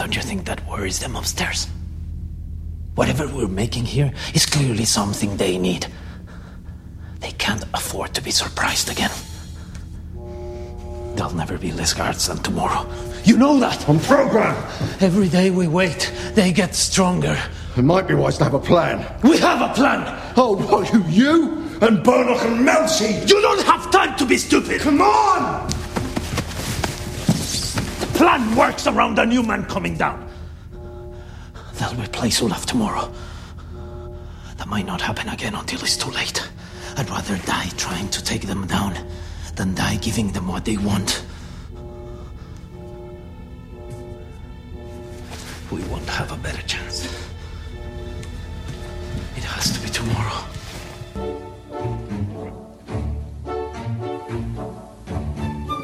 [0.00, 1.68] Don't you think that worries them upstairs?
[2.94, 5.88] Whatever we're making here is clearly something they need.
[7.18, 9.10] They can't afford to be surprised again.
[11.16, 12.90] They'll never be less guards than tomorrow.
[13.24, 13.86] You know that!
[13.90, 14.56] On program!
[15.00, 17.38] Every day we wait, they get stronger.
[17.76, 19.04] It might be wise to have a plan.
[19.22, 20.00] We have a plan!
[20.34, 23.28] Oh, what, you, you and Burnock and Melshi?
[23.28, 24.80] You don't have time to be stupid!
[24.80, 25.69] Come on!
[28.20, 30.28] Plan works around a new man coming down.
[31.78, 33.10] They'll replace Ulaf tomorrow.
[34.58, 36.46] That might not happen again until it's too late.
[36.98, 38.94] I'd rather die trying to take them down
[39.56, 41.24] than die giving them what they want.
[45.70, 47.06] We won't have a better chance.
[49.34, 50.44] It has to be tomorrow.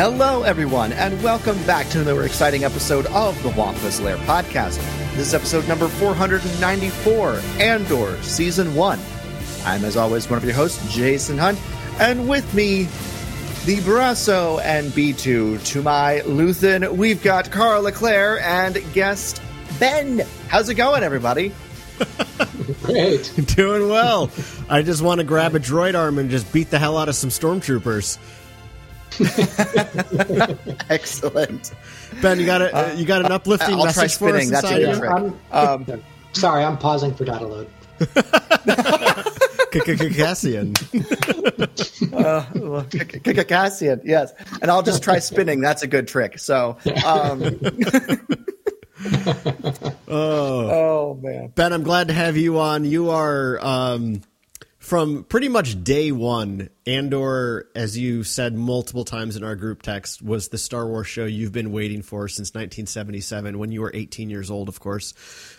[0.00, 4.76] Hello, everyone, and welcome back to another exciting episode of the Wampa's Lair podcast.
[5.16, 9.00] This is episode number 494, Andor, Season 1.
[9.64, 11.58] I'm, as always, one of your hosts, Jason Hunt,
[11.98, 12.84] and with me,
[13.64, 19.42] the Brasso and B2 to my Luthen, we've got Carl Leclaire and guest
[19.80, 20.22] Ben.
[20.46, 21.52] How's it going, everybody?
[22.84, 23.32] Great.
[23.56, 24.30] Doing well.
[24.68, 27.16] I just want to grab a droid arm and just beat the hell out of
[27.16, 28.18] some stormtroopers.
[30.90, 31.72] Excellent.
[32.22, 34.48] Ben, you got a, you got an uplifting I'll try message for us.
[34.50, 35.10] That's inside a good trick.
[35.10, 35.34] I'm,
[35.96, 36.02] Um,
[36.32, 37.68] sorry, I'm pausing for data load.
[39.70, 40.74] Cassian.
[42.12, 44.32] well, K- K- K- Cassian, yes.
[44.62, 45.60] And I'll just try spinning.
[45.60, 46.38] That's a good trick.
[46.38, 47.58] So, um,
[50.08, 52.84] oh man, Ben, I'm glad to have you on.
[52.84, 54.22] You are um,
[54.88, 56.70] from pretty much day one.
[56.86, 61.26] Andor, as you said multiple times in our group text, was the Star Wars show
[61.26, 65.12] you've been waiting for since 1977, when you were 18 years old, of course.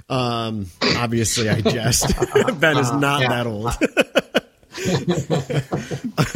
[0.09, 0.65] Um,
[0.97, 2.11] obviously, I jest.
[2.59, 3.29] ben is not yeah.
[3.29, 3.71] that old.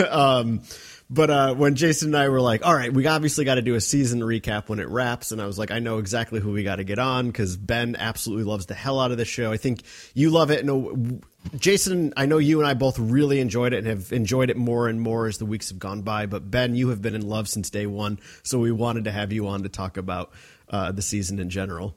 [0.12, 0.62] um,
[1.10, 3.76] but uh, when Jason and I were like, all right, we obviously got to do
[3.76, 5.32] a season recap when it wraps.
[5.32, 7.96] And I was like, I know exactly who we got to get on because Ben
[7.98, 9.52] absolutely loves the hell out of the show.
[9.52, 10.66] I think you love it.
[10.66, 14.50] And uh, Jason, I know you and I both really enjoyed it and have enjoyed
[14.50, 16.26] it more and more as the weeks have gone by.
[16.26, 18.20] But Ben, you have been in love since day one.
[18.42, 20.32] So we wanted to have you on to talk about
[20.70, 21.96] uh, the season in general.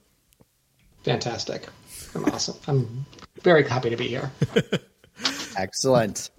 [1.04, 1.68] Fantastic.
[2.14, 2.56] I'm awesome.
[2.66, 3.06] I'm
[3.42, 4.30] very happy to be here.
[5.56, 6.30] excellent,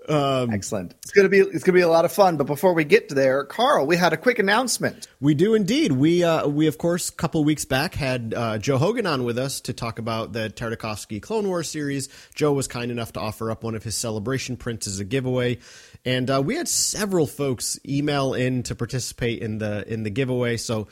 [0.53, 0.93] excellent.
[1.03, 2.37] It's gonna be it's gonna be a lot of fun.
[2.37, 5.07] But before we get to there, Carl, we had a quick announcement.
[5.19, 5.91] We do indeed.
[5.91, 9.37] We uh, we of course a couple weeks back had uh, Joe Hogan on with
[9.37, 12.09] us to talk about the Tartakovsky Clone War series.
[12.35, 15.57] Joe was kind enough to offer up one of his celebration prints as a giveaway,
[16.05, 20.57] and uh, we had several folks email in to participate in the in the giveaway.
[20.57, 20.87] So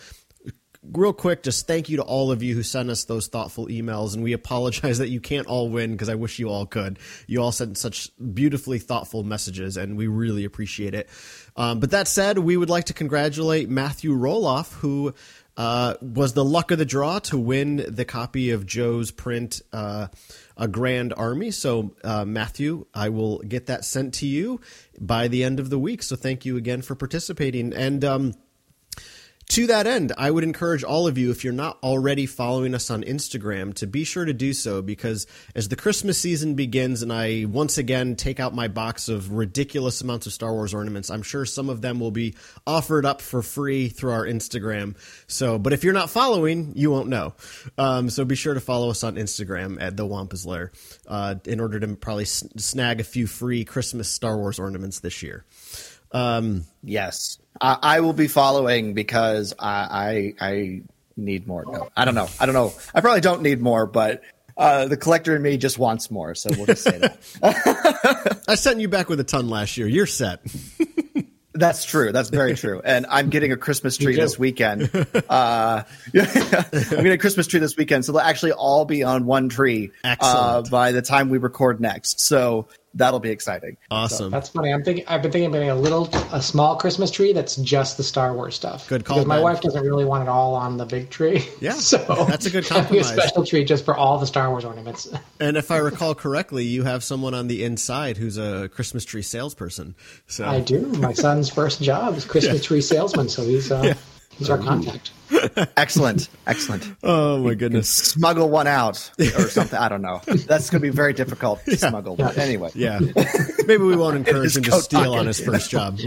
[0.92, 4.14] real quick, just thank you to all of you who sent us those thoughtful emails,
[4.14, 7.00] and we apologize that you can't all win because I wish you all could.
[7.28, 11.10] You all sent such beautifully thoughtful messages, and we really appreciate it.
[11.56, 15.14] Um, but that said, we would like to congratulate Matthew Roloff, who
[15.58, 19.62] uh, was the luck of the draw to win the copy of Joe's print.
[19.72, 20.08] Uh,
[20.58, 21.52] a grand army.
[21.52, 24.62] So, uh, Matthew, I will get that sent to you
[25.00, 26.02] by the end of the week.
[26.02, 27.74] So, thank you again for participating.
[27.74, 28.34] And um,
[29.50, 32.90] to that end, I would encourage all of you, if you're not already following us
[32.90, 37.14] on Instagram, to be sure to do so because as the Christmas season begins and
[37.14, 41.22] I once again take out my box of ridiculous amounts of Star Wars ornaments, I'm
[41.22, 42.36] sure some of them will be
[42.66, 44.96] offered up for free through our Instagram.
[45.28, 47.36] So, but if you're not following, you won't know.
[47.78, 50.72] Um, so be sure to follow us on Instagram at The Wampa's Lair
[51.08, 55.46] uh, in order to probably snag a few free Christmas Star Wars ornaments this year.
[56.12, 60.82] Um, Yes, I, I will be following because I, I I
[61.18, 61.64] need more.
[61.66, 62.28] No, I don't know.
[62.40, 62.74] I don't know.
[62.94, 64.22] I probably don't need more, but
[64.58, 66.36] uh, the collector in me just wants more.
[66.36, 68.44] So we'll just say that.
[68.48, 69.88] I sent you back with a ton last year.
[69.88, 70.42] You're set.
[71.54, 72.12] That's true.
[72.12, 72.82] That's very true.
[72.84, 74.90] And I'm getting a Christmas tree this weekend.
[75.30, 76.30] Uh, yeah,
[76.74, 79.92] I'm getting a Christmas tree this weekend, so they'll actually all be on one tree
[80.04, 82.20] uh, by the time we record next.
[82.20, 83.78] So that'll be exciting.
[83.92, 84.32] Awesome.
[84.32, 84.74] That's funny.
[84.74, 85.06] I'm thinking.
[85.08, 88.34] I've been thinking of getting a little, a small Christmas tree that's just the Star
[88.34, 88.88] Wars stuff.
[88.88, 91.46] Good call, Because my wife doesn't really want it all on the big tree.
[91.60, 91.98] Yeah, so
[92.28, 93.12] that's a good having compromise.
[93.12, 95.08] A special tree just for all the Star Wars ornaments.
[95.40, 99.22] and if I recall correctly, you have someone on the inside who's a Christmas tree
[99.22, 99.96] salesperson.
[100.28, 100.82] So I do.
[100.82, 103.94] My son's first job is Christmas tree salesman, so he's uh,
[104.38, 105.12] he's our contact.
[105.78, 106.96] Excellent, excellent.
[107.02, 107.90] Oh my goodness.
[107.90, 109.78] Smuggle one out or something.
[109.78, 110.22] I don't know.
[110.28, 112.16] That's going to be very difficult to smuggle.
[112.16, 113.00] But anyway, Yeah.
[113.66, 115.18] Maybe we won't encourage him to steal pocket.
[115.18, 115.98] on his first job.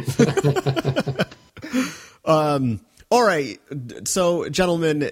[2.24, 2.80] um,
[3.10, 3.58] all right.
[4.06, 5.10] So, gentlemen,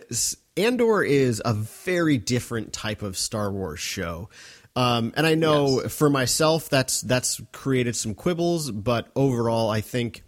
[0.56, 4.28] Andor is a very different type of Star Wars show.
[4.74, 10.22] Um, and I know for myself that's that's created some quibbles, but overall I think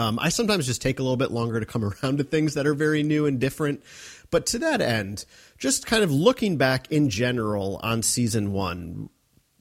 [0.00, 2.66] um, I sometimes just take a little bit longer to come around to things that
[2.66, 3.82] are very new and different.
[4.30, 5.24] But to that end,
[5.58, 9.10] just kind of looking back in general on season one,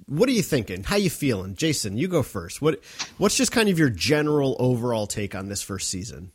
[0.05, 0.83] what are you thinking?
[0.83, 1.97] How you feeling, Jason?
[1.97, 2.61] You go first.
[2.61, 2.81] What
[3.17, 6.31] What's just kind of your general overall take on this first season?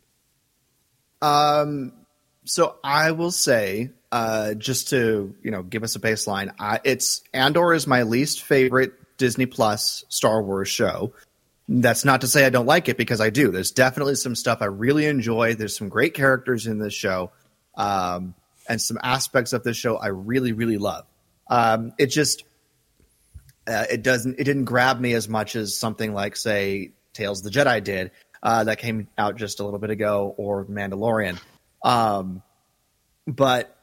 [1.23, 1.93] Um,
[2.45, 6.55] so I will say, uh, just to you know, give us a baseline.
[6.59, 11.13] I, it's Andor is my least favorite Disney Plus Star Wars show.
[11.67, 13.51] That's not to say I don't like it because I do.
[13.51, 15.55] There's definitely some stuff I really enjoy.
[15.55, 17.33] There's some great characters in this show,
[17.75, 18.35] um,
[18.69, 21.07] and some aspects of this show I really, really love.
[21.49, 22.45] Um, it just
[23.67, 27.51] uh, it doesn't it didn't grab me as much as something like say Tales of
[27.51, 28.11] the Jedi did
[28.43, 31.41] uh, that came out just a little bit ago or Mandalorian.
[31.83, 32.43] Um,
[33.27, 33.75] but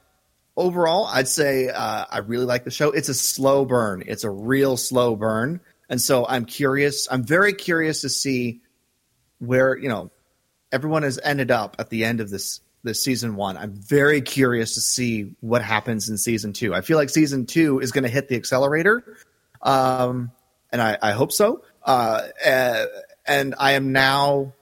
[0.56, 2.92] overall, I'd say uh, I really like the show.
[2.92, 4.04] It's a slow burn.
[4.06, 7.08] It's a real slow burn, and so I'm curious.
[7.12, 8.62] I'm very curious to see
[9.40, 10.10] where you know
[10.72, 13.58] everyone has ended up at the end of this this season one.
[13.58, 16.74] I'm very curious to see what happens in season two.
[16.74, 19.04] I feel like season two is going to hit the accelerator,
[19.62, 20.32] um,
[20.72, 21.64] and I, I hope so.
[21.84, 22.86] Uh, uh,
[23.28, 24.54] and I am now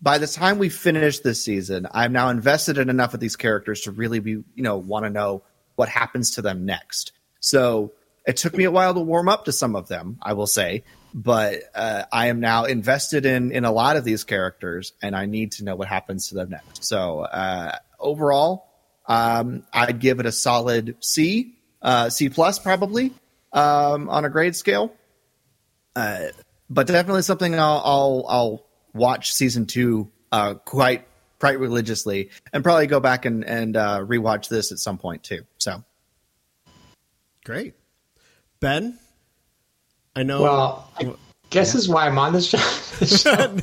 [0.00, 3.80] by the time we finish this season, I'm now invested in enough of these characters
[3.82, 5.42] to really be, you know, want to know
[5.74, 7.10] what happens to them next.
[7.40, 7.92] So
[8.26, 10.84] it took me a while to warm up to some of them, I will say,
[11.14, 15.26] but uh, I am now invested in in a lot of these characters, and I
[15.26, 16.84] need to know what happens to them next.
[16.84, 18.68] So uh, overall,
[19.06, 23.12] um, I'd give it a solid C, uh, C plus probably
[23.52, 24.92] um, on a grade scale
[25.94, 26.28] Uh,
[26.68, 31.06] but definitely something I'll I'll, I'll watch season two uh, quite
[31.38, 35.44] quite religiously, and probably go back and and uh, rewatch this at some point too.
[35.58, 35.84] So
[37.44, 37.74] Great,
[38.60, 38.98] Ben.
[40.14, 40.42] I know.
[40.42, 41.12] Well, I
[41.50, 42.56] guess this is why I'm on this show.
[42.98, 43.58] this show.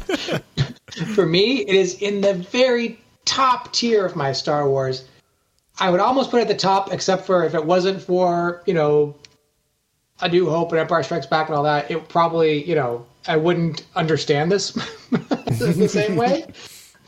[1.16, 5.06] For me, it is in the very top tier of my Star Wars.
[5.80, 8.76] I would almost put it at the top, except for if it wasn't for you
[8.76, 9.16] know,
[10.22, 11.90] A New Hope and Empire Strikes Back and all that.
[11.90, 14.72] It probably you know I wouldn't understand this
[15.12, 16.46] the same way.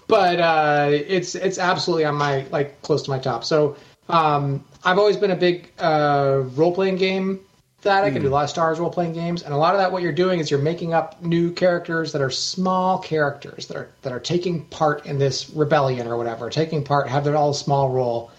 [0.07, 3.43] But uh, it's it's absolutely on my like close to my top.
[3.43, 3.75] So
[4.09, 7.39] um, I've always been a big uh, role playing game
[7.85, 9.73] that I can do a lot of Star Wars role playing games, and a lot
[9.73, 13.67] of that what you're doing is you're making up new characters that are small characters
[13.67, 17.35] that are that are taking part in this rebellion or whatever, taking part, have their
[17.35, 18.31] all small role.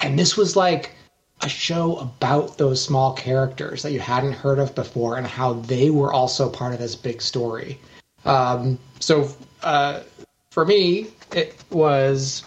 [0.00, 0.92] And this was like
[1.42, 5.90] a show about those small characters that you hadn't heard of before and how they
[5.90, 7.78] were also part of this big story.
[8.24, 9.30] Um, so
[9.62, 10.00] uh,
[10.50, 12.42] for me, it was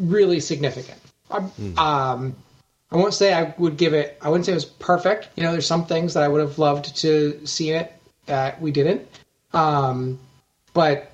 [0.00, 1.00] really significant.
[1.30, 2.36] Um, um,
[2.90, 4.18] I won't say I would give it.
[4.20, 5.28] I wouldn't say it was perfect.
[5.36, 7.92] You know, there's some things that I would have loved to see in it
[8.26, 9.08] that we didn't.
[9.52, 10.18] Um,
[10.72, 11.10] but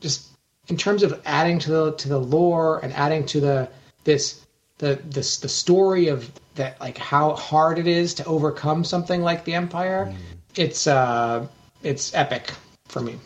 [0.00, 0.28] just
[0.68, 3.68] in terms of adding to the to the lore and adding to the
[4.04, 4.44] this
[4.78, 9.44] the this the story of that like how hard it is to overcome something like
[9.44, 10.12] the Empire,
[10.56, 11.46] it's uh
[11.82, 12.52] it's epic
[12.86, 13.18] for me.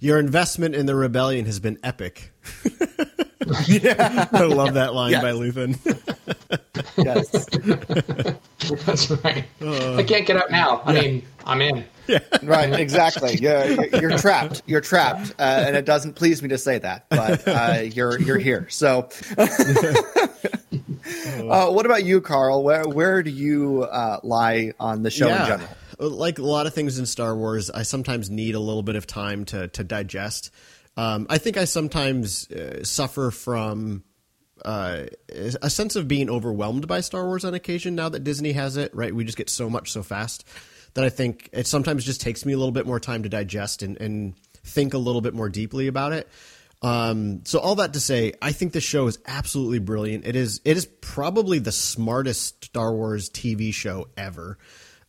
[0.00, 2.32] Your investment in the rebellion has been epic.
[3.66, 5.22] yeah, I love that line Yes.
[5.22, 5.78] by Luthen.
[6.98, 7.30] yes,
[8.84, 9.44] That's right.
[9.60, 10.82] I can't get out now.
[10.84, 11.84] I mean, I'm in.
[12.42, 13.36] right, exactly.
[13.36, 14.62] You're, you're, you're trapped.
[14.66, 18.38] You're trapped, uh, and it doesn't please me to say that, but uh, you're you're
[18.38, 18.68] here.
[18.68, 19.08] So,
[19.38, 19.46] uh,
[21.70, 22.62] what about you, Carl?
[22.62, 25.68] Where where do you uh, lie on the show in general?
[25.98, 29.06] Like a lot of things in Star Wars, I sometimes need a little bit of
[29.06, 30.50] time to to digest.
[30.96, 34.04] Um, I think I sometimes uh, suffer from
[34.64, 35.04] uh,
[35.60, 37.94] a sense of being overwhelmed by Star Wars on occasion.
[37.94, 39.14] Now that Disney has it, right?
[39.14, 40.44] We just get so much so fast
[40.94, 43.82] that I think it sometimes just takes me a little bit more time to digest
[43.82, 46.28] and, and think a little bit more deeply about it.
[46.82, 50.26] Um, so all that to say, I think the show is absolutely brilliant.
[50.26, 54.58] It is it is probably the smartest Star Wars TV show ever.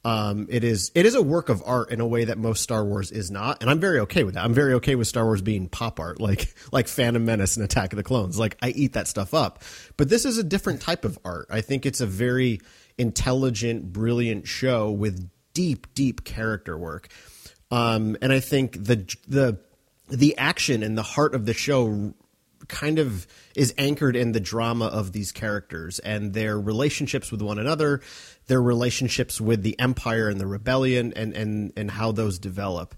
[0.05, 2.85] Um, it is it is a work of art in a way that most Star
[2.85, 4.45] Wars is not, and I'm very okay with that.
[4.45, 7.91] I'm very okay with Star Wars being pop art, like like Phantom Menace and Attack
[7.91, 8.37] of the Clones.
[8.37, 9.63] Like I eat that stuff up,
[9.97, 11.47] but this is a different type of art.
[11.49, 12.61] I think it's a very
[12.99, 17.07] intelligent, brilliant show with deep, deep character work.
[17.71, 19.59] Um, and I think the the
[20.07, 22.13] the action and the heart of the show
[22.67, 27.59] kind of is anchored in the drama of these characters and their relationships with one
[27.59, 28.01] another,
[28.47, 32.95] their relationships with the Empire and the Rebellion, and and and how those develop.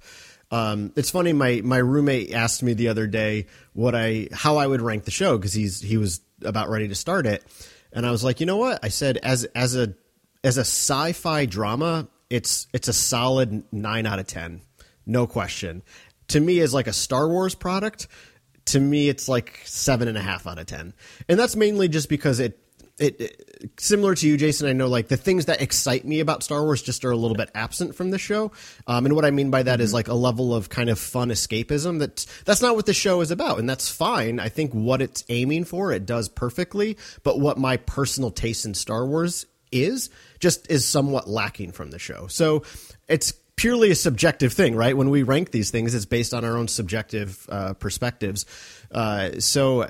[0.51, 1.33] Um, it's funny.
[1.33, 5.11] My my roommate asked me the other day what I how I would rank the
[5.11, 7.43] show because he's he was about ready to start it,
[7.91, 8.79] and I was like, you know what?
[8.83, 9.93] I said as as a
[10.43, 14.61] as a sci-fi drama, it's it's a solid nine out of ten,
[15.05, 15.83] no question.
[16.29, 18.07] To me, as like a Star Wars product,
[18.65, 20.93] to me it's like seven and a half out of ten,
[21.27, 22.57] and that's mainly just because it
[22.99, 23.46] it, it,
[23.77, 24.67] similar to you, Jason.
[24.67, 27.37] I know like the things that excite me about Star Wars just are a little
[27.37, 28.51] bit absent from the show.
[28.85, 29.81] Um, and what I mean by that mm-hmm.
[29.81, 31.99] is like a level of kind of fun escapism.
[31.99, 34.39] That that's not what the show is about, and that's fine.
[34.39, 36.97] I think what it's aiming for, it does perfectly.
[37.23, 40.09] But what my personal taste in Star Wars is,
[40.39, 42.27] just is somewhat lacking from the show.
[42.27, 42.63] So
[43.07, 44.95] it's purely a subjective thing, right?
[44.95, 48.45] When we rank these things, it's based on our own subjective uh, perspectives.
[48.91, 49.89] Uh, so.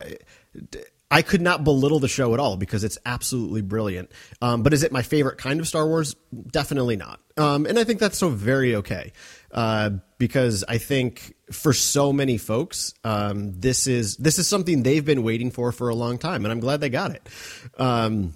[1.09, 4.11] I could not belittle the show at all because it's absolutely brilliant.
[4.41, 6.15] Um, but is it my favorite kind of Star Wars?
[6.51, 7.21] Definitely not.
[7.37, 9.13] Um, and I think that's so very okay
[9.51, 15.05] uh, because I think for so many folks, um, this is this is something they've
[15.05, 17.29] been waiting for for a long time, and I'm glad they got it.
[17.77, 18.35] Um,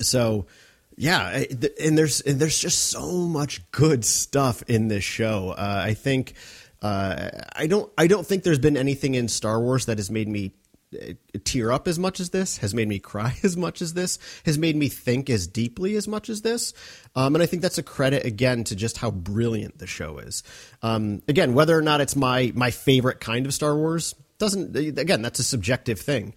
[0.00, 0.46] so
[0.96, 1.44] yeah,
[1.80, 5.50] and there's and there's just so much good stuff in this show.
[5.50, 6.34] Uh, I think
[6.82, 10.28] uh, I don't I don't think there's been anything in Star Wars that has made
[10.28, 10.52] me
[11.44, 14.58] tear up as much as this, has made me cry as much as this, has
[14.58, 16.72] made me think as deeply as much as this.
[17.14, 20.42] Um, and I think that's a credit again to just how brilliant the show is.
[20.82, 25.22] Um, again, whether or not it's my my favorite kind of Star Wars doesn't again
[25.22, 26.34] that's a subjective thing.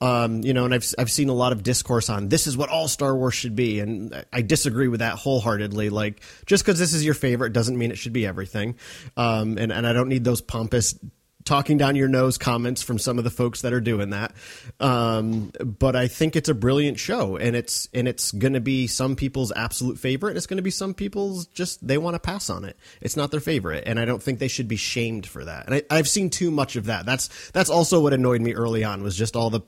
[0.00, 2.68] Um, you know, and I've I've seen a lot of discourse on this is what
[2.68, 5.88] all Star Wars should be, and I disagree with that wholeheartedly.
[5.88, 8.74] Like, just because this is your favorite doesn't mean it should be everything,
[9.16, 10.98] um, and and I don't need those pompous
[11.44, 14.34] talking down your nose comments from some of the folks that are doing that.
[14.80, 18.86] Um, but I think it's a brilliant show, and it's and it's going to be
[18.86, 20.30] some people's absolute favorite.
[20.30, 22.76] And it's going to be some people's just they want to pass on it.
[23.00, 25.66] It's not their favorite, and I don't think they should be shamed for that.
[25.66, 27.06] And I, I've seen too much of that.
[27.06, 29.60] That's that's also what annoyed me early on was just all the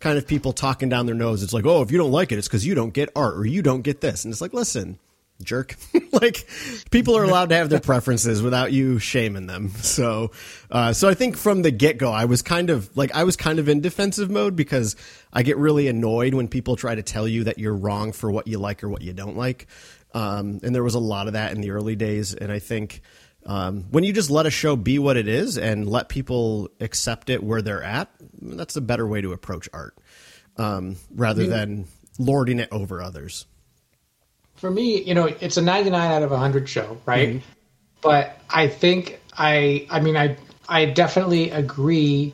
[0.00, 1.42] kind of people talking down their nose.
[1.42, 3.46] It's like, oh, if you don't like it, it's because you don't get art or
[3.46, 4.98] you don't get this, and it's like, listen
[5.44, 5.76] jerk.
[6.12, 6.46] like
[6.90, 9.70] people are allowed to have their preferences without you shaming them.
[9.70, 10.30] So,
[10.70, 13.36] uh, so I think from the get go, I was kind of like I was
[13.36, 14.96] kind of in defensive mode because
[15.32, 18.46] I get really annoyed when people try to tell you that you're wrong for what
[18.46, 19.66] you like or what you don't like.
[20.14, 23.02] Um, and there was a lot of that in the early days, and I think.
[23.44, 27.28] Um, when you just let a show be what it is and let people accept
[27.28, 28.08] it where they're at,
[28.40, 29.98] that's a better way to approach art
[30.58, 31.86] um, rather than
[32.18, 33.46] lording it over others
[34.62, 37.30] for me, you know, it's a 99 out of 100 show, right?
[37.30, 37.46] Mm-hmm.
[38.00, 40.36] But I think I, I mean, I,
[40.68, 42.32] I definitely agree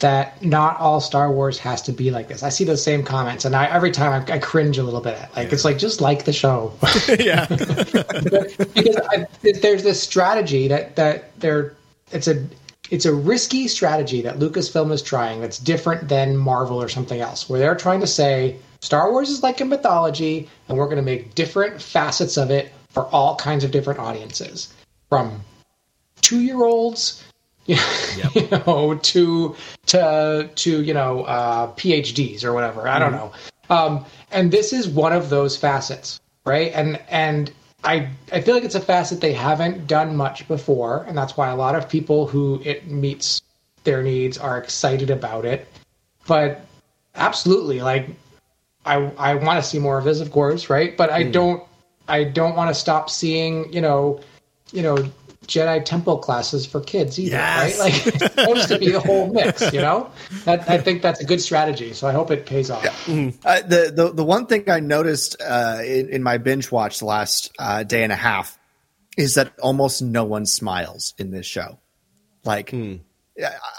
[0.00, 2.42] that not all Star Wars has to be like this.
[2.42, 5.18] I see those same comments, and I, every time I, I cringe a little bit.
[5.34, 5.54] Like yeah.
[5.54, 6.74] it's like just like the show,
[7.18, 7.46] yeah.
[7.48, 9.26] because I,
[9.62, 11.76] there's this strategy that that there,
[12.12, 12.46] it's a
[12.90, 15.40] it's a risky strategy that Lucasfilm is trying.
[15.40, 19.42] That's different than Marvel or something else, where they're trying to say Star Wars is
[19.42, 23.64] like a mythology, and we're going to make different facets of it for all kinds
[23.64, 24.74] of different audiences,
[25.08, 25.40] from
[26.20, 27.24] two year olds,
[27.66, 27.76] you,
[28.18, 28.34] yep.
[28.34, 32.86] you know, to to to you know uh, PhDs or whatever.
[32.86, 33.72] I don't mm-hmm.
[33.72, 33.74] know.
[33.74, 36.70] Um, and this is one of those facets, right?
[36.74, 37.50] And and
[37.84, 41.48] I I feel like it's a facet they haven't done much before, and that's why
[41.48, 43.40] a lot of people who it meets
[43.84, 45.66] their needs are excited about it.
[46.26, 46.66] But
[47.14, 48.10] absolutely, like
[48.84, 50.96] I I want to see more of his, of course, right?
[50.96, 51.32] But I mm.
[51.32, 51.62] don't
[52.08, 54.20] I don't want to stop seeing you know
[54.72, 54.96] you know
[55.46, 57.78] Jedi Temple classes for kids either, yes.
[57.78, 57.92] right?
[57.92, 60.10] Like it's supposed to be the whole mix, you know.
[60.44, 62.84] That, I think that's a good strategy, so I hope it pays off.
[62.84, 62.90] Yeah.
[62.90, 63.38] Mm-hmm.
[63.44, 67.06] Uh, the, the the one thing I noticed uh, in, in, my binge watch the
[67.06, 68.58] last uh, day and a half
[69.16, 71.78] is that almost no one smiles in this show.
[72.44, 73.00] Like, mm.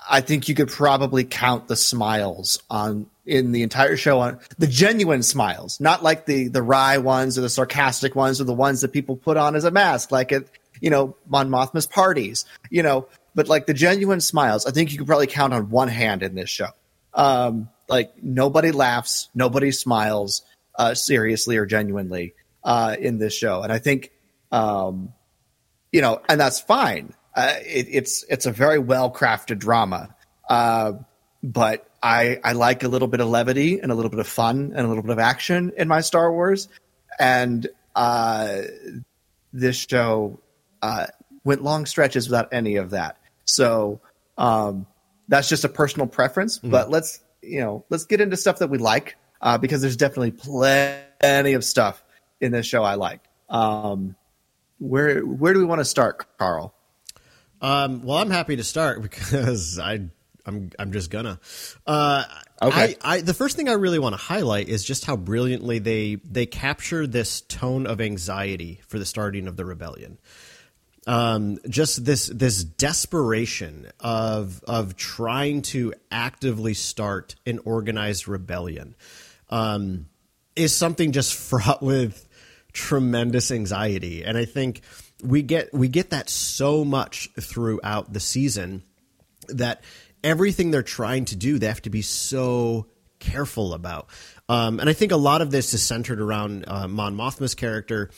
[0.10, 4.68] I think you could probably count the smiles on in the entire show on the
[4.68, 8.82] genuine smiles, not like the the wry ones or the sarcastic ones or the ones
[8.82, 10.44] that people put on as a mask, like at
[10.80, 13.08] you know Mon Mothma's parties, you know.
[13.34, 16.36] But like the genuine smiles, I think you could probably count on one hand in
[16.36, 16.70] this show.
[17.14, 20.44] Um, like nobody laughs, nobody smiles
[20.78, 24.12] uh, seriously or genuinely uh, in this show, and I think
[24.52, 25.14] Um,
[25.92, 27.14] you know, and that's fine.
[27.36, 30.16] Uh, it, it's it's a very well crafted drama.
[30.50, 30.94] Uh,
[31.46, 34.74] but I I like a little bit of levity and a little bit of fun
[34.76, 36.68] and a little bit of action in my Star Wars,
[37.20, 38.62] and uh,
[39.54, 40.40] this show
[40.82, 41.06] uh,
[41.44, 43.18] went long stretches without any of that.
[43.46, 44.02] So
[44.40, 44.88] um,
[45.28, 46.58] that's just a personal preference.
[46.58, 46.72] Mm-hmm.
[46.72, 50.32] But let's you know let's get into stuff that we like uh, because there's definitely
[50.32, 52.04] plenty of stuff
[52.42, 53.22] in this show I like.
[53.50, 54.16] Um,
[54.80, 56.74] where where do we want to start, Carl?
[57.62, 60.10] Um, well, I'm happy to start because I
[60.46, 61.40] I'm I'm just gonna.
[61.86, 62.24] Uh,
[62.62, 62.96] okay.
[63.02, 66.16] I, I, the first thing I really want to highlight is just how brilliantly they
[66.16, 70.20] they capture this tone of anxiety for the starting of the rebellion.
[71.08, 78.96] Um, just this this desperation of of trying to actively start an organized rebellion
[79.50, 80.08] um,
[80.56, 82.28] is something just fraught with
[82.72, 84.82] tremendous anxiety, and I think
[85.24, 88.84] we get we get that so much throughout the season
[89.50, 89.84] that
[90.26, 92.88] everything they're trying to do, they have to be so
[93.20, 94.10] careful about.
[94.50, 98.10] Um, and I think a lot of this is centered around uh, Mon Mothma's character.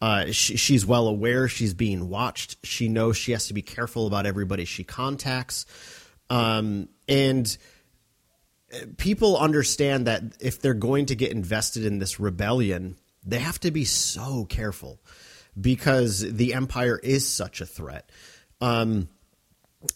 [0.00, 2.56] Uh, she, she's well aware she's being watched.
[2.64, 5.66] She knows she has to be careful about everybody she contacts.
[6.30, 7.56] Um, and
[8.96, 13.70] people understand that if they're going to get invested in this rebellion, they have to
[13.70, 15.00] be so careful
[15.60, 18.08] because the Empire is such a threat.
[18.60, 19.08] Um,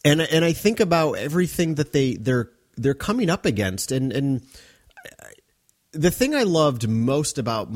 [0.05, 4.43] and and I think about everything that they they're they're coming up against, and and
[5.93, 7.69] the thing I loved most about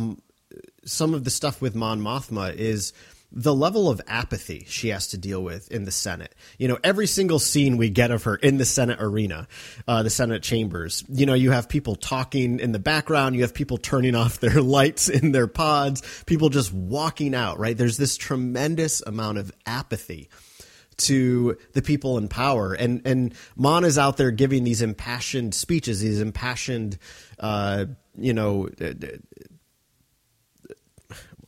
[0.84, 2.92] some of the stuff with Mon Mothma is
[3.30, 6.34] the level of apathy she has to deal with in the Senate.
[6.56, 9.46] You know, every single scene we get of her in the Senate arena,
[9.86, 13.52] uh, the Senate chambers, you know, you have people talking in the background, you have
[13.52, 17.76] people turning off their lights in their pods, people just walking out, right?
[17.76, 20.30] There's this tremendous amount of apathy
[20.98, 22.74] to the people in power.
[22.74, 26.98] And and Mon is out there giving these impassioned speeches, these impassioned,
[27.38, 27.86] uh,
[28.16, 28.68] you know.
[28.80, 28.92] Uh,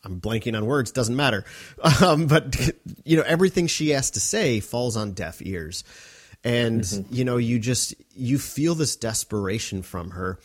[0.03, 0.93] I'm blanking on words.
[0.93, 1.45] Doesn't matter,
[2.03, 2.71] um, but
[3.05, 5.85] you know everything she has to say falls on deaf ears,
[6.43, 7.15] and mm-hmm.
[7.15, 10.39] you know you just you feel this desperation from her,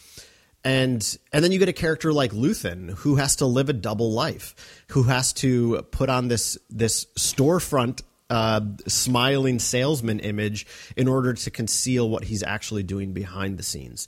[0.65, 4.11] and and then you get a character like Luthen who has to live a double
[4.11, 11.33] life, who has to put on this this storefront uh, smiling salesman image in order
[11.33, 14.07] to conceal what he's actually doing behind the scenes.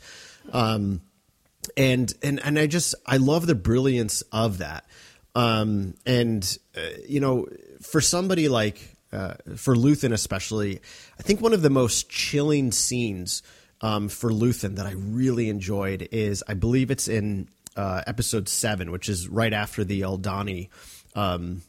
[0.51, 1.01] Um,
[1.75, 4.85] and and and I just I love the brilliance of that.
[5.35, 7.47] Um, and uh, you know,
[7.81, 10.79] for somebody like uh, for Luthen especially,
[11.19, 13.43] I think one of the most chilling scenes
[13.81, 18.91] um, for Luthen that I really enjoyed is I believe it's in uh, episode seven,
[18.91, 20.69] which is right after the Aldhani
[21.15, 21.61] um,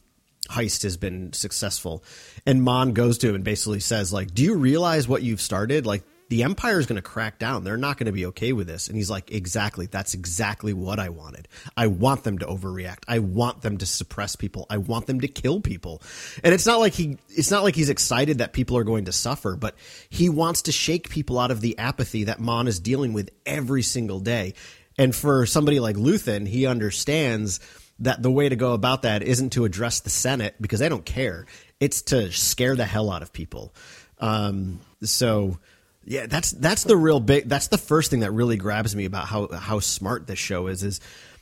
[0.49, 2.03] heist has been successful.
[2.45, 5.85] And Mon goes to him and basically says, like, do you realize what you've started?
[5.85, 7.63] Like, the Empire is going to crack down.
[7.63, 8.87] They're not going to be okay with this.
[8.87, 9.87] And he's like, exactly.
[9.87, 11.47] That's exactly what I wanted.
[11.75, 13.03] I want them to overreact.
[13.07, 14.67] I want them to suppress people.
[14.69, 16.03] I want them to kill people.
[16.43, 19.11] And it's not like he, it's not like he's excited that people are going to
[19.11, 19.75] suffer, but
[20.09, 23.81] he wants to shake people out of the apathy that Mon is dealing with every
[23.81, 24.53] single day.
[24.99, 27.59] And for somebody like Luthen, he understands
[27.99, 31.05] that the way to go about that isn't to address the Senate because they don't
[31.05, 31.45] care.
[31.79, 33.73] It's to scare the hell out of people.
[34.19, 35.59] Um, so
[36.03, 37.47] yeah, that's that's the real big.
[37.47, 40.83] That's the first thing that really grabs me about how how smart this show is.
[40.83, 41.01] Is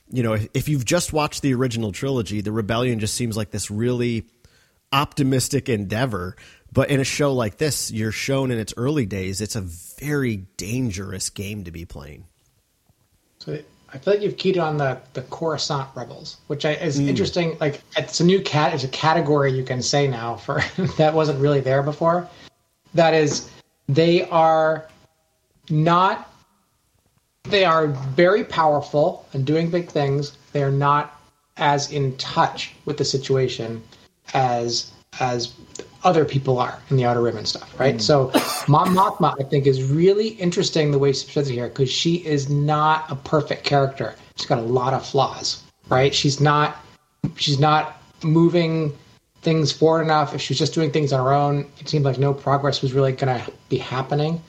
[0.10, 3.52] you know if, if you've just watched the original trilogy, the rebellion just seems like
[3.52, 4.26] this really
[4.92, 6.36] optimistic endeavor.
[6.72, 10.48] But in a show like this, you're shown in its early days, it's a very
[10.58, 12.26] dangerous game to be playing.
[13.40, 13.60] So
[13.94, 17.08] I feel like you've keyed on the the Coruscant rebels, which I, is mm.
[17.08, 17.58] interesting.
[17.60, 20.62] Like it's a new cat, it's a category you can say now for
[20.98, 22.28] that wasn't really there before.
[22.94, 23.50] That is,
[23.88, 24.88] they are
[25.70, 26.34] not.
[27.44, 30.38] They are very powerful and doing big things.
[30.52, 31.18] They are not
[31.56, 33.82] as in touch with the situation
[34.34, 35.54] as as
[36.04, 37.96] other people are in the Outer Rim and stuff, right?
[37.96, 38.02] Mm.
[38.02, 38.32] So,
[38.68, 42.16] Mon Mothma, I think, is really interesting the way she presents it here because she
[42.26, 44.16] is not a perfect character.
[44.36, 46.14] She's got a lot of flaws, right?
[46.14, 46.78] She's not
[47.36, 48.96] she's not moving
[49.42, 50.34] things forward enough.
[50.34, 52.94] If she was just doing things on her own, it seemed like no progress was
[52.94, 54.42] really going to be happening.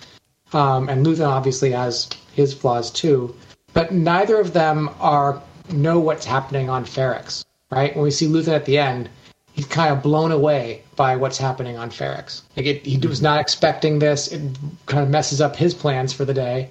[0.52, 3.34] Um, and Luthen obviously has his flaws too,
[3.74, 7.94] but neither of them are know what's happening on Ferrix, right?
[7.94, 9.10] When we see Luthen at the end,
[9.52, 12.42] he's kind of blown away by what's happening on Ferrix.
[12.56, 14.32] Like it, he was not expecting this.
[14.32, 14.42] It
[14.86, 16.68] kind of messes up his plans for the day,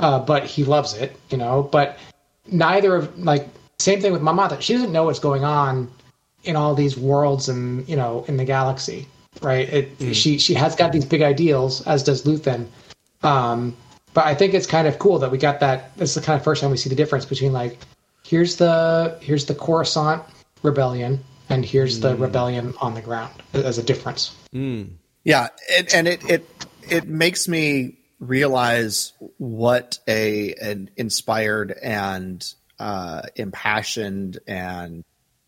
[0.00, 1.62] uh, but he loves it, you know.
[1.62, 1.98] But
[2.50, 3.46] neither of like
[3.78, 4.60] same thing with mother.
[4.60, 5.88] She doesn't know what's going on
[6.44, 9.06] in all these worlds and you know in the galaxy,
[9.42, 9.68] right?
[9.68, 10.14] It, mm.
[10.14, 12.66] She she has got these big ideals, as does Luthen.
[13.22, 13.76] Um,
[14.14, 15.94] but I think it's kind of cool that we got that.
[15.98, 17.76] This is the kind of first time we see the difference between like
[18.24, 20.22] here's the here's the Coruscant
[20.62, 22.02] rebellion and here's mm.
[22.02, 24.34] the rebellion on the ground as a difference.
[24.54, 24.90] Mm.
[25.24, 32.44] Yeah, and, and it it it makes me realize what a an inspired and
[32.78, 35.04] uh, impassioned and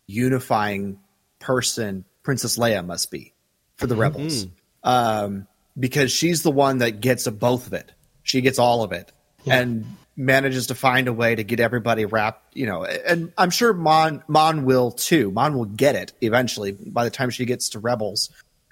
[0.07, 0.99] unifying
[1.39, 3.33] person Princess Leia must be
[3.77, 4.01] for the mm-hmm.
[4.01, 4.47] rebels,
[4.83, 7.91] um, because she's the one that gets both of it.
[8.23, 9.11] She gets all of it,
[9.45, 9.59] yeah.
[9.59, 9.85] and
[10.19, 12.55] manages to find a way to get everybody wrapped.
[12.55, 15.31] You know, and I'm sure Mon Mon will too.
[15.31, 16.73] Mon will get it eventually.
[16.73, 18.29] By the time she gets to Rebels,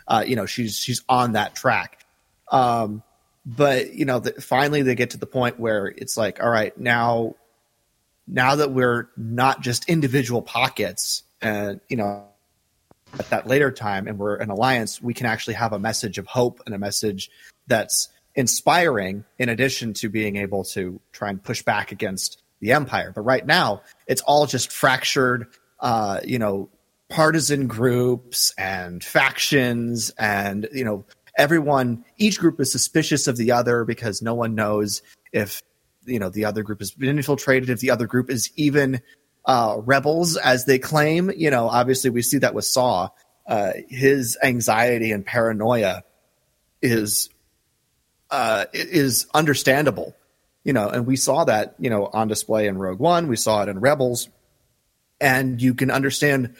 [0.07, 2.05] uh, you know, she's she's on that track.
[2.51, 3.01] Um,
[3.45, 6.77] but you know, the, finally they get to the point where it's like, all right,
[6.77, 7.35] now,
[8.27, 12.25] now that we're not just individual pockets, and you know,
[13.17, 16.27] at that later time, and we're an alliance, we can actually have a message of
[16.27, 17.31] hope and a message
[17.67, 23.11] that's inspiring, in addition to being able to try and push back against the empire.
[23.13, 25.47] But right now, it's all just fractured,
[25.81, 26.69] uh, you know,
[27.09, 31.05] partisan groups and factions and you know
[31.37, 35.61] everyone each group is suspicious of the other because no one knows if
[36.05, 39.01] you know the other group has been infiltrated if the other group is even
[39.45, 43.07] uh, rebels as they claim you know obviously we see that with saw
[43.47, 46.03] uh, his anxiety and paranoia
[46.81, 47.29] is
[48.29, 50.15] uh, is understandable
[50.67, 53.27] you know and we saw that you know on display in rogue one.
[53.29, 54.29] We saw it in rebels.
[55.19, 56.55] And you can understand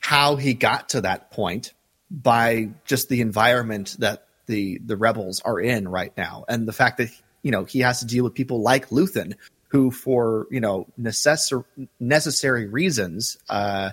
[0.00, 1.72] how he got to that point
[2.10, 6.96] by just the environment that the the rebels are in right now, and the fact
[6.96, 7.10] that
[7.42, 9.34] you know he has to deal with people like Luthen,
[9.68, 11.62] who for you know necessary
[12.00, 13.90] necessary reasons uh,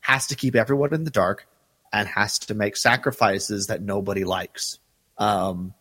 [0.00, 1.46] has to keep everyone in the dark
[1.92, 4.78] and has to make sacrifices that nobody likes.
[5.18, 5.74] Um,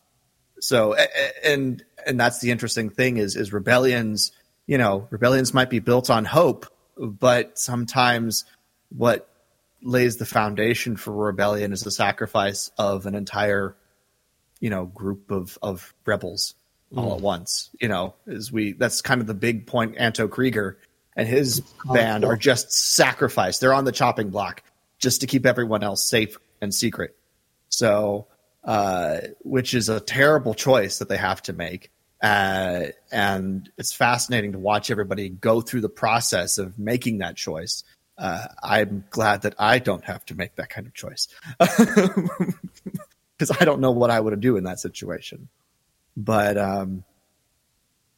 [0.60, 0.96] so
[1.44, 4.32] and and that's the interesting thing is is rebellions.
[4.68, 8.46] You know, rebellions might be built on hope, but sometimes
[8.90, 9.28] what
[9.82, 13.76] lays the foundation for rebellion is the sacrifice of an entire
[14.60, 16.56] you know group of of rebels
[16.96, 17.16] all mm.
[17.16, 20.76] at once you know is we that's kind of the big point Anto Kreegyr
[21.16, 24.64] and his band are just sacrificed they're on the chopping block
[24.98, 27.16] just to keep everyone else safe and secret
[27.70, 28.28] so
[28.70, 31.90] uh, which is a terrible choice that they have to make.
[32.22, 37.84] Uh, and it's fascinating to watch everybody go through the process of making that choice.
[38.16, 41.28] Uh, I'm glad that I don't have to make that kind of choice.
[43.38, 45.48] Because I don't know what I would do in that situation.
[46.18, 47.06] But um,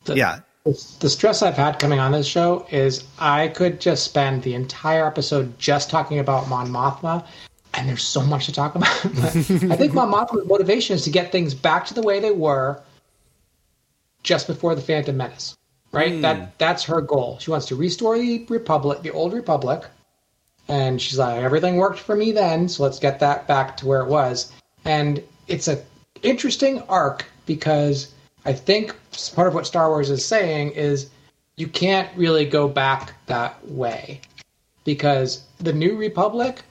[0.05, 4.43] the, yeah, the stress I've had coming on this show is I could just spend
[4.43, 7.25] the entire episode just talking about Mon Mothma,
[7.73, 8.89] and there's so much to talk about.
[9.05, 12.81] I think my motivation is to get things back to the way they were
[14.23, 15.55] just before the Phantom Menace
[15.91, 16.13] right?
[16.13, 16.21] Mm.
[16.21, 17.37] That that's her goal.
[17.39, 19.85] She wants to restore the republic, the old republic,
[20.67, 24.01] and she's like, everything worked for me then, so let's get that back to where
[24.01, 24.51] it was.
[24.85, 25.83] And it's a
[26.23, 28.13] interesting arc because
[28.45, 28.95] I think
[29.35, 31.09] part of what Star Wars is saying is
[31.57, 34.21] you can't really go back that way
[34.83, 36.63] because the new republic,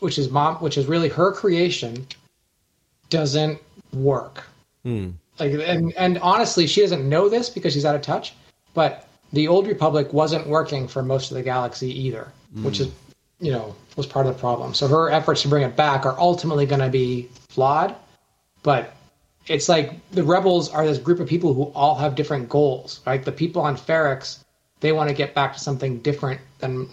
[0.00, 2.06] which is mom, which is really her creation,
[3.08, 3.58] doesn't
[3.92, 4.44] work.
[4.82, 5.10] Hmm.
[5.38, 8.34] Like, and and honestly, she doesn't know this because she's out of touch.
[8.74, 12.64] But the old republic wasn't working for most of the galaxy either, mm.
[12.64, 12.90] which is
[13.40, 14.74] you know was part of the problem.
[14.74, 17.94] So her efforts to bring it back are ultimately going to be flawed.
[18.62, 18.94] But
[19.46, 23.00] it's like the rebels are this group of people who all have different goals.
[23.06, 24.44] Right, the people on Ferrix
[24.80, 26.88] they want to get back to something different than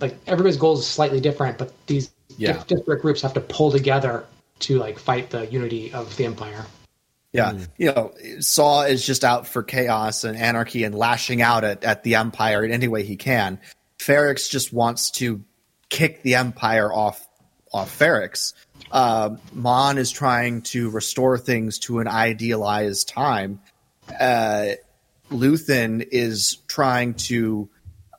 [0.00, 2.64] like everybody's goals is slightly different, but these yeah.
[2.66, 4.24] disparate groups have to pull together
[4.60, 6.64] to like fight the unity of the empire.
[7.32, 7.68] Yeah, mm.
[7.76, 12.02] you know, Saw is just out for chaos and anarchy and lashing out at, at
[12.02, 13.60] the Empire in any way he can.
[13.98, 15.44] Ferrix just wants to
[15.90, 17.26] kick the Empire off
[17.72, 18.54] off Ferrix.
[18.90, 23.60] Uh, Mon is trying to restore things to an idealized time.
[24.18, 24.70] Uh,
[25.30, 27.68] Luthen is trying to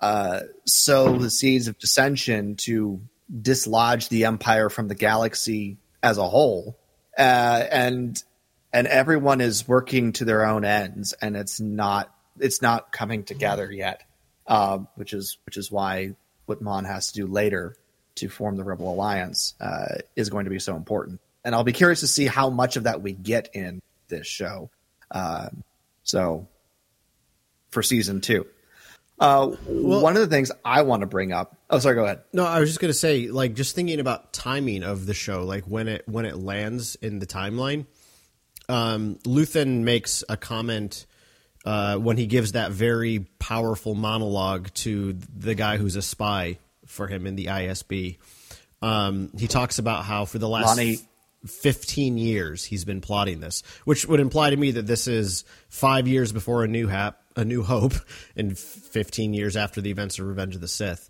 [0.01, 6.27] uh, sow the seeds of dissension to dislodge the Empire from the galaxy as a
[6.27, 6.77] whole.
[7.17, 8.23] Uh, and
[8.71, 13.71] and everyone is working to their own ends, and it's not it's not coming together
[13.71, 14.03] yet.
[14.47, 16.15] Um, which is which is why
[16.45, 17.75] what Mon has to do later
[18.15, 21.21] to form the Rebel Alliance uh, is going to be so important.
[21.45, 24.69] And I'll be curious to see how much of that we get in this show.
[25.11, 25.49] Uh,
[26.03, 26.47] so
[27.69, 28.45] for season two.
[29.19, 31.57] Uh, well, one of the things I want to bring up.
[31.69, 31.95] Oh, sorry.
[31.95, 32.21] Go ahead.
[32.31, 35.43] No, I was just going to say, like, just thinking about timing of the show,
[35.43, 37.85] like when it when it lands in the timeline.
[38.69, 41.05] Um, Luthen makes a comment
[41.65, 47.07] uh, when he gives that very powerful monologue to the guy who's a spy for
[47.07, 48.17] him in the ISB.
[48.81, 51.03] Um, he talks about how for the last Lonni.
[51.45, 56.07] 15 years he's been plotting this, which would imply to me that this is five
[56.07, 57.93] years before a new hap, a new hope,
[58.35, 61.09] and 15 years after the events of Revenge of the Sith.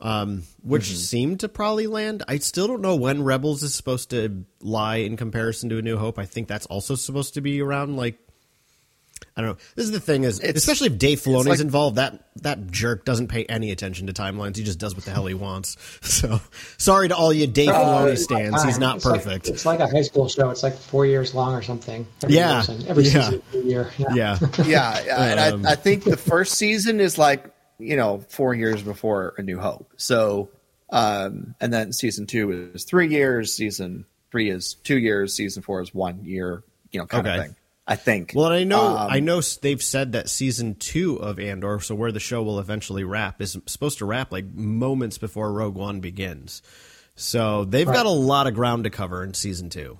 [0.00, 0.94] Um, which mm-hmm.
[0.94, 2.22] seemed to probably land.
[2.28, 5.96] I still don't know when Rebels is supposed to lie in comparison to A New
[5.96, 6.20] Hope.
[6.20, 8.16] I think that's also supposed to be around like
[9.36, 9.56] I don't know.
[9.76, 13.04] This is the thing is, it's, especially if Dave Filoni's like, involved, that that jerk
[13.04, 14.56] doesn't pay any attention to timelines.
[14.56, 15.76] He just does what the hell he wants.
[16.18, 16.40] So
[16.78, 18.64] sorry to all you Dave uh, Filoni stands.
[18.64, 19.46] He's not it's perfect.
[19.46, 20.50] Like, it's like a high school show.
[20.50, 22.06] It's like four years long or something.
[22.22, 22.62] Every yeah.
[22.62, 23.30] Season, every yeah.
[23.30, 23.90] season, year.
[23.98, 24.14] Yeah.
[24.14, 24.38] Yeah.
[24.64, 25.02] yeah.
[25.04, 25.44] yeah.
[25.46, 29.42] Um, I, I think the first season is like you know four years before A
[29.42, 29.92] New Hope.
[29.96, 30.50] So
[30.90, 33.54] um, and then season two is three years.
[33.54, 35.34] Season three is two years.
[35.34, 36.62] Season four is one year.
[36.90, 37.36] You know, kind okay.
[37.36, 37.56] of thing.
[37.88, 38.32] I think.
[38.34, 42.12] Well, I know um, I know they've said that season two of Andor, so where
[42.12, 46.60] the show will eventually wrap, is supposed to wrap like moments before Rogue One begins.
[47.16, 47.96] So they've right.
[47.96, 49.98] got a lot of ground to cover in season two.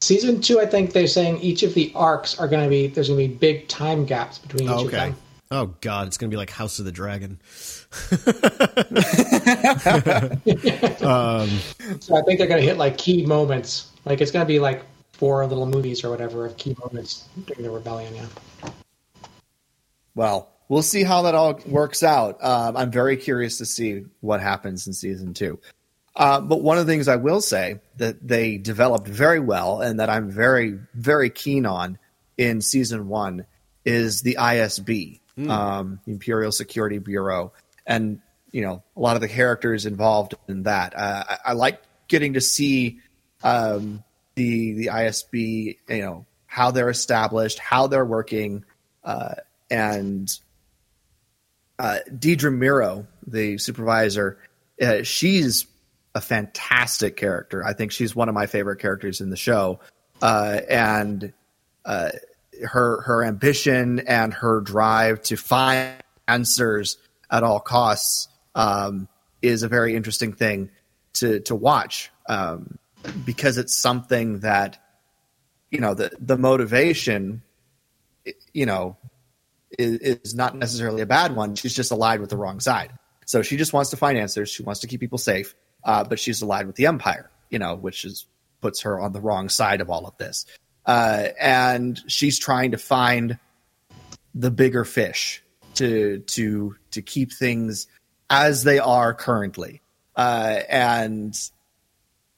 [0.00, 3.08] Season two, I think they're saying each of the arcs are going to be there's
[3.08, 4.84] going to be big time gaps between each okay.
[4.84, 5.16] of them.
[5.50, 7.40] Oh God, it's going to be like House of the Dragon.
[11.04, 11.48] um,
[12.00, 13.90] so I think they're going to hit like key moments.
[14.04, 17.62] Like it's going to be like four little movies or whatever of key moments during
[17.62, 18.14] the rebellion.
[18.14, 18.26] Yeah.
[20.14, 22.42] Well, we'll see how that all works out.
[22.42, 25.60] Um, I'm very curious to see what happens in season two.
[26.16, 29.98] Uh, but one of the things I will say that they developed very well and
[29.98, 31.98] that I'm very, very keen on
[32.36, 33.46] in season one
[33.84, 35.50] is the ISB, mm.
[35.50, 37.52] um, Imperial Security Bureau.
[37.86, 38.20] And,
[38.52, 40.96] you know, a lot of the characters involved in that.
[40.96, 43.00] Uh, I, I, like getting to see
[43.42, 48.64] um, the the ISB, you know, how they're established, how they're working,
[49.04, 49.34] uh,
[49.70, 50.38] and
[51.78, 54.38] uh, Dedra Meero, the supervisor,
[54.80, 55.66] uh, she's
[56.14, 57.64] a fantastic character.
[57.64, 59.80] I think she's one of my favorite characters in the show,
[60.22, 61.32] uh, and
[61.84, 62.10] uh,
[62.62, 65.94] her her ambition and her drive to find
[66.28, 66.98] answers
[67.30, 69.08] at all costs um,
[69.42, 70.70] is a very interesting thing
[71.14, 72.10] to to watch.
[72.28, 72.78] Um,
[73.24, 74.78] because it's something that
[75.70, 77.42] you know the the motivation
[78.52, 78.96] you know
[79.78, 81.54] is, is not necessarily a bad one.
[81.54, 82.92] She's just allied with the wrong side.
[83.26, 84.50] So she just wants to find answers.
[84.50, 87.74] She wants to keep people safe uh, but she's allied with the empire you know
[87.74, 88.26] which is
[88.64, 90.46] puts her on the wrong side of all of this.
[90.86, 93.38] Uh, and she's trying to find
[94.34, 95.42] the bigger fish
[95.74, 97.86] to to to keep things
[98.30, 99.82] as they are currently.
[100.16, 101.38] Uh, and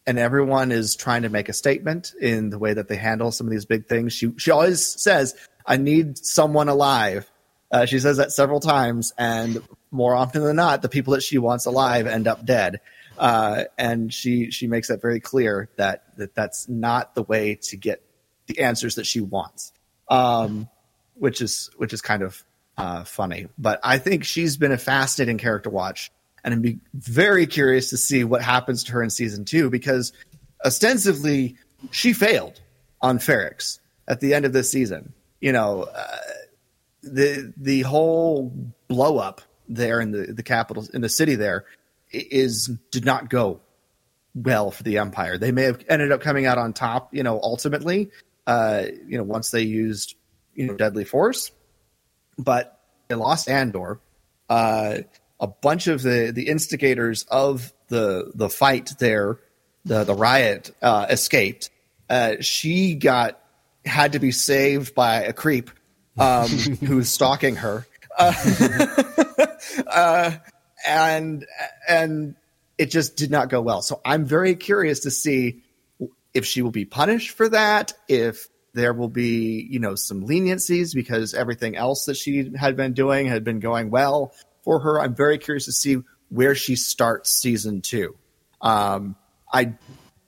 [0.07, 3.47] and everyone is trying to make a statement in the way that they handle some
[3.47, 4.13] of these big things.
[4.13, 5.35] She she always says,
[5.67, 7.31] "I need someone alive."
[7.71, 11.39] Uh, she says that several times, and more often than not, the people that she
[11.39, 12.81] wants alive end up dead.
[13.19, 17.77] Uh, and she she makes that very clear that that that's not the way to
[17.77, 18.03] get
[18.47, 19.73] the answers that she wants,
[20.09, 20.69] um,
[21.15, 22.45] which is which is kind of
[22.77, 23.49] uh, funny.
[23.59, 26.13] But I think she's been a fascinating character watch
[26.47, 30.13] and I'd be very curious to see what happens to her in season two because
[30.65, 31.57] ostensibly
[31.91, 32.61] she failed
[33.03, 35.13] on Ferrix at the end of this season.
[35.41, 36.17] You know, uh,
[37.03, 38.53] the the whole
[38.87, 41.67] blow up there in the the capital in the city there
[42.13, 43.61] is did not go
[44.37, 45.39] well for the Empire.
[45.39, 48.11] They may have ended up coming out on top, you know, ultimately,
[48.47, 50.15] uh, you know, once they used
[50.55, 51.51] you know deadly force,
[52.39, 53.99] but they lost Andor.
[54.49, 54.99] Uh,
[55.41, 59.39] a bunch of the the instigators of the the fight there,
[59.85, 61.71] the the riot, uh, escaped.
[62.09, 63.41] Uh, she got
[63.85, 65.71] had to be saved by a creep
[66.19, 66.49] um,
[66.85, 67.87] who's stalking her,
[68.19, 68.33] uh,
[69.87, 70.33] uh,
[70.87, 71.47] and
[71.89, 72.35] and
[72.79, 73.83] it just did not go well.
[73.83, 75.63] So I'm very curious to see
[76.35, 80.95] if she will be punished for that, if there will be you know some leniencies
[80.95, 84.33] because everything else that she had been doing had been going well
[84.67, 85.01] for her.
[85.01, 85.99] I'm very curious to see
[86.29, 88.17] where she starts season two.
[88.61, 89.17] Um,
[89.51, 89.75] I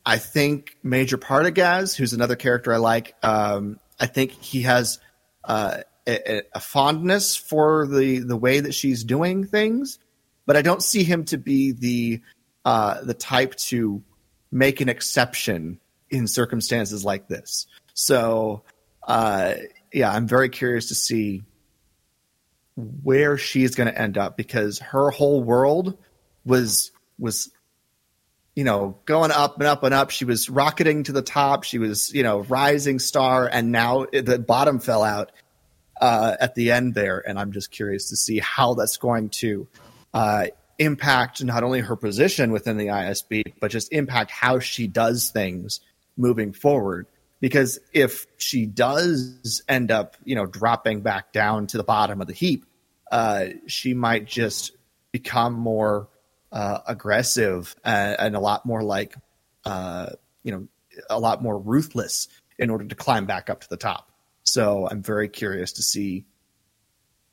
[0.07, 5.01] I think Major Partagaz, who's another character I like, um, I think he has
[5.44, 9.98] uh, a, a, fondness for the the way that she's doing things,
[10.46, 12.22] but I don't see him to be the
[12.64, 14.03] uh, the type to
[14.53, 17.66] make an exception in circumstances like this.
[17.92, 18.62] So,
[19.07, 19.55] uh,
[19.92, 21.42] yeah, I'm very curious to see
[22.79, 25.99] where she's going to end up because her whole world
[26.45, 27.51] was was
[28.55, 30.11] you know going up and up and up.
[30.11, 31.64] She was rocketing to the top.
[31.64, 35.33] She was you know rising star and now the bottom fell out
[36.01, 37.23] uh, at the end there.
[37.27, 39.67] And i'm just curious to see how that's going to
[40.14, 40.47] uh,
[40.79, 45.81] impact not only her position within the isb but just impact how she does things
[46.17, 47.07] moving forward.
[47.41, 52.29] Because if she does end up you know dropping back down to the bottom of
[52.29, 52.64] the heap
[53.11, 54.73] uh, she might just
[55.12, 56.09] become more
[56.53, 59.14] uh, aggressive and, and, a lot more like
[59.64, 60.11] uh,
[60.42, 60.68] you know
[61.11, 64.11] a lot more ruthless in order to climb back up to the top
[64.42, 66.25] so i'm very curious to see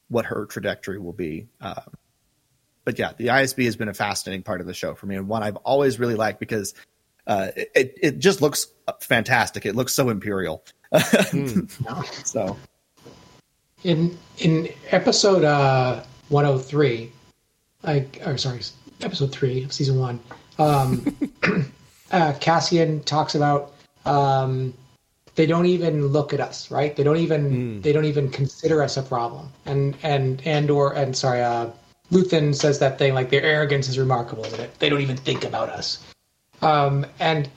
[0.10, 1.82] what her trajectory will be uh,
[2.84, 5.28] but yeah the isb has been a fascinating part of the show for me and
[5.28, 6.76] one i've always really liked because
[7.28, 8.68] uh, it, it just looks
[9.00, 9.66] fantastic.
[9.66, 10.64] It looks so imperial.
[10.94, 12.26] mm.
[12.26, 12.58] so,
[13.86, 17.12] in in episode uh, 103,
[17.84, 18.62] I or sorry,
[19.02, 20.20] episode three of season one,
[20.58, 21.16] um,
[22.12, 23.74] uh, Cassian talks about
[24.06, 24.74] um,
[25.36, 26.96] they don't even look at us, right?
[26.96, 27.84] They don't even mm.
[27.84, 29.52] they don't even consider us a problem.
[29.66, 31.70] And and and or and sorry, uh,
[32.12, 34.80] Luthen says that thing like their arrogance is remarkable, isn't it?
[34.80, 36.04] They don't even think about us.
[36.64, 37.48] Um, and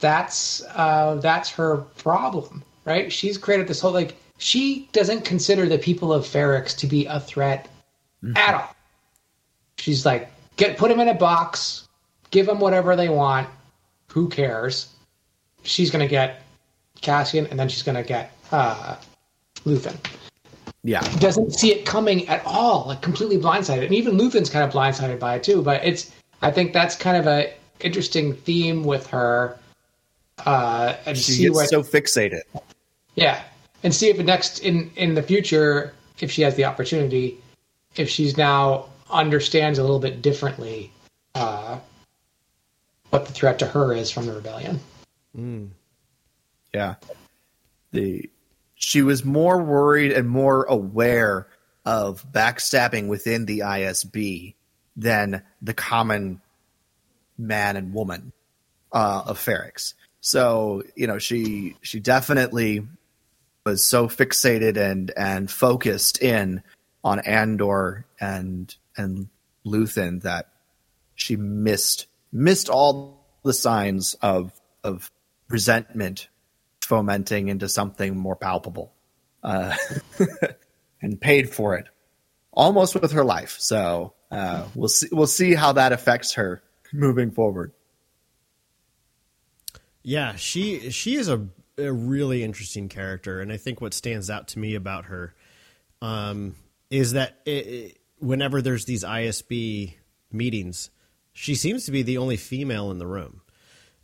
[0.00, 3.12] that's uh, that's her problem, right?
[3.12, 7.20] She's created this whole like she doesn't consider the people of Ferrix to be a
[7.20, 7.68] threat
[8.22, 8.36] mm-hmm.
[8.36, 8.76] at all.
[9.78, 11.86] She's like, get put them in a box,
[12.30, 13.48] give them whatever they want.
[14.08, 14.88] Who cares?
[15.62, 16.42] She's gonna get
[17.00, 18.96] Cassian, and then she's gonna get uh,
[19.64, 19.96] Luthen.
[20.82, 23.84] Yeah, doesn't see it coming at all, like completely blindsided.
[23.84, 25.60] And even Luthen's kind of blindsided by it too.
[25.60, 29.58] But it's, I think that's kind of a interesting theme with her.
[30.44, 32.42] Uh, and she see gets what, so fixated.
[33.16, 33.42] Yeah,
[33.82, 37.38] and see if next in in the future, if she has the opportunity,
[37.96, 40.90] if she's now understands a little bit differently
[41.34, 41.78] uh,
[43.10, 44.80] what the threat to her is from the rebellion.
[45.36, 45.70] Mm.
[46.74, 46.94] Yeah,
[47.92, 48.28] the
[48.74, 51.46] she was more worried and more aware
[51.84, 54.54] of backstabbing within the ISB
[54.96, 56.40] than the common
[57.38, 58.32] man and woman
[58.92, 59.94] uh, of Ferrix.
[60.20, 62.86] So you know, she she definitely
[63.66, 66.62] was so fixated and and focused in
[67.04, 69.28] on Andor and and
[69.66, 70.48] Luthen that
[71.16, 74.52] she missed missed all the signs of
[74.84, 75.10] of
[75.48, 76.28] resentment
[76.80, 78.92] fomenting into something more palpable,
[79.42, 79.74] uh,
[81.02, 81.88] and paid for it
[82.52, 83.56] almost with her life.
[83.58, 87.72] So uh, we'll see we'll see how that affects her moving forward.
[90.02, 94.48] Yeah, she she is a, a really interesting character, and I think what stands out
[94.48, 95.34] to me about her
[96.00, 96.54] um,
[96.90, 99.94] is that it, it, whenever there's these ISB
[100.32, 100.90] meetings,
[101.32, 103.42] she seems to be the only female in the room,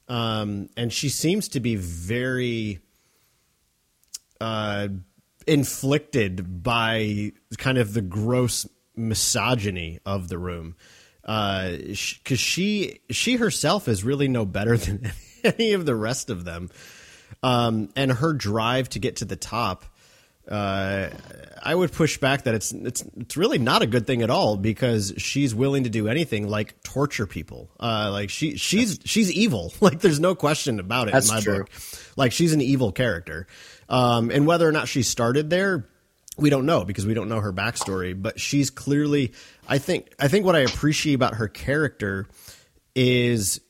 [0.09, 2.81] um, and she seems to be very
[4.41, 4.89] uh,
[5.47, 10.77] inflicted by kind of the gross misogyny of the room.
[11.23, 15.13] Because uh, she she herself is really no better than
[15.45, 16.69] any of the rest of them,
[17.43, 19.85] um, and her drive to get to the top.
[20.49, 21.09] Uh,
[21.63, 24.57] I would push back that it's it's it's really not a good thing at all
[24.57, 27.71] because she's willing to do anything like torture people.
[27.79, 29.73] Uh, like she she's she's evil.
[29.81, 31.59] Like there's no question about it That's in my true.
[31.59, 31.71] book.
[32.17, 33.47] Like she's an evil character.
[33.89, 35.87] Um, and whether or not she started there,
[36.37, 38.21] we don't know because we don't know her backstory.
[38.21, 39.33] But she's clearly
[39.69, 42.27] I think I think what I appreciate about her character
[42.97, 43.61] is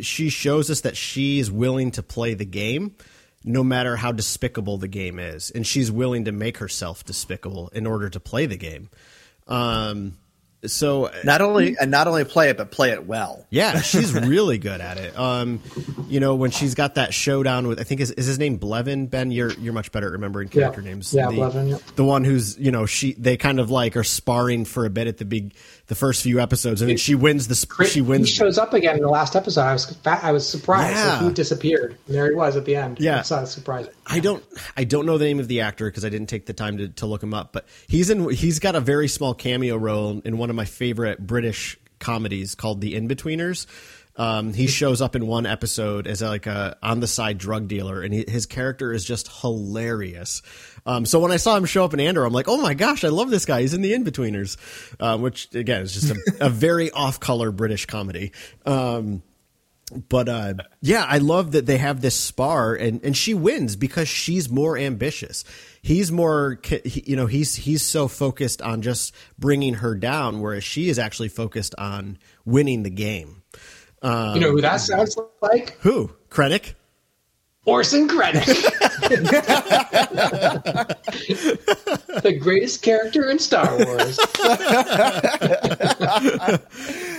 [0.00, 2.96] she shows us that she's willing to play the game
[3.44, 5.50] no matter how despicable the game is.
[5.50, 8.90] And she's willing to make herself despicable in order to play the game.
[9.46, 10.18] Um,
[10.66, 14.58] so not only and not only play it but play it well yeah she's really
[14.58, 15.60] good at it um
[16.08, 19.08] you know when she's got that showdown with i think is, is his name blevin
[19.08, 20.88] ben you're you're much better at remembering character yeah.
[20.88, 21.78] names yeah the, blevin yeah.
[21.96, 25.06] the one who's you know she they kind of like are sparring for a bit
[25.06, 25.54] at the big
[25.90, 27.84] the first few episodes, and then she wins the.
[27.84, 28.28] She wins.
[28.28, 29.62] He shows up again in the last episode.
[29.62, 30.94] I was I was surprised.
[30.94, 31.20] Yeah.
[31.20, 31.98] he disappeared.
[32.06, 33.00] And there he was at the end.
[33.00, 33.90] Yeah, I was surprised.
[34.06, 34.42] I don't
[34.76, 36.88] I don't know the name of the actor because I didn't take the time to,
[36.88, 37.52] to look him up.
[37.52, 38.30] But he's in.
[38.30, 42.80] He's got a very small cameo role in one of my favorite British comedies called
[42.80, 43.66] The Inbetweeners.
[44.16, 48.02] Um, he shows up in one episode as like a on the side drug dealer,
[48.02, 50.42] and he, his character is just hilarious.
[50.84, 53.04] Um, so when I saw him show up in Andor, I'm like, oh my gosh,
[53.04, 53.62] I love this guy.
[53.62, 54.56] He's in the Inbetweeners,
[55.00, 58.32] um, which again is just a, a very off color British comedy.
[58.66, 59.22] Um,
[60.08, 64.08] but uh, yeah, I love that they have this spar, and and she wins because
[64.08, 65.44] she's more ambitious.
[65.82, 70.88] He's more, you know, he's he's so focused on just bringing her down, whereas she
[70.88, 73.42] is actually focused on winning the game.
[74.02, 75.78] Um, you know who that sounds like?
[75.80, 76.12] Who?
[76.28, 76.74] Krennic?
[77.66, 78.46] Orson Krennic.
[82.22, 84.18] the greatest character in Star Wars.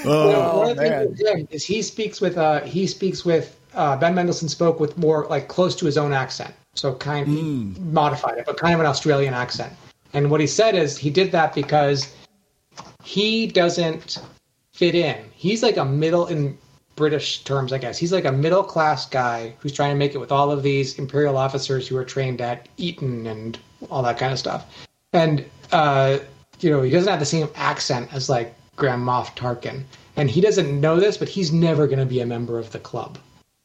[0.06, 1.16] oh, one of the man.
[1.16, 5.28] things is he speaks with uh, he speaks with uh, Ben Mendelsohn spoke with more
[5.28, 7.80] like close to his own accent, so kind mm.
[7.92, 9.74] modified it, but kind of an Australian accent.
[10.14, 12.14] And what he said is he did that because
[13.04, 14.22] he doesn't
[14.74, 15.18] fit in.
[15.34, 16.58] He's like a middle in
[16.96, 17.98] British terms, I guess.
[17.98, 21.00] He's like a middle class guy who's trying to make it with all of these
[21.00, 23.58] imperial officers who are trained at Eton and
[23.90, 24.66] all that kind of stuff.
[25.14, 26.20] And uh,
[26.60, 29.84] you know, he doesn't have the same accent as like Grand Moff Tarkin,
[30.16, 32.80] and he doesn't know this, but he's never going to be a member of the
[32.80, 33.18] club,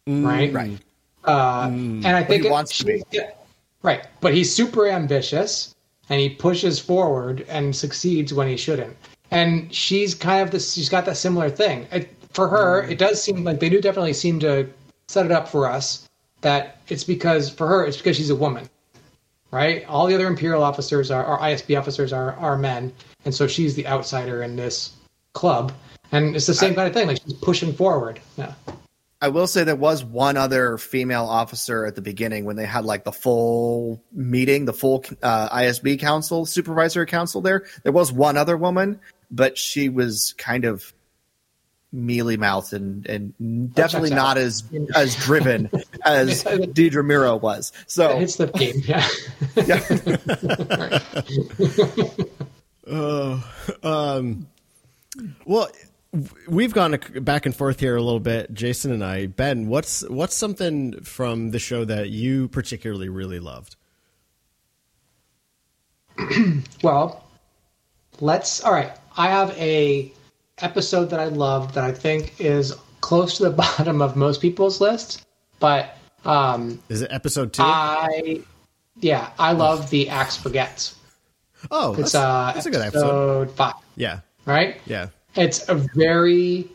[0.08, 0.52] mm, right?
[0.52, 0.78] Right.
[1.26, 2.04] Uh, mm.
[2.04, 3.02] And I think he it, wants to be.
[3.10, 3.30] Yeah,
[3.82, 5.74] right, but he's super ambitious,
[6.08, 8.96] and he pushes forward and succeeds when he shouldn't.
[9.30, 10.74] And she's kind of this.
[10.74, 11.86] She's got that similar thing.
[11.90, 12.90] It, for her, mm.
[12.90, 14.68] it does seem like they do definitely seem to
[15.08, 16.08] set it up for us
[16.42, 18.68] that it's because for her it's because she's a woman,
[19.50, 19.84] right?
[19.88, 22.92] All the other imperial officers are, or ISB officers are are men,
[23.24, 24.92] and so she's the outsider in this
[25.32, 25.72] club,
[26.12, 27.08] and it's the same I, kind of thing.
[27.08, 28.20] Like she's pushing forward.
[28.36, 28.54] Yeah.
[29.26, 32.84] I will say there was one other female officer at the beginning when they had
[32.84, 37.64] like the full meeting, the full uh, ISB council, supervisory council there.
[37.82, 40.94] There was one other woman, but she was kind of
[41.90, 44.62] mealy mouthed and, and definitely not as
[44.94, 45.70] as driven
[46.04, 47.72] as Dedra Meero was.
[47.88, 49.08] So it's the game, yeah.
[52.86, 52.94] yeah.
[52.94, 53.40] uh,
[53.82, 54.46] um,
[55.44, 55.68] well,
[56.48, 59.26] we've gone back and forth here a little bit, Jason and I.
[59.26, 63.76] Ben, what's what's something from the show that you particularly really loved?
[66.82, 67.24] well,
[68.20, 68.62] let's.
[68.64, 70.12] All right, I have a
[70.58, 74.80] episode that I love that I think is close to the bottom of most people's
[74.80, 75.26] list,
[75.60, 77.62] but um, is it episode two?
[77.62, 78.42] I
[79.00, 80.96] yeah, I love the Axe Forgets.
[81.70, 83.50] Oh, it's that's, uh, that's a good episode.
[83.52, 83.74] Five.
[83.96, 84.20] Yeah.
[84.44, 84.80] Right.
[84.86, 85.08] Yeah.
[85.36, 86.68] It's a very.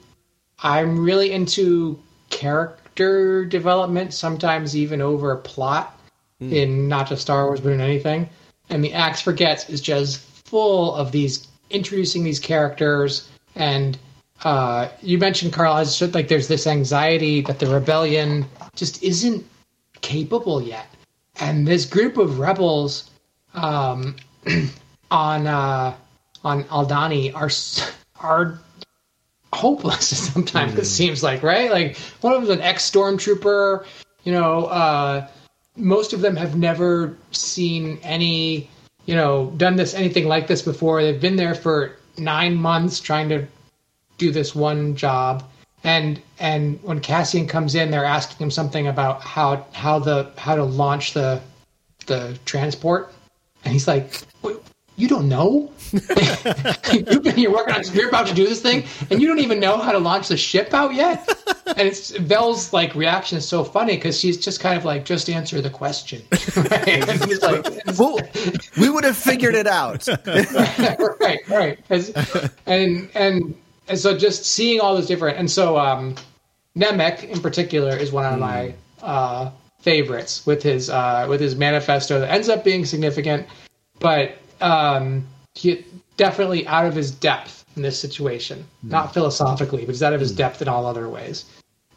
[0.63, 1.99] I'm really into
[2.29, 5.99] character development, sometimes even over plot,
[6.39, 6.53] mm.
[6.53, 8.29] in not just Star Wars but in anything.
[8.69, 13.97] And the Axe Forgets is just full of these introducing these characters and
[14.43, 18.45] uh, you mentioned Carl, as just like there's this anxiety that the rebellion
[18.75, 19.45] just isn't
[20.01, 20.87] capable yet,
[21.39, 23.11] and this group of rebels
[23.53, 24.15] um,
[25.11, 25.95] on uh,
[26.43, 27.49] on Aldhani are
[28.21, 28.59] are
[29.53, 30.73] hopeless sometimes.
[30.73, 30.79] Mm.
[30.79, 33.85] It seems like right, like one of them's an ex stormtrooper.
[34.23, 35.27] You know, uh,
[35.75, 38.69] most of them have never seen any,
[39.05, 41.01] you know, done this anything like this before.
[41.01, 43.47] They've been there for nine months trying to
[44.17, 45.43] do this one job
[45.83, 50.55] and and when Cassian comes in, they're asking him something about how how the how
[50.55, 51.41] to launch the
[52.05, 53.13] the transport,
[53.63, 54.21] and he's like,
[55.01, 55.71] "You don't know?
[55.91, 57.83] You've been here working on.
[57.91, 60.37] You're about to do this thing, and you don't even know how to launch the
[60.37, 61.27] ship out yet."
[61.65, 65.27] And it's Vel's like reaction is so funny because she's just kind of like, "Just
[65.27, 66.21] answer the question."
[66.55, 67.41] right?
[67.41, 68.19] Like, well,
[68.79, 70.07] "We would have figured it out."
[71.19, 71.79] right, right,
[72.67, 73.55] and and
[73.87, 76.13] and so just seeing all those different, and so um,
[76.77, 78.39] Nemik in particular is one of mm.
[78.39, 79.49] my uh,
[79.79, 83.47] favorites with his uh, with his manifesto that ends up being significant,
[83.99, 85.85] but um, he
[86.17, 88.65] definitely out of his depth in this situation.
[88.85, 88.91] Mm.
[88.91, 90.37] Not philosophically, but he's out of his mm.
[90.37, 91.45] depth in all other ways.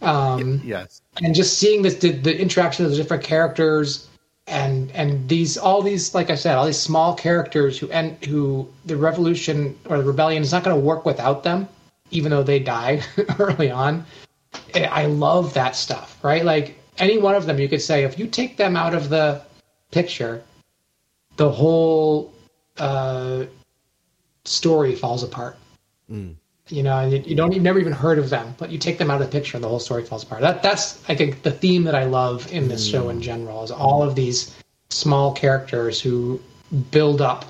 [0.03, 4.09] Um, yes, and just seeing this the, the interaction of the different characters
[4.47, 8.69] and and these all these like I said all these small characters who and who
[8.85, 11.69] the revolution or the rebellion is not going to work without them
[12.11, 13.03] even though they die
[13.39, 14.05] early on.
[14.75, 16.45] I love that stuff, right?
[16.45, 19.43] Like any one of them, you could say, if you take them out of the
[19.91, 20.43] picture,
[21.37, 22.33] the whole
[22.79, 23.45] uh,
[24.45, 25.57] story falls apart.
[26.11, 26.35] Mm.
[26.69, 28.97] You know, and you, you don't, you've never even heard of them, but you take
[28.97, 30.41] them out of the picture, and the whole story falls apart.
[30.41, 32.91] That, that's, I think, the theme that I love in this mm.
[32.91, 34.57] show in general is all of these
[34.89, 36.41] small characters who
[36.91, 37.45] build up,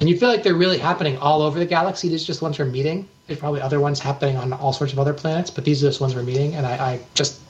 [0.00, 2.08] and you feel like they're really happening all over the galaxy.
[2.08, 5.12] These just ones we're meeting, there's probably other ones happening on all sorts of other
[5.12, 6.54] planets, but these are just ones we're meeting.
[6.54, 7.40] And I, I just,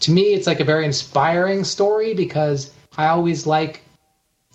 [0.00, 3.82] to me, it's like a very inspiring story because I always like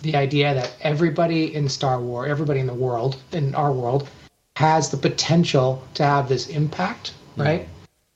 [0.02, 4.08] the idea that everybody in Star Wars, everybody in the world, in our world,
[4.56, 7.68] has the potential to have this impact, right?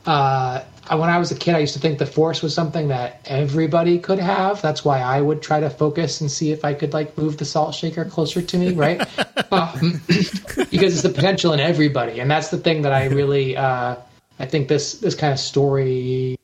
[0.06, 3.22] uh, when I was a kid, I used to think the Force was something that
[3.26, 4.62] everybody could have.
[4.62, 7.46] That's why I would try to focus and see if I could like move the
[7.46, 9.02] salt shaker closer to me, right?
[9.52, 13.96] um, because it's the potential in everybody, and that's the thing that I really, uh,
[14.40, 16.38] I think this this kind of story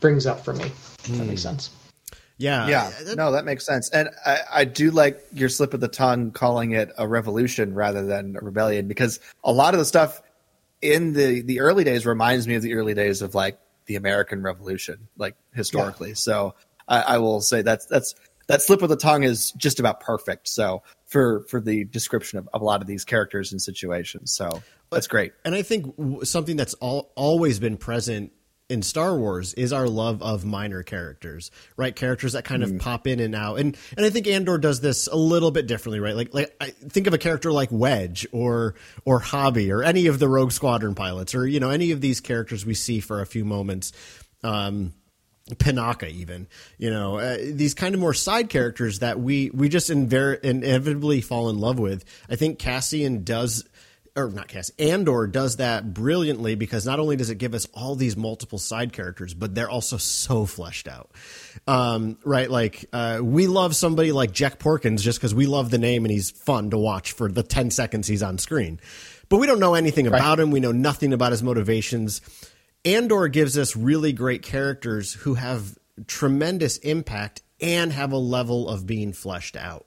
[0.00, 0.64] brings up for me.
[0.66, 1.48] If that makes Hmm.
[1.48, 1.70] sense.
[2.36, 3.90] Yeah, Yeah, no, that makes sense.
[3.90, 8.04] And I, I do like your slip of the tongue calling it a revolution rather
[8.04, 10.20] than a rebellion because a lot of the stuff
[10.82, 14.42] in the the early days reminds me of the early days of like the American
[14.42, 16.14] Revolution, like historically.
[16.14, 16.54] So
[16.88, 18.14] I, I will say that's that's
[18.46, 20.48] that slip of the tongue is just about perfect.
[20.48, 24.62] So for for the description of, of a lot of these characters and situations, so
[24.90, 25.32] that's great.
[25.44, 28.32] and I think something that's all, always been present
[28.70, 31.94] in Star Wars is our love of minor characters, right?
[31.94, 35.06] Characters that kind of pop in and out, and and I think Andor does this
[35.06, 36.16] a little bit differently, right?
[36.16, 40.18] Like like I think of a character like Wedge or or Hobbie or any of
[40.18, 43.26] the Rogue Squadron pilots, or you know any of these characters we see for a
[43.26, 43.92] few moments.
[44.42, 44.94] Um,
[45.50, 46.48] Panaka, even
[46.78, 51.20] you know uh, these kind of more side characters that we we just inver- inevitably
[51.20, 52.02] fall in love with.
[52.30, 53.68] I think Cassian does,
[54.16, 57.96] or not Cassian, Andor does that brilliantly because not only does it give us all
[57.96, 61.10] these multiple side characters, but they're also so fleshed out.
[61.66, 65.78] Um, right, like uh, we love somebody like Jack Porkins just because we love the
[65.78, 68.78] name and he's fun to watch for the ten seconds he's on screen,
[69.28, 70.50] but we don't know anything about him.
[70.50, 72.20] We know nothing about his motivations.
[72.84, 78.86] Andor gives us really great characters who have tremendous impact and have a level of
[78.86, 79.86] being fleshed out.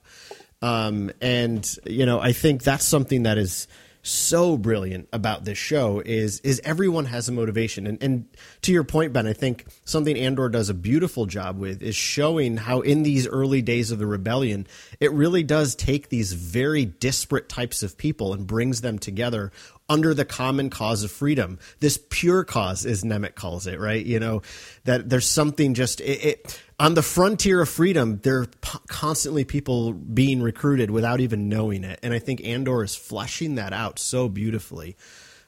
[0.60, 3.68] Um, and you know, I think that's something that is
[4.08, 7.86] so brilliant about this show is is everyone has a motivation.
[7.86, 8.26] And and
[8.62, 12.56] to your point, Ben, I think something Andor does a beautiful job with is showing
[12.56, 14.66] how in these early days of the rebellion,
[15.00, 19.52] it really does take these very disparate types of people and brings them together
[19.88, 21.58] under the common cause of freedom.
[21.80, 24.04] This pure cause, as Nemik calls it, right?
[24.04, 24.42] You know,
[24.84, 28.20] that there's something just it, it on the frontier of freedom.
[28.22, 32.84] There are p- constantly people being recruited without even knowing it, and I think Andor
[32.84, 34.96] is fleshing that out so beautifully.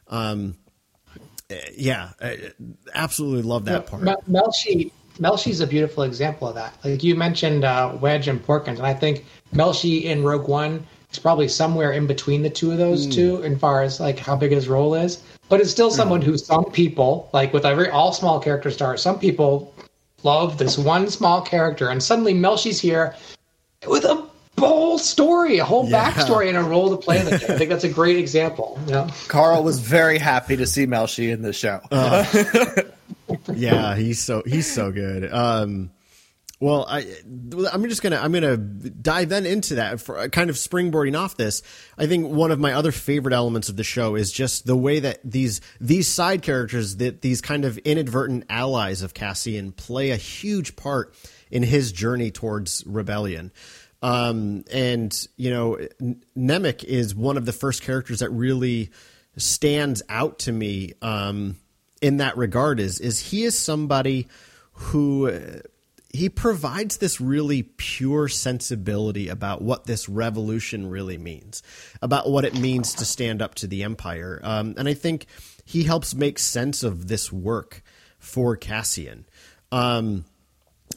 [0.09, 0.57] Um,
[1.51, 2.53] eh, yeah, I
[2.95, 4.03] absolutely love that part.
[4.03, 6.75] Mel- Melshi Melshi's a beautiful example of that.
[6.83, 11.19] Like you mentioned uh, Wedge and Porkins, and I think Melshi in Rogue One is
[11.19, 13.11] probably somewhere in between the two of those Hmm.
[13.11, 15.19] two, in far as like how big his role is.
[15.49, 19.19] But it's still someone who some people, like with every all small character stars, some
[19.19, 19.75] people
[20.23, 23.15] love this one small character, and suddenly Melshi's here
[23.89, 24.23] with a
[24.59, 26.13] whole story, a whole Yeah.
[26.13, 27.51] backstory, and a role to play in the game.
[27.51, 28.79] I think that's a great example.
[28.87, 29.09] You know?
[29.27, 31.81] Carl was very happy to see Melshi in the show.
[33.55, 35.33] yeah, he's so he's so good.
[35.33, 35.91] Um,
[36.61, 37.07] well, I
[37.73, 41.63] I'm just gonna I'm gonna dive then into that for kind of springboarding off this.
[41.97, 45.01] I think one of my other favorite elements of the show is just the way
[45.01, 50.17] that these these side characters that these kind of inadvertent allies of Cassian play a
[50.17, 51.15] huge part
[51.51, 53.53] in his journey towards rebellion.
[54.03, 55.79] Um, and you know,
[56.37, 58.91] Nemik is one of the first characters that really
[59.39, 61.57] stands out to me um,
[62.03, 62.81] in that regard.
[62.81, 64.29] Is is he is somebody
[64.73, 65.61] who uh,
[66.13, 71.63] he provides this really pure sensibility about what this revolution really means,
[72.03, 75.27] about what it means to stand up to the empire, um, and I think
[75.65, 77.83] he helps make sense of this work
[78.19, 79.25] for Cassian.
[79.71, 80.25] Um,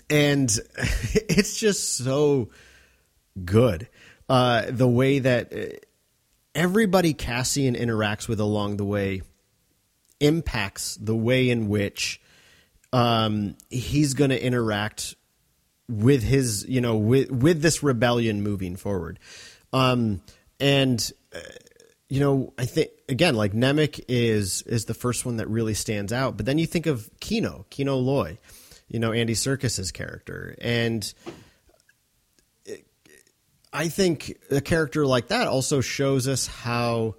[0.09, 2.49] and it's just so
[3.45, 3.87] good.
[4.27, 5.77] Uh, the way that uh,
[6.55, 9.21] everybody Cassian interacts with along the way
[10.19, 12.21] impacts the way in which
[12.93, 15.15] um, he's going to interact
[15.89, 19.19] with his, you know, with with this rebellion moving forward.
[19.73, 20.21] Um,
[20.59, 21.39] and uh,
[22.07, 26.13] you know, I think again, like Nemik is is the first one that really stands
[26.13, 26.37] out.
[26.37, 28.37] But then you think of Kino, Kino Loy,
[28.87, 31.11] you know, Andy Serkis's character, and
[33.73, 37.15] I think a character like that also shows us how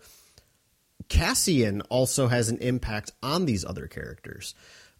[1.08, 4.54] Cassian also has an impact on these other characters.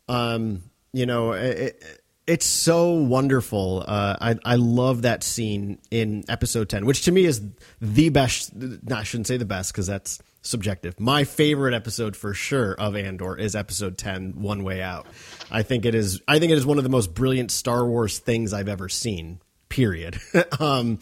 [0.09, 1.83] Um, you know, it,
[2.27, 3.85] it's so wonderful.
[3.87, 7.43] Uh, I I love that scene in episode ten, which to me is
[7.81, 8.55] the best.
[8.55, 11.01] No, I shouldn't say the best because that's subjective.
[11.01, 15.07] My favorite episode for sure of Andor is episode 10, One Way Out.
[15.51, 16.21] I think it is.
[16.29, 19.41] I think it is one of the most brilliant Star Wars things I've ever seen.
[19.69, 20.21] Period.
[20.61, 21.01] um,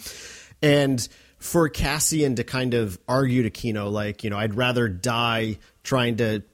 [0.62, 1.07] and
[1.38, 6.16] for Cassian to kind of argue to Kino, like, you know, I'd rather die trying
[6.16, 6.44] to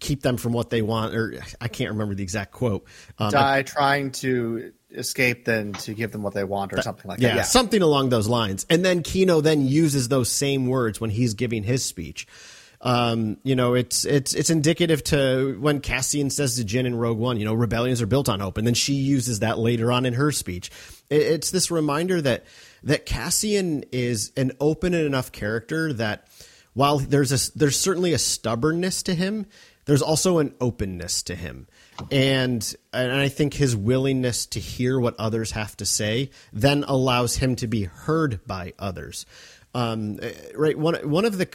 [0.00, 2.86] keep them from what they want, or I can't remember the exact quote.
[3.18, 7.20] Um, Die trying to escape than to give them what they want or something like
[7.20, 7.36] yeah, that.
[7.36, 7.42] Yeah.
[7.42, 8.66] something along those lines.
[8.68, 12.26] And then Kino then uses those same words when he's giving his speech.
[12.82, 17.18] Um, you know, it's it's it's indicative to when Cassian says to Jyn in Rogue
[17.18, 20.06] One, you know, rebellions are built on hope, and then she uses that later on
[20.06, 20.70] in her speech.
[21.10, 22.44] It, it's this reminder that
[22.84, 26.26] that Cassian is an open enough character that
[26.72, 29.44] while there's a there's certainly a stubbornness to him,
[29.84, 31.66] there's also an openness to him.
[32.10, 37.36] And and I think his willingness to hear what others have to say then allows
[37.36, 39.26] him to be heard by others.
[39.74, 40.18] Um,
[40.54, 41.48] right one one of the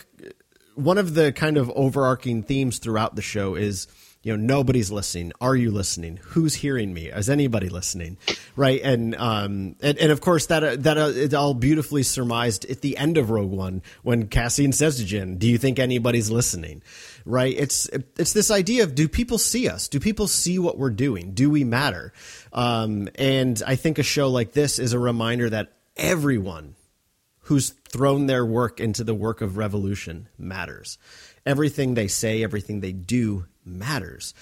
[0.76, 3.88] one of the kind of overarching themes throughout the show is
[4.21, 5.32] you know nobody's listening.
[5.39, 6.19] Are you listening?
[6.21, 7.07] Who's hearing me?
[7.07, 8.17] Is anybody listening?
[8.55, 12.65] Right and um and, and of course that uh, that uh, it's all beautifully surmised
[12.65, 16.32] at the end of rogue one when cassian says to Jyn do you think anybody's
[16.32, 16.82] listening
[17.26, 17.55] right?
[17.57, 19.88] It's it's this idea of do people see us?
[19.88, 21.34] Do people see what we're doing?
[21.34, 22.13] Do we matter?
[22.53, 26.76] Um and i think a show like this is a reminder that everyone
[27.41, 30.97] who's thrown their work into the work of revolution matters.
[31.45, 34.34] Everything they say everything they do matters.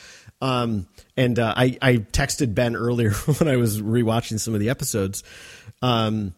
[0.41, 4.69] Um, and uh, I, I texted Ben earlier when I was rewatching some of the
[4.69, 5.23] episodes.
[5.81, 6.33] Um,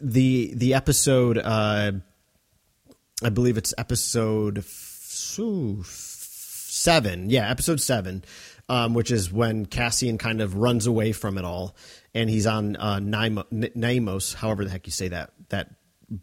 [0.00, 1.92] the the episode, uh,
[3.22, 4.64] I believe it's episode
[5.84, 7.30] seven.
[7.30, 8.24] Yeah, episode seven,
[8.68, 11.76] um, which is when Cassian kind of runs away from it all,
[12.14, 15.70] and he's on uh, Niamos, however the heck you say that that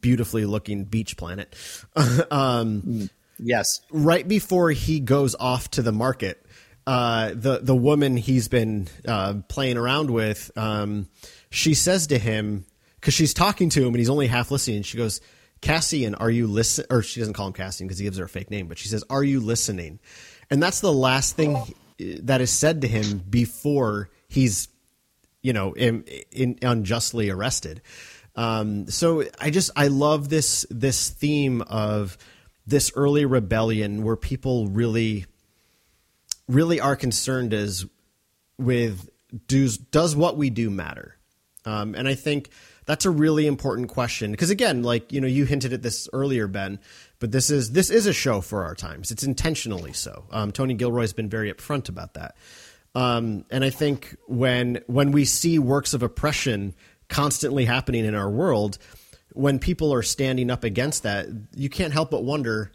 [0.01, 1.55] beautifully looking beach planet.
[2.31, 3.09] um.
[3.43, 3.81] Yes.
[3.89, 6.45] Right before he goes off to the market,
[6.85, 11.07] uh, the the woman he's been uh, playing around with, um,
[11.49, 12.65] she says to him
[12.99, 14.83] because she's talking to him and he's only half listening.
[14.83, 15.21] She goes,
[15.61, 18.29] "Cassian, are you listen?" Or she doesn't call him Cassian because he gives her a
[18.29, 19.99] fake name, but she says, "Are you listening?"
[20.49, 21.57] And that's the last thing
[21.99, 24.67] that is said to him before he's,
[25.41, 27.81] you know, in, in, unjustly arrested.
[28.35, 32.17] Um, so I just I love this this theme of
[32.65, 35.25] this early rebellion where people really
[36.47, 37.85] really are concerned is
[38.57, 39.09] with
[39.47, 41.17] does does what we do matter
[41.65, 42.49] um, and i think
[42.91, 46.47] that's a really important question because again like you know you hinted at this earlier
[46.47, 46.79] ben
[47.19, 50.73] but this is this is a show for our times it's intentionally so um, tony
[50.73, 52.35] gilroy's been very upfront about that
[52.95, 56.73] um, and i think when when we see works of oppression
[57.07, 58.77] constantly happening in our world
[59.33, 62.71] when people are standing up against that, you can't help but wonder: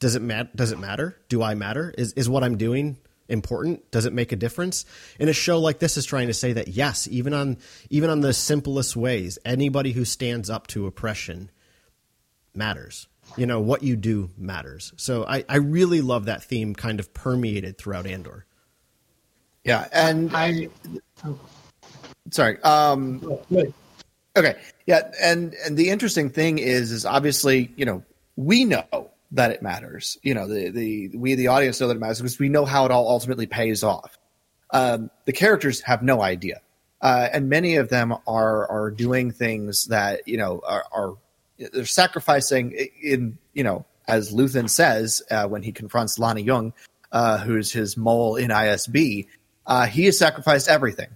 [0.00, 0.50] Does it matter?
[0.54, 1.16] Does it matter?
[1.28, 1.94] Do I matter?
[1.96, 2.98] Is is what I'm doing
[3.28, 3.90] important?
[3.90, 4.84] Does it make a difference?
[5.20, 7.58] And a show like this is trying to say that yes, even on
[7.90, 11.50] even on the simplest ways, anybody who stands up to oppression
[12.54, 13.08] matters.
[13.36, 14.92] You know what you do matters.
[14.96, 18.46] So I, I really love that theme, kind of permeated throughout Andor.
[19.64, 20.68] Yeah, and I.
[22.30, 22.60] Sorry.
[22.62, 23.38] Um,
[24.38, 24.56] Okay.
[24.86, 28.04] Yeah, and and the interesting thing is is obviously, you know,
[28.36, 30.18] we know that it matters.
[30.22, 32.84] You know, the the we the audience know that it matters because we know how
[32.84, 34.18] it all ultimately pays off.
[34.70, 36.60] Um, the characters have no idea.
[37.00, 41.14] Uh, and many of them are are doing things that, you know, are, are
[41.72, 42.72] they're sacrificing
[43.02, 46.72] in, you know, as Luthen says uh, when he confronts Lonni Jung,
[47.12, 49.28] uh, who's his mole in ISB,
[49.66, 51.08] uh, he has sacrificed everything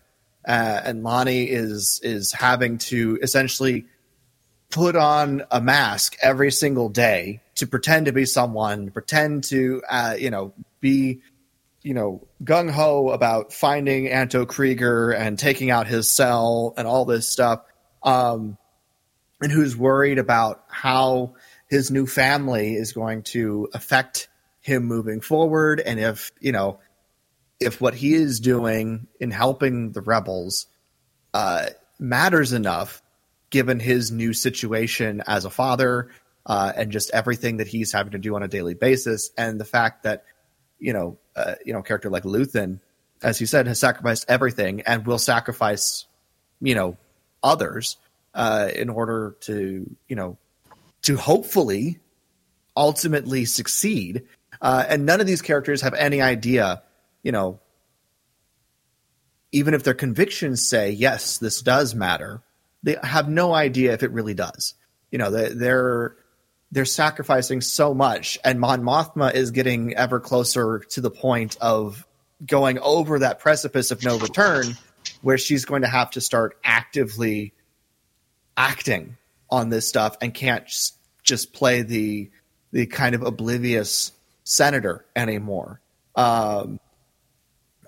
[0.47, 3.87] uh, and Lonni is is having to essentially
[4.71, 10.15] put on a mask every single day to pretend to be someone, pretend to uh,
[10.19, 11.21] you know be
[11.83, 17.05] you know gung ho about finding Anto Kreegyr and taking out his cell and all
[17.05, 17.63] this stuff,
[18.03, 18.57] um,
[19.41, 21.35] and who's worried about how
[21.69, 24.29] his new family is going to affect
[24.61, 26.79] him moving forward, and if you know
[27.61, 30.67] if what he is doing in helping the rebels
[31.33, 31.67] uh,
[31.99, 33.03] matters enough,
[33.51, 36.11] given his new situation as a father
[36.47, 39.65] uh, and just everything that he's having to do on a daily basis, and the
[39.65, 40.25] fact that
[40.79, 42.81] you know, uh, you know, character like Luthen,
[43.23, 46.07] as you said, has sacrificed everything and will sacrifice,
[46.61, 46.97] you know,
[47.43, 47.99] others
[48.35, 50.39] uh, in order to, you know,
[51.03, 52.01] to hopefully
[52.77, 54.23] ultimately succeed.
[54.61, 56.83] Uh, and none of these characters have any idea
[57.23, 57.61] you know,
[59.53, 62.43] even if their convictions say, yes, this does matter,
[62.83, 64.75] they have no idea if it really does.
[65.11, 66.17] You know, they, they're
[66.73, 72.07] they're sacrificing so much, and Mon Mothma is getting ever closer to the point of
[72.45, 74.77] going over that precipice of no return,
[75.21, 77.53] where she's going to have to start actively
[78.57, 79.19] acting
[79.51, 80.67] on this stuff and can't
[81.23, 82.31] just play the
[82.73, 84.13] the kind of oblivious
[84.45, 85.79] senator anymore.
[86.17, 86.81] Um,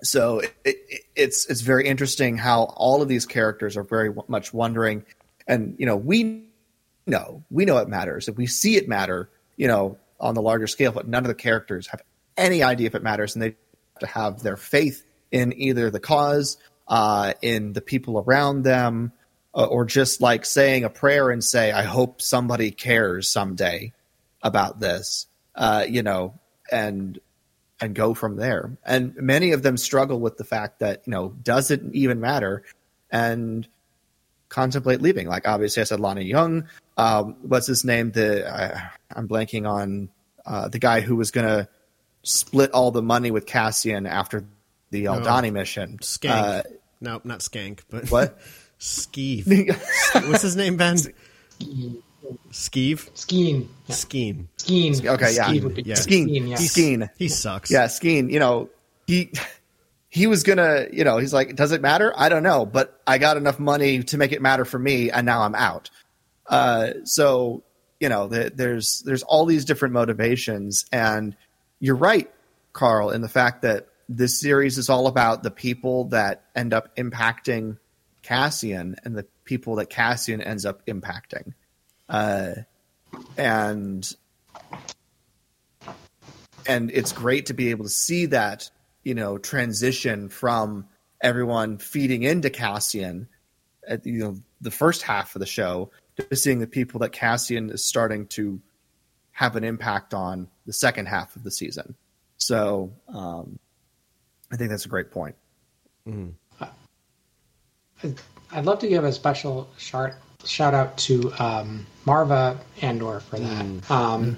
[0.03, 4.53] so it, it, it's it's very interesting how all of these characters are very much
[4.53, 5.05] wondering,
[5.47, 6.49] and you know we
[7.11, 9.29] know we know it matters if we see it matter.
[9.57, 12.01] You know on the larger scale, but none of the characters have
[12.37, 15.99] any idea if it matters, and they have to have their faith in either the
[15.99, 19.11] cause, uh, in the people around them,
[19.53, 23.93] uh, or just like saying a prayer and say, "I hope somebody cares someday
[24.41, 26.39] about this," uh, you know,
[26.71, 27.19] and
[27.81, 28.77] and go from there.
[28.85, 32.63] And many of them struggle with the fact that you know does it even matter,
[33.11, 33.67] and
[34.55, 35.27] contemplate leaving.
[35.27, 36.67] Like obviously, I said Lonni Jung.
[36.97, 38.11] Um, what's his name?
[38.11, 40.09] The I, I'm blanking on
[40.45, 41.67] uh, the guy who was going to
[42.23, 44.45] split all the money with Cassian after
[44.91, 45.97] the Aldhani mission.
[45.97, 46.29] Skank.
[46.29, 46.63] Uh,
[47.01, 48.39] no, not Skank, but what?
[48.79, 49.67] Skeeve.
[50.29, 50.95] What's his name, Ben?
[50.95, 52.01] Skeeve?
[53.13, 53.67] Skeen.
[53.87, 53.95] Yeah.
[53.95, 54.45] Skeen.
[54.57, 55.05] Skeen.
[55.05, 55.47] Okay, yeah.
[55.47, 55.95] Skeen would Yeah.
[55.95, 56.27] Skeen.
[56.27, 56.55] Skeen, yeah.
[56.57, 57.09] Skeen.
[57.17, 57.71] He sucks.
[57.71, 58.31] Yeah, Skeen.
[58.31, 58.69] You know,
[59.07, 59.31] he
[60.15, 60.87] he was gonna.
[60.93, 62.13] You know, he's like, does it matter?
[62.15, 65.25] I don't know, but I got enough money to make it matter for me, and
[65.25, 65.89] now I'm out.
[66.47, 67.63] Uh, so
[67.99, 71.35] you know, the, there's there's all these different motivations, and
[71.81, 72.31] you're right,
[72.71, 76.95] Carl, in the fact that this series is all about the people that end up
[76.95, 77.77] impacting
[78.21, 81.53] Cassian and the people that Cassian ends up impacting.
[82.07, 82.53] Uh,
[83.37, 84.15] and
[86.65, 88.71] and it's great to be able to see that
[89.05, 90.87] you know transition from
[91.21, 93.29] everyone feeding into Cassian
[93.87, 97.69] at you know the first half of the show to seeing the people that Cassian
[97.69, 98.59] is starting to
[99.31, 101.95] have an impact on the second half of the season.
[102.37, 103.59] So um,
[104.51, 105.35] I think that's a great point.
[108.51, 110.13] I'd love to give a special shout
[110.45, 113.91] shout out to um, Marva Andor for that.
[113.91, 114.37] Um,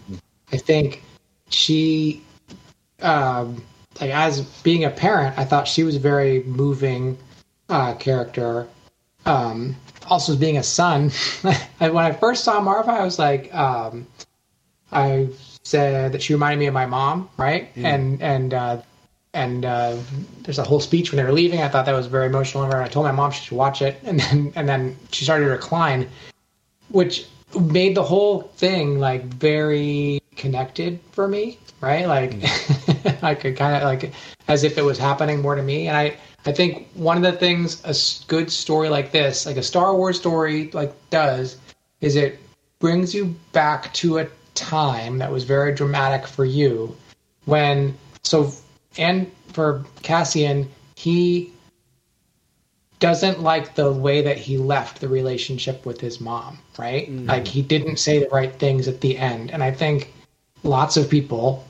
[0.51, 1.03] I think
[1.49, 2.23] she,
[3.01, 3.63] um,
[4.01, 7.17] like as being a parent, I thought she was a very moving
[7.69, 8.67] uh, character.
[9.25, 9.75] Um,
[10.09, 11.09] also, as being a son,
[11.41, 14.07] when I first saw Marva, I was like, um,
[14.91, 15.29] I
[15.63, 17.69] said that she reminded me of my mom, right?
[17.75, 18.81] And and uh,
[19.33, 19.97] and uh,
[20.43, 21.61] there's a whole speech when they were leaving.
[21.61, 22.63] I thought that was very emotional.
[22.63, 25.45] And I told my mom she should watch it, and then and then she started
[25.45, 26.07] to recline,
[26.89, 27.27] which
[27.59, 32.07] made the whole thing like very connected for me, right?
[32.07, 33.17] Like mm.
[33.23, 34.13] I could kind of like
[34.47, 35.87] as if it was happening more to me.
[35.87, 39.63] And I I think one of the things a good story like this, like a
[39.63, 41.57] Star Wars story, like does,
[41.99, 42.39] is it
[42.79, 46.95] brings you back to a time that was very dramatic for you
[47.45, 48.51] when so
[48.97, 51.51] and for Cassian he
[52.99, 57.27] doesn't like the way that he left the relationship with his mom right mm-hmm.
[57.27, 60.11] like he didn't say the right things at the end and i think
[60.63, 61.65] lots of people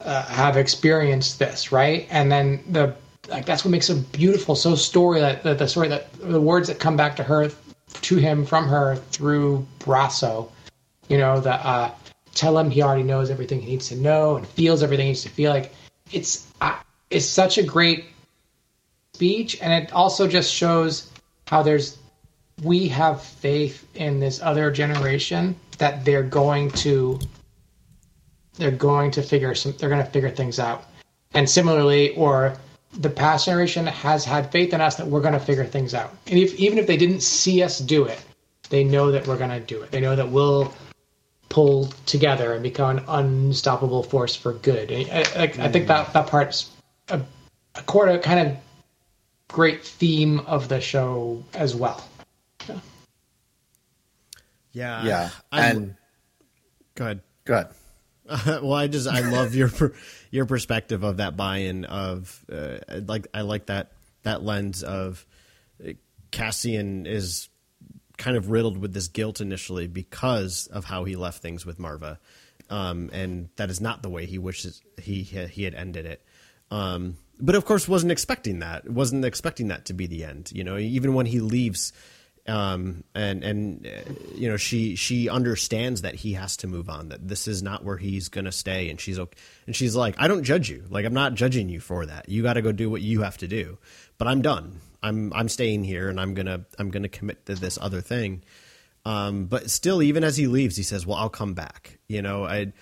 [0.00, 2.06] uh, have experienced this right?
[2.10, 2.94] And then the
[3.28, 4.54] like that's what makes a beautiful.
[4.54, 7.50] So story that, that the story that the words that come back to her
[7.92, 10.48] to him from her through brasso
[11.08, 11.90] you know the uh
[12.34, 15.22] tell him he already knows everything he needs to know and feels everything he needs
[15.22, 15.52] to feel.
[15.52, 15.74] Like
[16.10, 16.78] it's uh,
[17.10, 18.06] it's such a great
[19.14, 21.10] speech and it also just shows
[21.46, 21.98] how there's
[22.62, 27.18] we have faith in this other generation that they're going to
[28.56, 30.84] they're going to figure some they're going to figure things out.
[31.34, 32.54] And similarly or
[32.92, 36.14] the past generation has had faith in us that we're going to figure things out.
[36.26, 38.22] And if even if they didn't see us do it
[38.72, 39.90] they know that we're going to do it.
[39.90, 40.72] They know that we'll
[41.50, 44.90] pull together and become an unstoppable force for good.
[44.90, 46.70] And uh, I, I, I think that that part's
[47.10, 47.20] a,
[47.74, 48.56] a quarter kind of
[49.48, 52.02] great theme of the show as well.
[54.72, 55.04] Yeah.
[55.04, 55.96] Yeah, I'm- and
[56.94, 57.20] go ahead.
[58.46, 59.70] well, I just I love your
[60.30, 63.92] your perspective of that buy-in of uh, like I like that
[64.22, 65.26] that lens of
[65.84, 65.92] uh,
[66.30, 67.48] Cassian is
[68.18, 72.20] kind of riddled with this guilt initially because of how he left things with Marva,
[72.70, 76.24] um, and that is not the way he wishes he he had ended it.
[76.70, 78.88] Um, but of course, wasn't expecting that.
[78.88, 80.52] wasn't expecting that to be the end.
[80.54, 81.92] You know, even when he leaves
[82.48, 87.08] um and and uh, you know she she understands that he has to move on
[87.08, 90.26] that this is not where he's to stay and she's okay and she's like I
[90.26, 90.84] don't judge you.
[90.90, 92.28] Like I'm not judging you for that.
[92.28, 93.78] You got to go do what you have to do.
[94.18, 94.80] But I'm done.
[95.02, 98.42] I'm I'm staying here and I'm to I'm to commit to this other thing.
[99.04, 101.98] Um but still even as he leaves he says well I'll come back.
[102.08, 102.72] You know I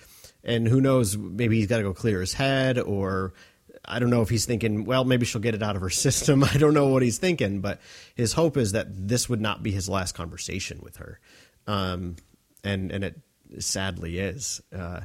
[0.43, 3.33] and who knows maybe he's got to go clear his head or
[3.83, 6.43] I don't know if he's thinking, well, maybe she'll get it out of her system.
[6.53, 7.79] I don't know what he's thinking, but
[8.15, 11.19] his hope is that this would not be his last conversation with her,
[11.67, 12.15] um,
[12.63, 13.19] and and it
[13.59, 14.61] sadly is.
[14.75, 15.01] Uh,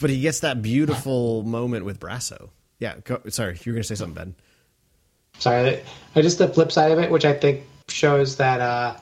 [0.00, 2.50] but he gets that beautiful moment with Brasso.
[2.78, 4.34] Yeah, go, sorry, you were going to say something, Ben.
[5.38, 5.80] sorry
[6.14, 8.96] I just the flip side of it which i think shows that uh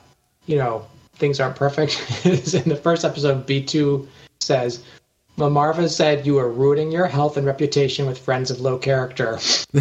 [0.45, 4.07] you know things aren't perfect in the first episode b2
[4.39, 4.83] says
[5.35, 9.39] Well, Marva said you are ruining your health and reputation with friends of low character.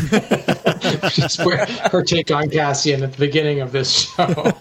[1.45, 4.53] Where her take on Cassian at the beginning of this show.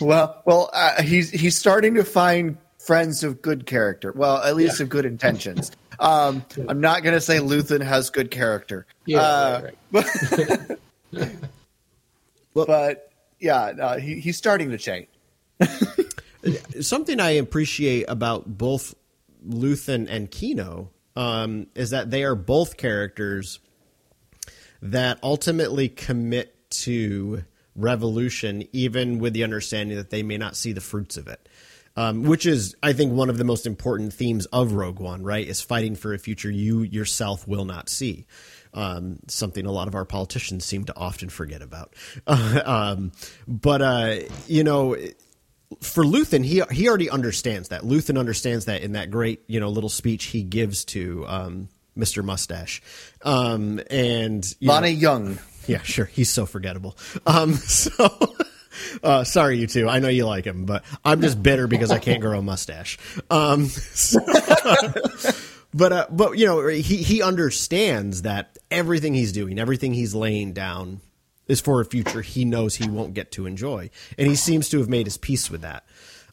[0.04, 4.12] well, well, uh, he's he's starting to find friends of good character.
[4.12, 4.84] Well, at least Yeah.
[4.84, 5.70] of good intentions.
[6.00, 8.86] Um, I'm not going to say Luthen has good character.
[9.06, 10.08] Yeah, Uh, right,
[11.12, 11.30] right.
[12.54, 15.06] but yeah, no, he, he's starting to change.
[16.80, 18.94] Something I appreciate about both
[19.46, 23.60] Luthen and Kino um, is that they are both characters
[24.82, 27.44] that ultimately commit to
[27.76, 31.48] revolution, even with the understanding that they may not see the fruits of it.
[31.96, 35.46] Um, which is, I think, one of the most important themes of Rogue One, right?
[35.46, 38.26] Is fighting for a future you yourself will not see.
[38.72, 41.94] Um, something a lot of our politicians seem to often forget about.
[42.26, 43.12] um,
[43.46, 44.16] but, uh,
[44.48, 44.96] you know,
[45.80, 47.82] for Luthen, he he already understands that.
[47.82, 52.24] Luthen understands that in that great you know little speech he gives to um, Mr.
[52.24, 52.82] Mustache,
[53.22, 55.38] um, and you know- Jung.
[55.66, 56.96] yeah, sure, he's so forgettable.
[57.26, 58.08] Um, so.
[59.04, 59.88] Uh, sorry, you two.
[59.88, 62.98] I know you like him, but I'm just bitter because I can't grow a mustache.
[63.30, 64.18] Um, so-
[65.72, 70.52] but uh, but you know he he understands that everything he's doing, everything he's laying
[70.54, 71.00] down,
[71.48, 74.78] is for a future he knows he won't get to enjoy, and he seems to
[74.78, 75.84] have made his peace with that.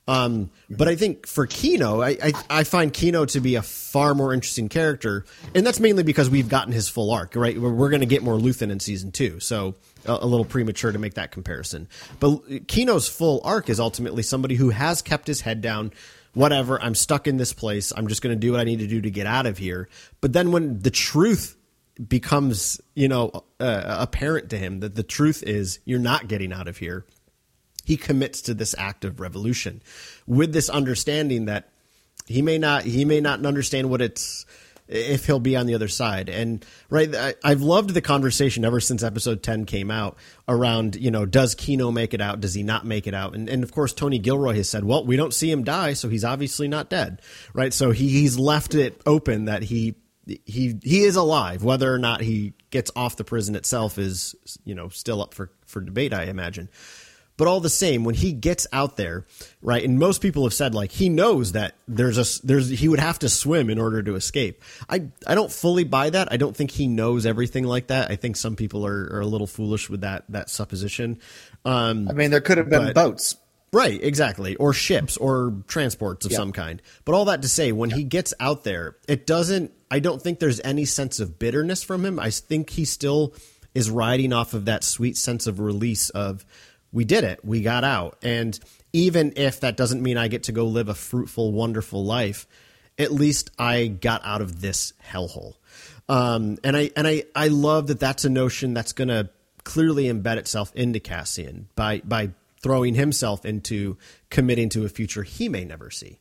[0.07, 4.15] Um, but I think for Kino, I, I I find Kino to be a far
[4.15, 7.35] more interesting character, and that's mainly because we've gotten his full arc.
[7.35, 10.45] Right, we're, we're going to get more Luthen in season two, so a, a little
[10.45, 11.87] premature to make that comparison.
[12.19, 15.93] But Kino's full arc is ultimately somebody who has kept his head down.
[16.33, 17.91] Whatever, I'm stuck in this place.
[17.95, 19.89] I'm just going to do what I need to do to get out of here.
[20.21, 21.57] But then when the truth
[22.07, 26.67] becomes, you know, uh, apparent to him that the truth is you're not getting out
[26.67, 27.05] of here.
[27.83, 29.81] He commits to this act of revolution
[30.27, 31.69] with this understanding that
[32.27, 34.45] he may not he may not understand what it's
[34.87, 36.29] if he'll be on the other side.
[36.29, 40.17] And right I, i've loved the conversation ever since episode 10 came out
[40.47, 42.39] around you know does kino make it out?
[42.39, 43.35] Does he not make it out?
[43.35, 46.07] And, and of course tony gilroy has said well we don't see him die so
[46.07, 47.21] he's obviously not dead
[47.53, 47.73] right?
[47.73, 49.95] So he, he's left it open that he
[50.45, 54.75] he he is alive whether or not he gets off the prison itself is you
[54.75, 56.69] know still up for for debate i imagine
[57.41, 59.25] but all the same, when he gets out there,
[59.63, 62.99] right, and most people have said like he knows that there's a there's he would
[62.99, 64.61] have to swim in order to escape.
[64.87, 66.31] I I don't fully buy that.
[66.31, 68.11] I don't think he knows everything like that.
[68.11, 71.19] I think some people are, are a little foolish with that that supposition.
[71.65, 73.35] Um, I mean, there could have been But- boats.
[73.73, 74.57] Right, exactly.
[74.57, 76.79] Or ships or transports of some kind.
[77.05, 80.39] But all that to say, when he gets out there, it doesn't, I don't think
[80.39, 82.17] there's any sense of bitterness from him.
[82.17, 83.35] I think he still
[83.75, 86.45] is riding off of that sweet sense of release of,
[86.93, 88.17] we did it, we got out.
[88.23, 88.57] And
[88.93, 92.47] even if that doesn't mean I get to go live a fruitful, wonderful life,
[92.97, 95.55] at least I got out of this hellhole.
[96.07, 99.29] Um, and I and I, I love that that's a notion that's going to
[99.63, 102.31] clearly embed itself into Cassian by by
[102.61, 103.97] throwing himself into
[104.29, 106.19] committing to a future he may never see.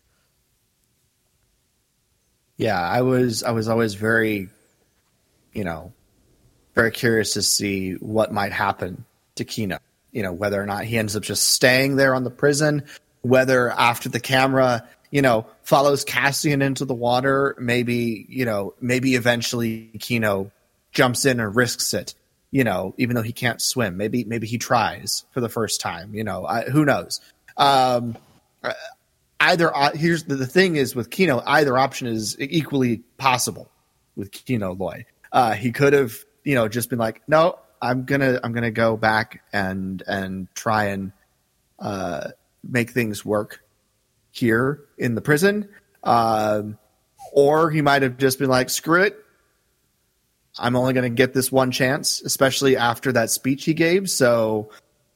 [2.61, 4.51] Yeah, I was I was always very,
[5.55, 5.95] you know,
[6.75, 9.07] very curious to see what might happen
[9.37, 9.79] to Kino.
[10.13, 12.85] You know, whether or not he ends up just staying there on the prison,
[13.23, 19.15] whether after the camera, you know, follows Cassian into the water, maybe, you know, maybe
[19.15, 20.51] eventually Kino
[20.93, 22.15] jumps in and risks it,
[22.51, 23.97] you know, even though he can't swim.
[23.97, 27.23] Maybe maybe he tries for the first time, you know, I, who knows.
[27.57, 28.19] Um
[29.41, 33.71] either uh, here's the, the thing is with Kino, either option is equally possible
[34.17, 35.07] with Kino Loy.
[35.33, 36.15] Uh, he could have,
[36.45, 40.87] you know, just been like, no, I'm gonna I'm gonna go back and and try
[40.87, 41.13] and
[41.79, 42.29] uh,
[42.63, 43.65] make things work
[44.31, 45.69] here in the prison,
[46.05, 46.79] um,
[47.33, 49.17] or he might have just been like, screw it.
[50.59, 54.11] I'm only going to get this one chance, especially after that speech he gave.
[54.11, 54.71] So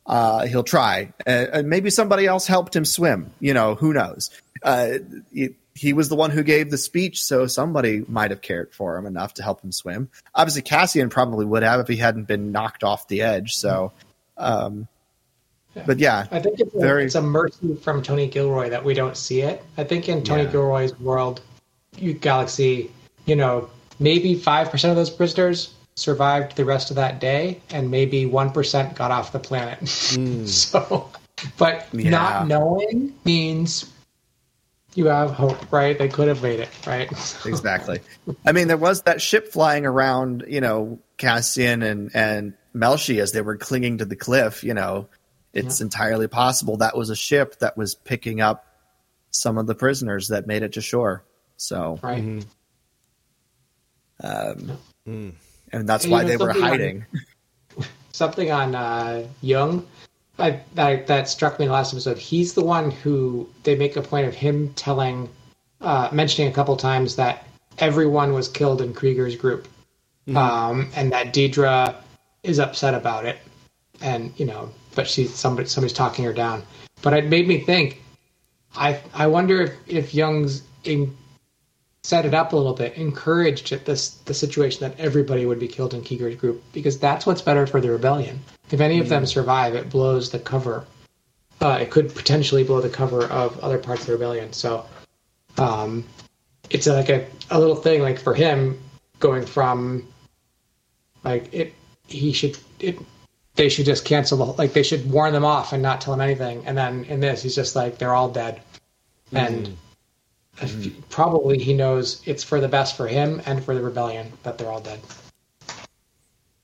[0.06, 1.12] uh, he'll try.
[1.26, 3.30] Uh, and maybe somebody else helped him swim.
[3.40, 4.30] You know, who knows?
[4.62, 4.98] Uh,
[5.32, 8.96] he, he was the one who gave the speech, so somebody might have cared for
[8.96, 10.08] him enough to help him swim.
[10.34, 13.54] Obviously, Cassian probably would have if he hadn't been knocked off the edge.
[13.54, 13.92] So,
[14.36, 14.86] um,
[15.86, 19.16] but yeah, I think it's a, it's a mercy from Tony Gilroy that we don't
[19.16, 19.62] see it.
[19.76, 20.52] I think in Tony Yeah.
[20.52, 21.40] Gilroy's world,
[21.96, 22.92] you- Galaxy,
[23.26, 28.24] you know, maybe 5% of those prisoners survived the rest of that day, and maybe
[28.26, 29.80] 1% got off the planet.
[29.80, 30.48] Mm.
[30.48, 31.10] so,
[31.56, 32.10] but Yeah.
[32.10, 33.90] not knowing means
[34.94, 35.98] you have hope, right?
[35.98, 37.10] They could have made it, right?
[37.46, 38.00] exactly.
[38.46, 43.32] I mean, there was that ship flying around, you know, Cassian and and Melshi as
[43.32, 44.62] they were clinging to the cliff.
[44.62, 45.08] You know,
[45.52, 48.66] it's entirely possible that was a ship that was picking up
[49.30, 51.24] some of the prisoners that made it to shore.
[51.56, 52.22] So, right.
[52.22, 52.40] Mm-hmm.
[54.26, 54.78] um,
[55.08, 55.32] mm.
[55.74, 57.06] And that's And why they were something on- hiding.
[58.12, 59.86] something on uh, Jung
[60.38, 62.18] I, that that struck me in the last episode.
[62.18, 65.28] He's the one who they make a point of him telling,
[65.80, 67.46] uh, mentioning a couple times that
[67.78, 69.68] everyone was killed in Kreegyr's group,
[70.34, 71.94] um, and that Dedra
[72.42, 73.38] is upset about it,
[74.00, 76.62] and you know, but she's somebody somebody's talking her down.
[77.02, 78.00] But it made me think.
[78.76, 81.16] I I wonder if if Jung's in,
[82.04, 85.94] set it up a little bit, encouraged this the situation that everybody would be killed
[85.94, 88.40] in Kreegyr's group because that's what's better for the rebellion.
[88.70, 90.84] If any of them survive, it blows the cover.
[91.60, 94.52] Uh, it could potentially blow the cover of other parts of the rebellion.
[94.52, 94.84] So,
[95.56, 96.04] um,
[96.68, 98.78] it's like a, a little thing like for him
[99.18, 100.06] going from
[101.24, 101.74] like it.
[102.06, 102.98] He should it.
[103.54, 106.20] They should just cancel the like they should warn them off and not tell them
[106.20, 106.66] anything.
[106.66, 108.60] And then in this, he's just like they're all dead,
[109.32, 109.74] and
[110.60, 114.58] if- probably he knows it's for the best for him and for the rebellion that
[114.58, 115.00] they're all dead.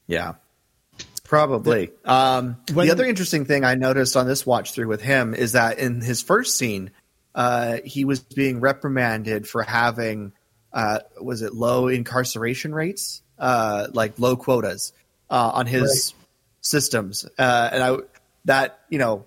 [0.06, 0.34] Yeah,
[1.24, 1.90] probably.
[2.04, 5.52] um, when- the other interesting thing I noticed on this watch through with him is
[5.52, 6.90] that in his first scene,
[7.34, 10.32] uh, he was being reprimanded for having,
[10.72, 14.92] uh, was it low incarceration rates, uh, like low quotas
[15.30, 16.12] uh, on his
[16.60, 17.96] systems, uh, and I
[18.46, 19.26] that you know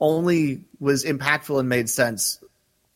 [0.00, 2.38] only was impactful and made sense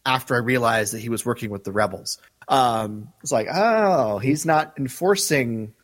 [0.07, 2.19] after I realized that he was working with the rebels.
[2.49, 5.75] Um, it's like, oh, he's not enforcing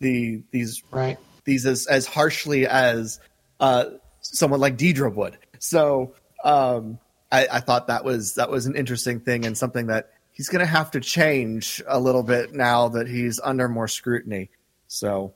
[0.00, 1.18] the these Right.
[1.44, 3.20] these as, as harshly as
[3.60, 3.86] uh,
[4.20, 5.38] someone like Dedra would.
[5.58, 6.14] So
[6.44, 6.98] um,
[7.30, 10.60] I, I thought that was that was an interesting thing and something that he's going
[10.60, 14.50] to have to change a little bit now that he's under more scrutiny.
[14.88, 15.34] So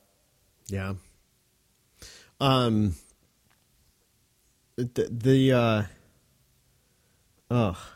[0.67, 0.93] Yeah.
[2.41, 2.95] Um.
[4.75, 5.83] The, the uh.
[7.51, 7.92] Oh,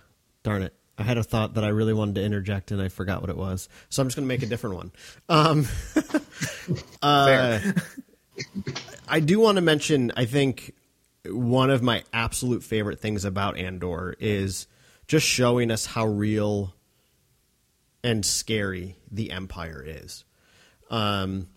[0.48, 0.74] darn it!
[0.98, 3.38] I had a thought that I really wanted to interject, and I forgot what it
[3.38, 3.68] was.
[3.89, 4.91] So I'm just going to make a different one.
[5.28, 5.66] Um.
[7.02, 7.60] uh,
[9.10, 10.14] I do want to mention.
[10.16, 10.74] I think
[11.26, 14.68] one of my absolute favorite things about Andor is
[15.08, 16.74] just showing us how real
[18.04, 20.24] and scary the Empire is.
[20.90, 21.48] Um,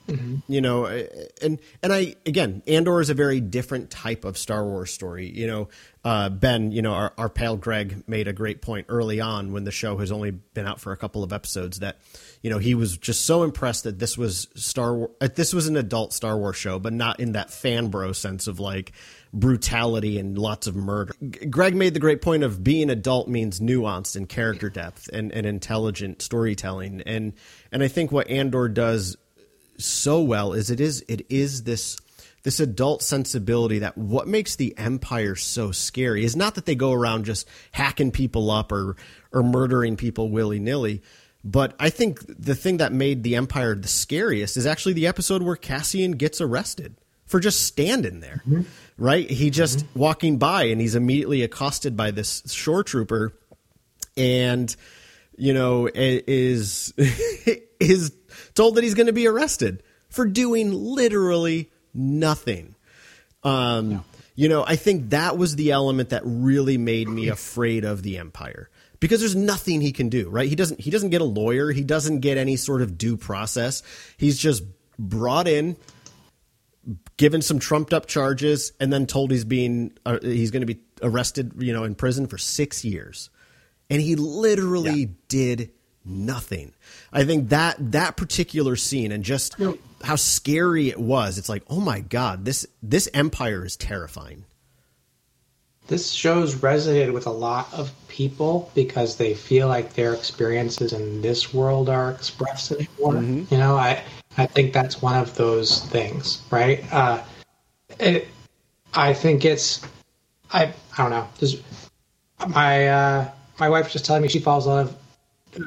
[0.49, 4.91] you know, and and I again, Andor is a very different type of Star Wars
[4.91, 5.31] story.
[5.31, 5.69] You know,
[6.05, 9.65] uh, Ben, you know, our, our pal Greg made a great point early on when
[9.65, 11.99] the show has only been out for a couple of episodes that,
[12.43, 15.69] you know, he was just so impressed that this was Star War, uh, this was
[15.69, 18.93] an adult Star Wars show, but not in that fan bro sense of like
[19.33, 21.15] brutality and lots of murder.
[21.21, 25.33] G- Greg made the great point of being adult means nuanced and character depth and,
[25.33, 27.03] and intelligent storytelling.
[27.07, 27.35] And,
[27.71, 29.17] and I think what Andor does
[29.79, 31.97] so well is it is, it is this,
[32.43, 36.93] this adult sensibility that what makes the empire so scary is not that they go
[36.93, 38.97] around just hacking people up or,
[39.33, 41.03] or murdering people willy nilly.
[41.43, 45.43] But I think the thing that made the empire the scariest is actually the episode
[45.43, 48.63] where Cassian gets arrested for just standing there, mm-hmm.
[49.01, 49.29] Right?
[49.29, 53.33] He just walking by and he's immediately accosted by this shore trooper
[54.17, 54.75] and
[55.37, 56.93] you know is
[57.81, 58.13] is
[58.55, 62.77] told that he's going to be arrested for doing literally nothing.
[63.43, 63.91] Um,
[64.37, 68.19] You know, I think that was the element that really made me afraid of the
[68.19, 70.29] Empire because there's nothing he can do.
[70.31, 70.49] Right?
[70.49, 70.81] He doesn't.
[70.81, 71.73] He doesn't get a lawyer.
[71.73, 73.83] He doesn't get any sort of due process.
[74.17, 74.63] He's just
[74.99, 75.77] brought in,
[77.21, 80.81] given some trumped up charges, and then told he's being uh, he's going to be
[81.03, 81.53] arrested.
[81.59, 83.29] You know, in prison for six years,
[83.91, 85.71] and he literally did
[86.03, 86.73] nothing.
[87.13, 89.55] I think that that particular scene and just
[90.03, 91.37] how scary it was.
[91.37, 94.47] It's like, oh my god, this this empire is terrifying.
[95.89, 101.21] This show's resonated with a lot of people because they feel like their experiences in
[101.21, 103.21] this world are expressed in war.
[103.21, 104.03] You know, I
[104.37, 106.85] I think that's one of those things, right?
[106.93, 107.23] Uh,
[107.99, 108.29] it,
[108.95, 109.81] I think it's
[110.53, 111.29] I I don't know.
[112.49, 114.97] My uh, my wife's just telling me she follows a lot of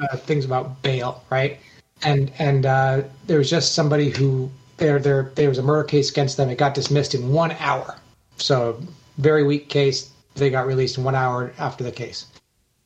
[0.00, 1.58] uh, things about bail, right?
[2.02, 6.10] And and uh, there was just somebody who there there there was a murder case
[6.10, 6.50] against them.
[6.50, 7.96] It got dismissed in one hour.
[8.36, 8.80] So
[9.18, 10.10] very weak case.
[10.34, 12.26] They got released in one hour after the case.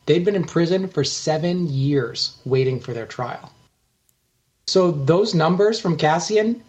[0.07, 3.53] They'd been in prison for seven years waiting for their trial.
[4.68, 6.62] So those numbers from Cassian,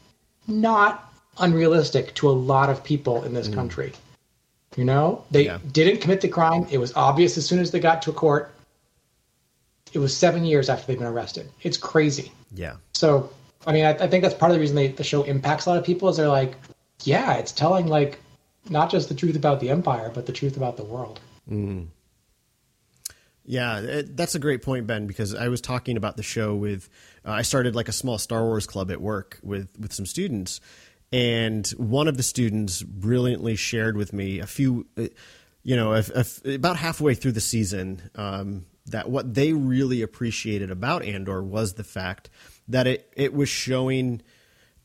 [0.47, 3.53] not unrealistic to a lot of people in this mm.
[3.53, 3.93] country.
[4.77, 5.57] You know, they Yeah.
[5.71, 6.65] didn't commit the crime.
[6.69, 8.53] It was obvious as soon as they got to court.
[9.91, 11.49] It was seven years after they've been arrested.
[11.63, 12.31] It's crazy.
[12.53, 12.75] Yeah.
[12.93, 13.29] So,
[13.65, 15.69] I mean, I, I think that's part of the reason they, the show impacts a
[15.69, 16.55] lot of people is they're like,
[17.03, 18.19] yeah, it's telling like
[18.69, 21.19] not just the truth about the empire, but the truth about the world.
[21.49, 21.87] Mm.
[23.45, 25.07] Yeah, it, that's a great point, Ben.
[25.07, 26.87] Because I was talking about the show with,
[27.25, 30.61] uh, I started like a small Star Wars club at work with with some students,
[31.11, 35.07] and one of the students brilliantly shared with me a few, uh,
[35.63, 41.03] you know, a, about halfway through the season, um, that what they really appreciated about
[41.03, 42.29] Andor was the fact
[42.67, 44.21] that it it was showing.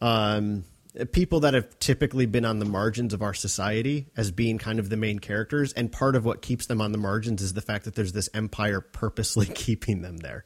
[0.00, 0.64] Um,
[1.12, 4.88] people that have typically been on the margins of our society as being kind of
[4.90, 7.84] the main characters and part of what keeps them on the margins is the fact
[7.84, 10.44] that there's this empire purposely keeping them there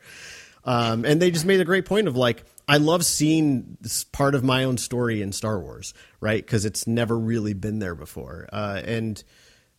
[0.68, 4.34] um, and they just made a great point of like i love seeing this part
[4.34, 6.44] of my own story in star wars right?
[6.44, 8.48] Because it's never really been there before.
[8.52, 9.22] Uh, and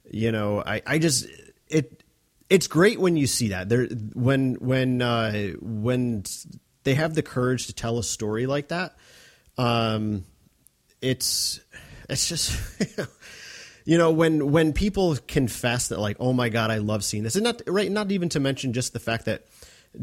[0.10, 1.28] you know I, I just
[1.68, 2.04] it
[2.50, 3.70] it's great when you see that.
[3.70, 6.24] There when when uh, when
[6.84, 8.96] they have the courage to tell a story like that
[9.58, 10.24] um,
[11.02, 11.60] it's
[12.10, 12.58] it's just
[13.86, 17.36] you know when when people confess that like oh my god I love seeing this.
[17.36, 19.46] And not right not even to mention just the fact that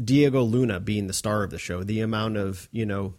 [0.03, 3.13] Diego Luna being the star of the show the amount of you know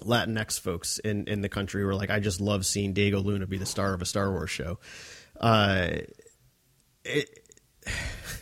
[0.00, 3.58] Latinx folks in in the country were like I just love seeing Diego Luna be
[3.58, 4.78] the star of a Star Wars show
[5.40, 5.88] uh
[7.04, 7.46] it,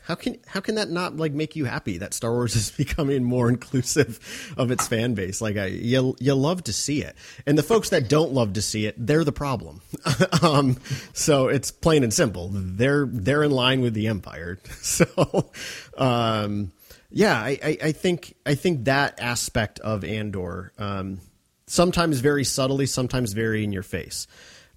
[0.07, 3.25] how can how can that not like make you happy that Star Wars is becoming
[3.25, 5.41] more inclusive of its fan base?
[5.41, 8.63] Like I you you love to see it, and the folks that don't love to
[8.63, 9.81] see it, they're the problem.
[10.43, 10.79] um,
[11.13, 12.51] so it's plain and simple.
[12.53, 14.59] They're they're in line with the Empire.
[14.85, 15.51] So,
[15.97, 16.71] um,
[17.15, 21.21] yeah, I, I, I, think I think that aspect of Andor, um,
[21.69, 24.27] sometimes very subtly, sometimes very in your face.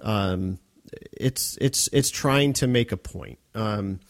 [0.01, 0.59] Um,
[1.11, 3.39] it's it's it's trying to make a point.
[3.55, 4.01] Um,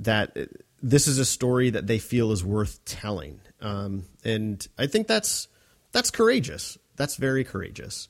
[0.00, 0.36] that
[0.82, 5.46] this is a story that they feel is worth telling, um, and I think that's
[5.92, 6.76] that's courageous.
[6.96, 8.08] That's very courageous.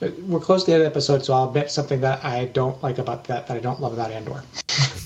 [0.00, 2.80] We're close to the end of the episode, so I'll admit something that I don't
[2.82, 4.42] like about that that I don't love about Andor.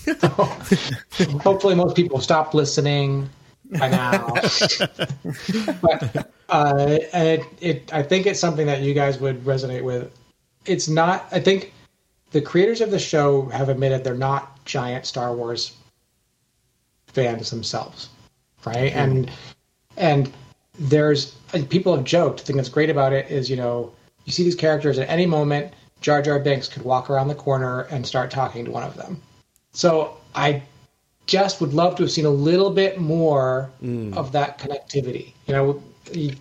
[1.42, 3.28] hopefully, most people stop listening
[3.70, 4.28] by now.
[5.80, 10.12] but uh, it, it, I think it's something that you guys would resonate with.
[10.66, 11.26] It's not.
[11.32, 11.72] I think
[12.30, 15.76] the creators of the show have admitted they're not giant Star Wars
[17.06, 18.08] fans themselves,
[18.64, 18.92] right?
[18.92, 18.98] Mm-hmm.
[18.98, 19.30] And
[19.96, 20.32] and
[20.78, 21.32] there's
[21.68, 22.40] people have joked.
[22.40, 23.92] The thing that's great about it is you know
[24.24, 25.72] you see these characters at any moment.
[26.00, 29.22] Jar Jar Binks could walk around the corner and start talking to one of them.
[29.72, 30.62] So I
[31.26, 34.14] just would love to have seen a little bit more mm.
[34.16, 35.32] of that connectivity.
[35.46, 35.82] You know,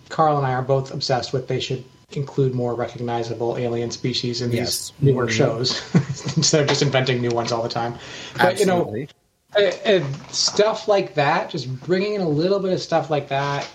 [0.08, 1.84] Carl and I are both obsessed with they should
[2.16, 4.92] include more recognizable alien species in these yes.
[5.00, 5.34] newer mm-hmm.
[5.34, 5.94] shows
[6.36, 7.94] instead of just inventing new ones all the time.
[8.34, 9.00] But Absolutely.
[9.00, 9.12] you know,
[9.54, 13.68] uh, uh, stuff like that, just bringing in a little bit of stuff like that.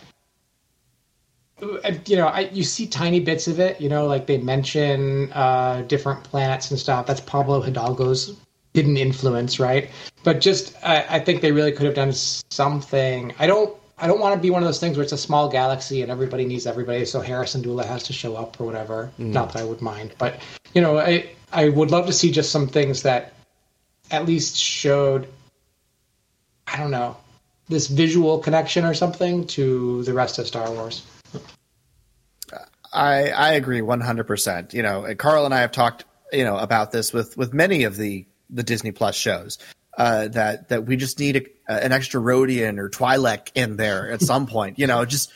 [2.06, 3.82] You know, I, you see tiny bits of it.
[3.82, 7.08] You know, like they mention uh, different planets and stuff.
[7.08, 8.38] That's Pablo Hidalgo's
[8.78, 9.90] hidden influence, right?
[10.24, 13.34] But just, I, I think they really could have done something.
[13.40, 15.50] I don't I don't want to be one of those things where it's a small
[15.50, 19.12] galaxy and everybody needs everybody, so Hera Syndulla has to show up or whatever.
[19.20, 19.34] Mm.
[19.34, 20.40] Not that I would mind, but
[20.76, 23.34] you know, I I would love to see just some things that
[24.12, 25.28] at least showed,
[26.68, 27.18] I don't know,
[27.70, 31.02] this visual connection or something to the rest of Star Wars.
[32.94, 34.76] I I agree one hundred percent.
[34.76, 37.98] You know, Carl and I have talked you know about this with with many of
[37.98, 39.58] the the Disney Plus shows
[39.98, 44.22] uh, that that we just need a, an extra Rodian or Twi'lek in there at
[44.22, 44.80] some point.
[44.80, 45.32] You know, just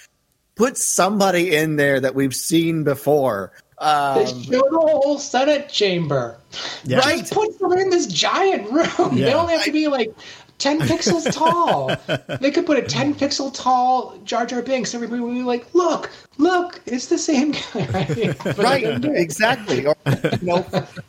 [0.56, 3.52] put somebody in there that we've seen before.
[3.80, 6.38] Um, they showed the whole Senate chamber.
[6.84, 7.00] Yeah.
[7.00, 9.18] Right, put them in this giant room.
[9.18, 9.26] Yeah.
[9.26, 10.14] They only have to be like
[10.62, 11.92] 10 pixels tall.
[12.40, 14.94] they could put a 10 pixel tall Jar Jar Binks.
[14.94, 18.36] Everybody would be like, look, look, it's the same guy.
[18.48, 19.86] Right, right exactly.
[19.86, 20.66] Or, you know,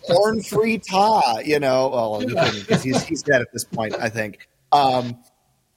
[0.08, 4.48] Orn Free Ta, you know, well, because he's, he's dead at this point, I think.
[4.72, 5.18] Um,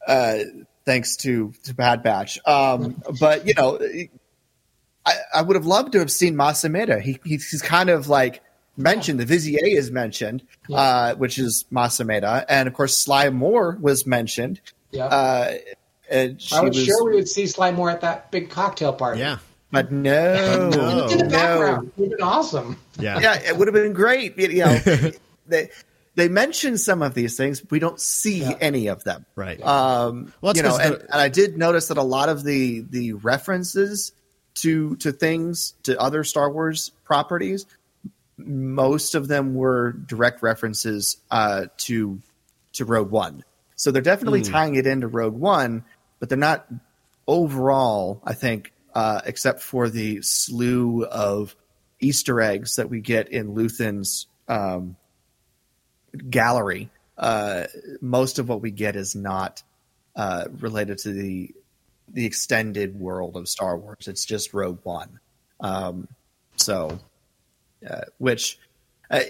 [0.07, 0.39] uh,
[0.85, 2.39] thanks to, to Bad Batch.
[2.47, 3.79] Um, but, you know,
[5.05, 7.01] I, I would have loved to have seen Mas Amedda.
[7.01, 8.41] He, he's kind of like
[8.77, 9.19] mentioned.
[9.19, 10.77] The Vizier is mentioned, yeah.
[10.77, 14.61] uh, which is Mas Amedda, and of course Sly Moore was mentioned.
[14.91, 15.05] Yeah.
[15.05, 15.53] Uh,
[16.11, 19.19] I was, was, sure we would see Sly Moore at that big cocktail party.
[19.21, 19.39] Yeah.
[19.71, 21.91] But no, no, in the background, no.
[21.97, 22.77] would have been awesome.
[22.97, 24.37] Yeah, yeah, it would have been great.
[24.37, 24.79] You know,
[25.47, 25.69] they
[26.15, 28.57] they mention some of these things, we don't see yeah.
[28.61, 29.25] any of them.
[29.35, 29.61] Right.
[29.61, 31.01] Um, well, you know, and, the...
[31.01, 34.13] and I did notice that a lot of the the references
[34.55, 37.65] to to things to other Star Wars properties
[38.37, 42.21] most of them were direct references uh, to
[42.73, 43.43] to Rogue One.
[43.75, 44.51] So they're definitely mm.
[44.51, 45.83] tying it into Rogue One,
[46.19, 46.67] but they're not
[47.27, 48.21] overall.
[48.23, 51.55] I think, uh, except for the slew of
[51.99, 54.95] Easter eggs that we get in Luthen's um,
[56.29, 57.65] gallery uh,
[58.01, 59.63] most of what we get is not
[60.15, 61.53] uh, related to the
[62.07, 64.07] the extended world of Star Wars.
[64.07, 65.19] It's just Rogue One.
[65.59, 66.07] Um,
[66.55, 66.99] so,
[67.89, 68.59] uh, which
[69.09, 69.21] uh,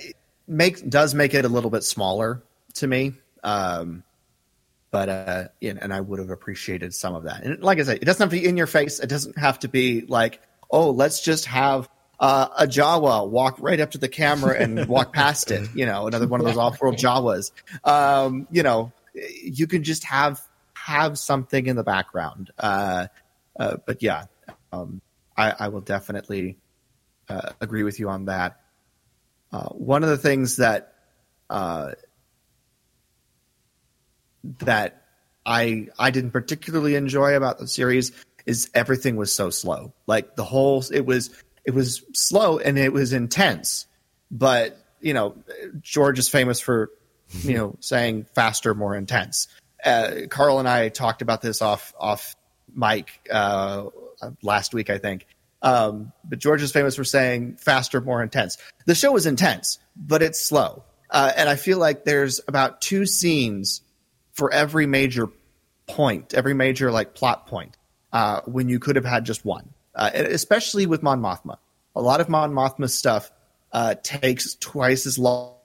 [0.48, 2.44] make does make it a little bit smaller
[2.76, 3.14] to me.
[3.44, 4.04] Um,
[4.92, 7.44] but uh, and I would have appreciated some of that.
[7.44, 9.00] And like I said, it doesn't have to be in your face.
[9.00, 10.42] It doesn't have to be like,
[10.72, 15.14] oh, let's just have uh, a Jawa walk right up to the camera and walk
[15.14, 15.68] past it.
[15.76, 17.52] You know, another one of those off-world Jawas.
[17.84, 18.94] Um, you know,
[19.44, 20.42] you can just have
[20.74, 22.52] have something in the background.
[22.58, 23.08] Uh,
[23.60, 24.26] uh, but yeah,
[24.72, 25.02] um,
[25.36, 26.58] I, I, will definitely
[27.30, 28.60] uh, agree with you on that.
[29.52, 30.94] Uh, one of the things that
[31.50, 31.92] uh,
[34.60, 35.04] that
[35.46, 38.12] I I didn't particularly enjoy about the series
[38.46, 39.94] is everything was so slow.
[40.08, 41.30] Like the whole it was
[41.64, 43.88] it was slow and it was intense.
[44.32, 45.36] But you know,
[45.82, 46.92] George is famous for
[47.42, 49.48] you know saying faster, more intense.
[49.84, 52.36] Uh, Carl and I talked about this off off
[52.74, 53.86] mic uh,
[54.42, 55.28] last week, I think.
[55.66, 58.58] Um, but George is famous for saying faster, more intense.
[58.86, 60.84] The show is intense, but it's slow.
[61.10, 63.82] Uh, and I feel like there's about two scenes
[64.34, 65.28] for every major
[65.88, 67.78] point, every major like plot point,
[68.14, 69.70] uh, when you could have had just one.
[69.96, 71.58] Uh, especially with Mon Mothma,
[71.96, 73.32] a lot of Mon Mothma stuff
[73.72, 75.56] uh, takes twice as long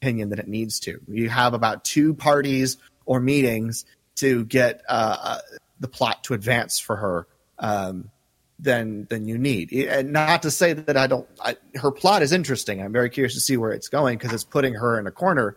[0.00, 1.00] opinion than it needs to.
[1.08, 3.84] You have about two parties or meetings
[4.16, 5.38] to get uh, uh,
[5.80, 7.26] the plot to advance for her.
[7.58, 8.10] Um,
[8.58, 9.72] than than you need.
[9.72, 11.28] And not to say that I don't.
[11.42, 12.82] I, her plot is interesting.
[12.82, 15.56] I'm very curious to see where it's going because it's putting her in a corner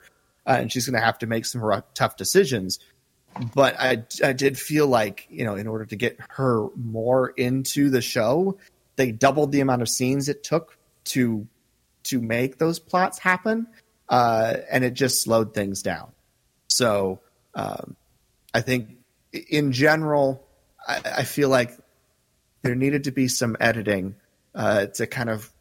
[0.49, 2.79] uh, and she's going to have to make some rough, tough decisions.
[3.53, 7.91] But I, I did feel like, you know, in order to get her more into
[7.91, 8.57] the show,
[8.95, 11.47] they doubled the amount of scenes it took to
[12.03, 13.67] to make those plots happen,
[14.07, 16.11] uh, and it just slowed things down.
[16.69, 17.19] So
[17.53, 17.95] um,
[18.53, 18.97] I think,
[19.31, 20.47] in general,
[20.87, 21.77] I, I, feel like
[22.61, 24.15] there needed to be some editing
[24.55, 25.51] uh, to kind of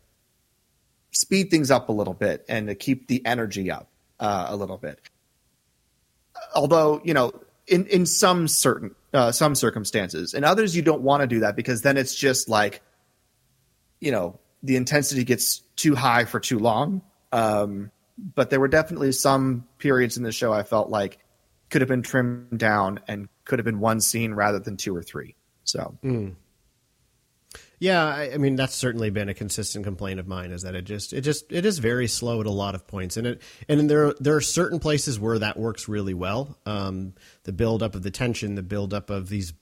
[1.11, 3.89] speed things up a little bit and to keep the energy up
[4.21, 5.01] uh, a little bit.
[6.55, 7.33] Although, you know,
[7.67, 11.57] in, in some certain uh, some circumstances, in others you don't want to do that
[11.57, 12.83] because then it's just like,
[14.01, 17.03] you know, the intensity gets too high for too long.
[17.33, 17.91] Um,
[18.35, 21.19] but there were definitely some periods in the show I felt like
[21.71, 25.03] could have been trimmed down and could have been one scene rather than two or
[25.03, 25.37] three.
[25.65, 25.97] So.
[26.03, 26.35] Mm.
[27.81, 30.83] Yeah, I, I, mean that's certainly been a consistent complaint of mine is that it
[30.83, 33.89] just it just it is very slow at a lot of points, and it and
[33.89, 36.59] there there are certain places where that works really well.
[36.67, 37.15] Um,
[37.45, 39.53] the build up of the tension, the build up of these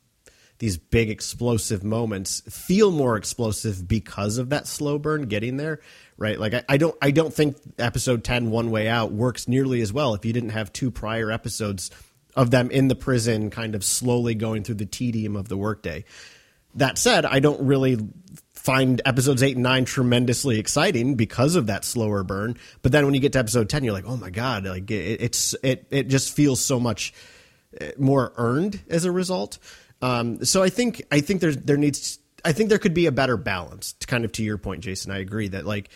[0.59, 5.81] these big explosive moments feel more explosive because of that slow burn getting there,
[6.17, 6.41] right?
[6.41, 9.93] Like I, I don't I don't think episode 10 One Way Out works nearly as
[9.93, 11.91] well if you didn't have two prior episodes
[12.35, 16.05] of them in the prison, kind of slowly going through the tedium of the workday.
[16.77, 17.99] That said, I don't really
[18.53, 22.57] find episodes eight and nine tremendously exciting because of that slower burn.
[22.83, 25.21] But then when you get to episode ten, you're like, oh my god, like it,
[25.21, 27.15] it's it it just feels so much
[27.81, 29.59] uh, more earned as a result.
[30.03, 33.13] Um, so I think I think there's there needs I think there could be a
[33.13, 33.93] better balance.
[33.95, 35.91] To kind of to your point, Jason, I agree that like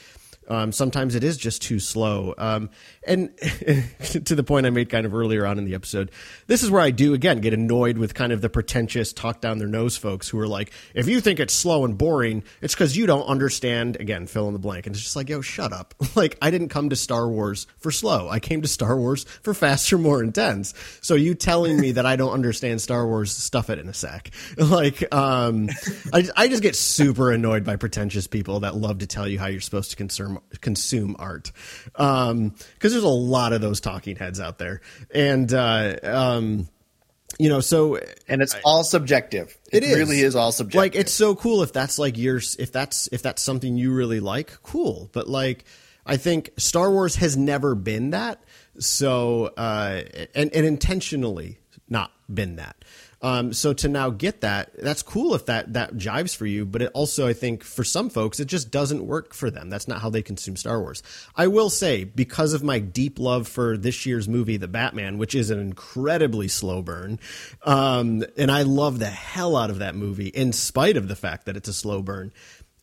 [0.51, 2.35] um, sometimes it is just too slow.
[2.37, 2.71] Um,
[3.07, 3.31] and
[4.25, 6.11] to the point I made kind of earlier on in the episode,
[6.49, 9.59] this is where I do again get annoyed with kind of the pretentious talk down
[9.59, 12.97] their nose folks who are like, if you think it's slow and boring, it's because
[12.97, 13.97] you don't understand.
[14.01, 14.87] Again, fill in the blank.
[14.87, 15.95] And it's just like, yo, shut up.
[16.17, 18.29] like I didn't come to Star Wars for slow.
[18.29, 20.75] I came to Star Wars for faster, more intense.
[21.01, 24.33] So you telling me that I don't understand Star Wars, stuff it in a sack.
[24.57, 25.69] like, um,
[26.13, 29.47] I, I just get super annoyed by pretentious people that love to tell you how
[29.47, 31.53] you're supposed to consume consume art.
[31.97, 34.81] Um, because there's a lot of those talking heads out there,
[35.13, 36.69] and uh, um,
[37.39, 37.99] you know, so
[38.29, 39.57] and it's all subjective.
[39.73, 40.79] It, it really is all subjective.
[40.79, 44.21] Like it's so cool if that's like your if that's if that's something you really
[44.21, 45.09] like, cool.
[45.13, 45.65] But like,
[46.05, 48.43] I think Star Wars has never been that.
[48.79, 50.03] So uh,
[50.35, 52.77] and and intentionally not been that.
[53.23, 56.65] Um, so to now get that, that's cool if that that jives for you.
[56.65, 59.69] But it also, I think, for some folks, it just doesn't work for them.
[59.69, 61.03] That's not how they consume Star Wars.
[61.37, 65.35] I will say, because of my deep love for this year's movie, The Batman, which
[65.35, 67.21] is an incredibly slow burn,
[67.65, 71.45] um, and I love the hell out of that movie, in spite of the fact
[71.47, 72.33] that it's a slow burn.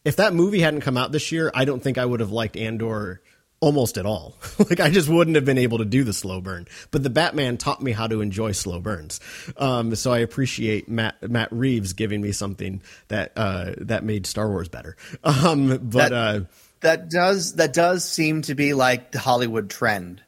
[0.06, 2.56] If that movie hadn't come out this year, I don't think I would have liked
[2.56, 3.22] Andor
[3.60, 4.36] almost at all.
[4.60, 6.68] like I just wouldn't have been able to do the slow burn.
[6.92, 9.20] But the Batman taught me how to enjoy slow burns.
[9.58, 14.50] Um, so I appreciate Matt Matt Reeves giving me something that uh, that made Star
[14.50, 14.96] Wars better.
[15.24, 16.40] Um, but that, uh,
[16.82, 20.22] that does that does seem to be like the Hollywood trend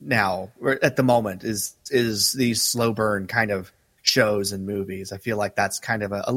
[0.00, 0.50] now
[0.82, 3.72] at the moment is is these slow burn kind of
[4.02, 5.12] shows and movies.
[5.12, 6.34] I feel like that's kind of a, a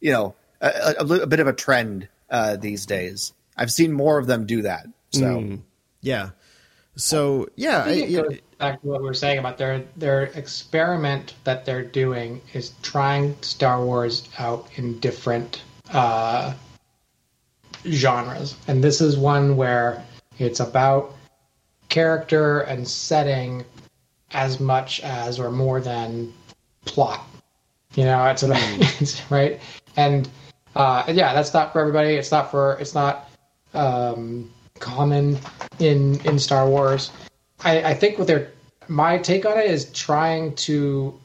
[0.00, 3.32] you know a, a, a, bit of a trend uh, these days.
[3.56, 4.86] I've seen more of them do that.
[5.10, 5.60] So mm,
[6.02, 6.30] yeah,
[6.96, 11.64] so yeah, I goes back to what we were saying about their their experiment that
[11.64, 16.52] they're doing is trying Star Wars out in different uh,
[17.86, 20.04] genres, and this is one where
[20.38, 21.14] it's about
[21.88, 23.64] character and setting
[24.32, 26.32] as much as or more than
[26.84, 27.26] plot.
[27.94, 28.82] You know, it's, about, hmm.
[29.00, 29.60] it's right,
[29.96, 30.28] and
[30.76, 32.16] uh, yeah, that's not for everybody.
[32.16, 33.30] It's not for it's not
[33.72, 34.50] um,
[34.82, 35.38] common
[35.78, 37.10] in in Star Wars.
[37.64, 38.50] I, I think what they're
[38.88, 41.18] my take on it is trying to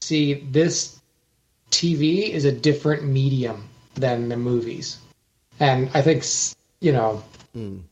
[0.00, 1.00] see this
[1.70, 4.98] TV is a different medium than the movies,
[5.60, 6.24] and I think
[6.80, 7.22] you know.
[7.56, 7.82] Mm.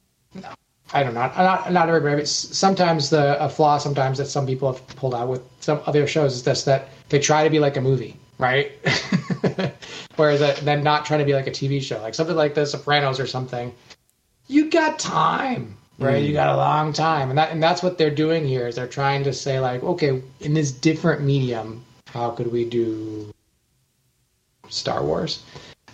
[0.93, 1.21] I don't know.
[1.21, 2.25] Not not everybody.
[2.25, 6.35] Sometimes the a flaw, sometimes that some people have pulled out with some other shows
[6.35, 8.73] is just that they try to be like a movie, right?
[10.17, 12.65] Whereas uh, then not trying to be like a TV show, like something like The
[12.65, 13.75] Sopranos or something.
[14.47, 16.23] You got time, right?
[16.23, 16.27] Mm.
[16.27, 18.69] You got a long time, and that and that's what they're doing here.
[18.69, 23.33] Is they're trying to say like, okay, in this different medium, how could we do
[24.69, 25.43] Star Wars?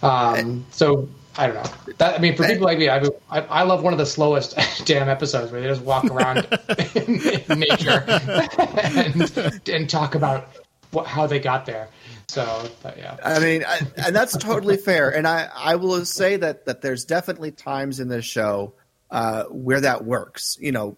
[0.02, 1.94] Um, so I don't know.
[1.98, 2.98] That, I mean, for people like me, I,
[3.30, 6.38] I, I love one of the slowest damn episodes where they just walk around
[6.94, 8.04] in, in, nature
[8.82, 10.48] and, and talk about
[10.90, 11.88] what, how they got there.
[12.30, 13.16] So, but yeah.
[13.22, 15.14] I mean, I, and that's totally fair.
[15.14, 18.74] And I, I will say that that there's definitely times in this show
[19.10, 20.56] uh, where that works.
[20.60, 20.96] You know,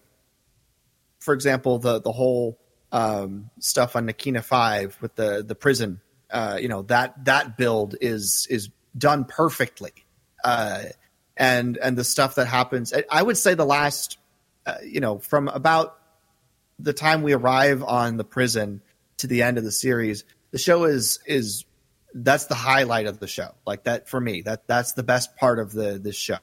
[1.19, 2.59] for example, the the whole
[2.91, 5.99] um, stuff on Narkina Five with the the prison.
[6.31, 9.93] Uh, you know that that build is is done perfectly
[10.43, 10.83] uh,
[11.37, 12.93] and and the stuff that happens.
[13.09, 14.17] I would say the last,
[14.65, 15.97] uh, you know, from about
[16.79, 18.81] the time we arrive on the prison
[19.17, 21.65] to the end of the series, the show is is
[22.13, 23.49] that's the highlight of the show.
[23.65, 26.37] Like that for me, that that's the best part of the this show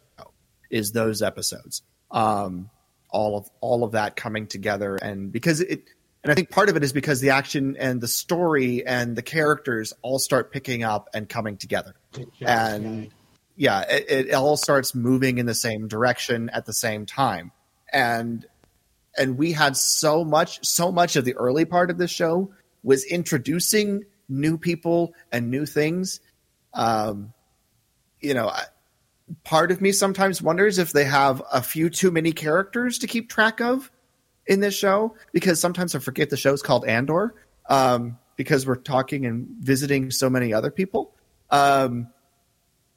[0.69, 1.83] is those episodes.
[2.11, 2.69] Um,
[3.09, 5.85] all of all of that coming together, and because it,
[6.23, 9.23] and I think part of it is because the action and the story and the
[9.23, 11.95] characters all start picking up and coming together,
[12.41, 13.11] and
[13.57, 17.53] yeah, it, it all starts moving in the same direction at the same time,
[17.93, 18.45] and
[19.17, 22.51] and we had so much so much of the early part of the show
[22.83, 26.21] was introducing new people and new things.
[26.73, 27.33] Um,
[28.21, 28.65] you know, I,
[29.45, 33.29] part of me sometimes wonders if they have a few too many characters to keep
[33.29, 33.91] track of
[34.47, 37.35] in this show because sometimes I forget the show's called Andor
[37.69, 41.15] um, because we're talking and visiting so many other people.
[41.51, 42.09] Um,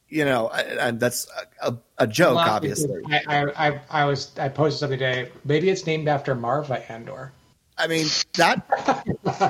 [0.08, 1.26] you know, and that's
[1.60, 3.02] a, a joke, obviously.
[3.26, 5.30] I, I, I, was I posted something today.
[5.44, 7.32] Maybe it's named after Marva Andor.
[7.76, 8.66] I mean that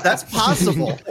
[0.03, 0.99] that's possible.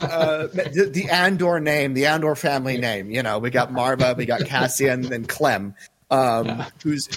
[0.00, 3.10] Uh, the, the, Andor name, the Andor family name.
[3.10, 5.74] You know, we got Marva, we got Cassian, and Clem,
[6.10, 6.68] um, yeah.
[6.82, 7.08] who's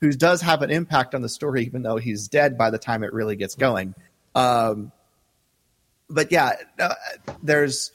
[0.00, 3.02] who does have an impact on the story, even though he's dead by the time
[3.02, 3.94] it really gets going.
[4.34, 4.92] Um,
[6.08, 6.94] but yeah, uh,
[7.42, 7.90] there's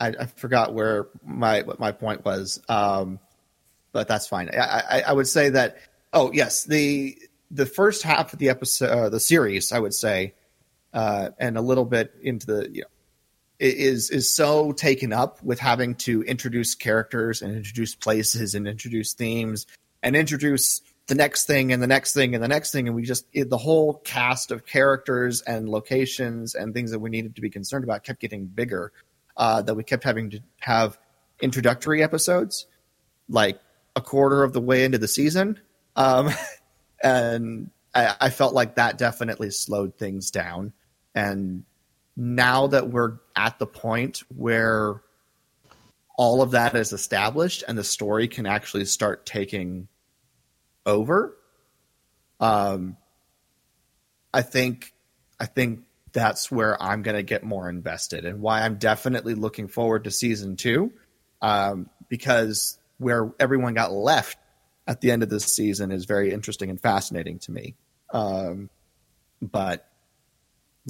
[0.00, 3.20] I, I, forgot where my what my point was, um,
[3.92, 4.50] but that's fine.
[4.52, 5.78] I, I, I, would say that.
[6.12, 7.16] Oh yes, the
[7.54, 10.34] the first half of the episode, uh, the series, I would say,
[10.92, 12.88] uh, and a little bit into the you know,
[13.58, 19.14] is is so taken up with having to introduce characters and introduce places and introduce
[19.14, 19.66] themes
[20.02, 23.02] and introduce the next thing and the next thing and the next thing and we
[23.02, 27.40] just it, the whole cast of characters and locations and things that we needed to
[27.40, 28.92] be concerned about kept getting bigger
[29.36, 30.98] uh, that we kept having to have
[31.40, 32.66] introductory episodes,
[33.28, 33.60] like
[33.96, 35.60] a quarter of the way into the season.
[35.96, 36.30] Um,
[37.04, 40.72] and I, I felt like that definitely slowed things down.
[41.14, 41.64] And
[42.16, 45.02] now that we're at the point where
[46.16, 49.88] all of that is established and the story can actually start taking
[50.86, 51.36] over,
[52.40, 52.96] um,
[54.32, 54.92] I think
[55.38, 55.80] I think
[56.12, 60.10] that's where I'm going to get more invested and why I'm definitely looking forward to
[60.10, 60.92] season two.
[61.42, 64.38] Um, because where everyone got left
[64.86, 67.74] at the end of this season is very interesting and fascinating to me.
[68.12, 68.70] Um,
[69.40, 69.88] but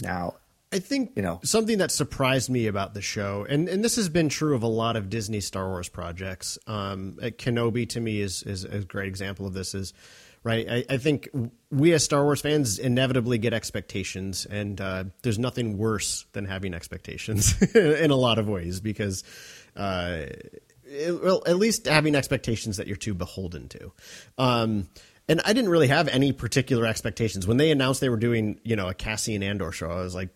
[0.03, 0.35] now
[0.75, 4.09] I think you know something that surprised me about the show, and, and this has
[4.09, 6.59] been true of a lot of Disney Star Wars projects.
[6.67, 9.75] Um, Kenobi to me is, is, is a great example of this.
[9.75, 9.95] Is
[10.43, 10.69] right?
[10.69, 11.29] I, I, think
[11.71, 16.75] we as Star Wars fans inevitably get expectations, and uh, there's nothing worse than having
[16.75, 19.23] expectations in a lot of ways because.
[19.77, 20.27] Uh,
[21.23, 23.93] well, at least having expectations that you're too beholden to.
[24.39, 24.89] Um,
[25.29, 28.77] and I didn't really have any particular expectations when they announced they were doing, you
[28.77, 29.91] know, a Cassian Andor show.
[29.91, 30.29] I was like,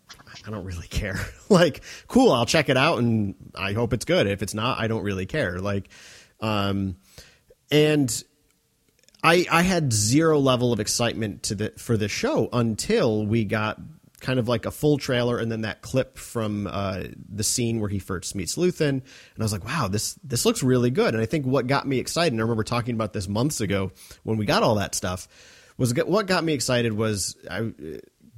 [0.47, 1.21] I don't really care.
[1.51, 4.27] like, cool, I'll check it out, and I hope it's good.
[4.27, 5.61] If it's not, I don't really care.
[5.61, 5.91] Like,
[6.41, 6.97] um,
[7.71, 8.25] and
[9.23, 13.79] I I had zero level of excitement to the for the show until we got
[14.21, 17.89] kind of like a full trailer and then that clip from uh, the scene where
[17.89, 19.03] he first meets Luthen and
[19.39, 21.99] I was like wow this this looks really good and I think what got me
[21.99, 23.93] excited and I remember talking about this months ago
[24.25, 25.29] when we got all that stuff
[25.77, 27.73] was what got me excited was I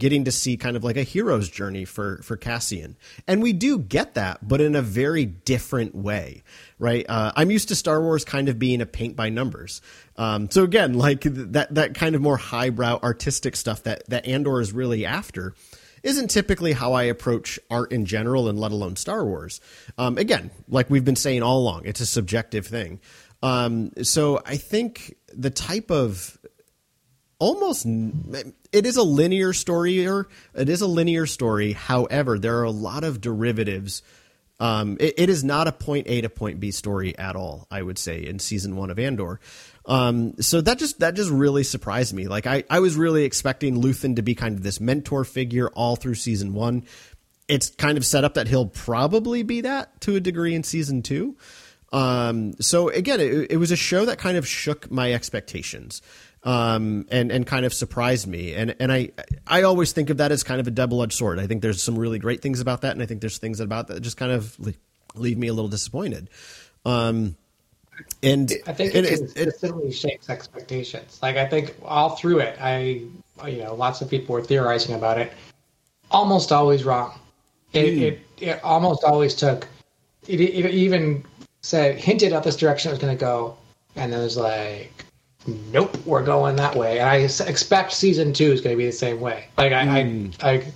[0.01, 2.97] getting to see kind of like a hero's journey for for Cassian.
[3.29, 6.43] And we do get that, but in a very different way,
[6.79, 7.05] right?
[7.09, 9.83] Uh, I'm used to Star Wars kind of being a paint by numbers.
[10.17, 14.61] Um, so again, like that that kind of more highbrow artistic stuff that that Andor
[14.61, 15.55] is really after
[16.03, 19.61] isn't typically how I approach art in general, and let alone Star Wars.
[19.99, 23.01] Um, again, like we've been saying all along, it's a subjective thing.
[23.43, 26.39] Um, so I think the type of
[27.39, 32.65] almost it is a linear story or it is a linear story however there are
[32.65, 34.03] a lot of derivatives
[34.61, 37.81] um, it, it is not a point a to point b story at all i
[37.81, 39.41] would say in season one of andor
[39.87, 43.83] um, so that just that just really surprised me like I, I was really expecting
[43.83, 46.85] luthen to be kind of this mentor figure all through season one
[47.49, 51.03] it's kind of set up that he'll probably be that to a degree in season
[51.03, 51.37] two
[51.93, 56.03] um, so again, it, it, was a show that kind of shook my expectations
[56.45, 58.55] um, and and kind of surprised me.
[58.55, 59.11] And and I
[59.47, 61.41] I always think of that as kind of a double edged sword.
[61.41, 63.89] I think there's some really great things about that, and I think there's things about
[63.89, 64.57] that just kind of
[65.15, 66.31] leave me a little disappointed.
[66.85, 67.37] Um,
[68.23, 71.19] and I think it, it consistently it, shapes expectations.
[71.23, 73.03] Like I think all through it, I
[73.47, 75.33] you know lots of people were theorizing about it.
[76.11, 77.19] Almost always wrong.
[77.73, 78.03] It mm.
[78.03, 79.67] it, it almost always took.
[80.27, 81.25] It, it even
[81.63, 83.57] said hinted at this direction it was going to go,
[83.97, 85.05] and then it was like
[85.47, 86.99] nope, we're going that way.
[86.99, 89.47] And I expect season two is going to be the same way.
[89.57, 90.35] Like I, mm.
[90.43, 90.73] I, I,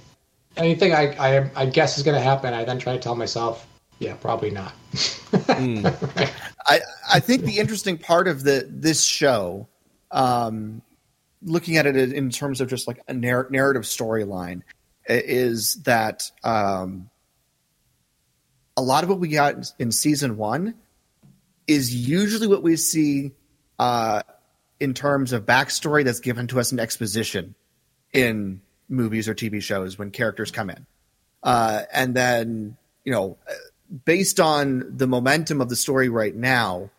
[0.57, 3.67] anything I, I, I guess is going to happen, I then try to tell myself,
[3.99, 4.73] yeah, probably not.
[4.93, 6.17] mm.
[6.17, 6.33] right.
[6.67, 6.81] I,
[7.13, 9.69] I think the interesting part of the this show,
[10.11, 10.83] um,
[11.43, 14.63] looking at it in terms of just like a narr- narrative storyline,
[15.07, 17.11] is that um,
[18.77, 20.75] a lot of what we got in season one
[21.67, 23.33] is usually what we see
[23.79, 24.23] uh,
[24.81, 27.55] in terms of backstory that's given to us in exposition
[28.13, 30.87] in movies or TV shows when characters come in.
[31.43, 33.37] Uh, and then, you know,
[34.05, 36.91] based on the momentum of the story right now,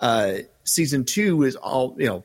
[0.00, 2.24] uh, season two is all, you know,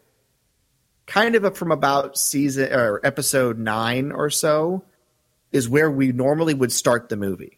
[1.06, 4.84] kind of from about season or episode nine or so
[5.52, 7.58] is where we normally would start the movie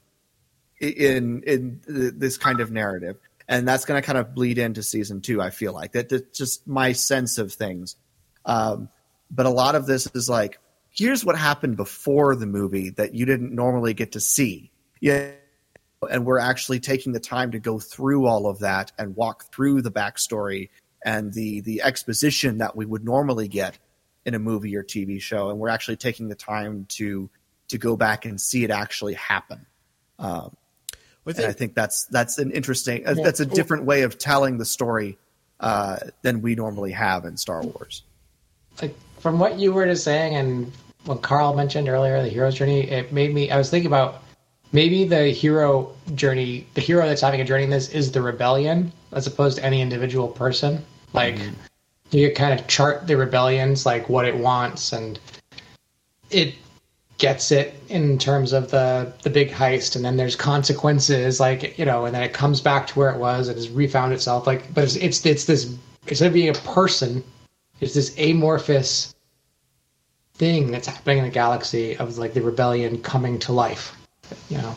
[0.82, 5.22] in in this kind of narrative and that's going to kind of bleed into season
[5.22, 5.42] two.
[5.42, 7.96] I feel like that, that's just my sense of things.
[8.46, 8.90] Um,
[9.30, 13.26] but a lot of this is like, here's what happened before the movie that you
[13.26, 14.72] didn't normally get to see.
[15.00, 15.32] Yeah.
[16.06, 19.82] And we're actually taking the time to go through all of that and walk through
[19.82, 20.70] the backstory
[21.04, 23.78] and the the exposition that we would normally get
[24.26, 25.50] in a movie or TV show.
[25.50, 27.30] And we're actually taking the time to
[27.70, 29.66] to go back and see it actually happen.
[30.20, 30.56] Um,
[31.26, 33.14] and I think that's that's an interesting yeah.
[33.14, 35.18] that's a different way of telling the story
[35.60, 38.04] uh, than we normally have in Star Wars.
[38.82, 40.72] Like from what you were just saying, and
[41.06, 43.50] when Carl mentioned earlier the hero's journey, it made me.
[43.50, 44.22] I was thinking about
[44.72, 48.92] maybe the hero journey, the hero that's having a journey in this is the rebellion,
[49.12, 50.84] as opposed to any individual person.
[51.14, 51.54] Like mm-hmm.
[52.12, 55.20] you kind of chart the rebellions, like what it wants, and
[56.30, 56.56] it
[57.18, 61.86] gets it in terms of the the big heist and then there's consequences like you
[61.86, 64.74] know and then it comes back to where it was and has refound itself like
[64.74, 65.74] but it's it's, it's this
[66.08, 67.24] instead of being a person
[67.80, 69.16] it's this amorphous
[70.34, 73.95] thing that's happening in the galaxy of like the rebellion coming to life
[74.50, 74.76] you know.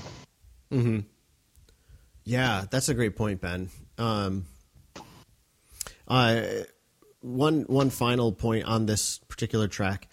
[0.72, 1.04] Mhm
[2.24, 3.70] yeah that's a great point ben.
[3.96, 4.44] Um
[6.06, 6.42] uh
[7.20, 10.08] one one final point on this particular track.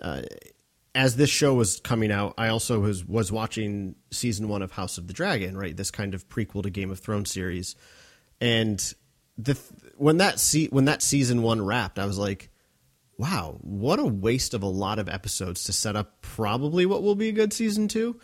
[0.00, 0.22] Uh,
[0.94, 4.98] as this show was coming out, I also was was watching season one of House
[4.98, 5.76] of the Dragon, right?
[5.76, 7.76] This kind of prequel to Game of Thrones series,
[8.40, 8.92] and
[9.38, 9.56] the
[9.96, 12.50] when that se- when that season one wrapped, I was like,
[13.16, 17.14] wow, what a waste of a lot of episodes to set up probably what will
[17.14, 18.18] be a good season two.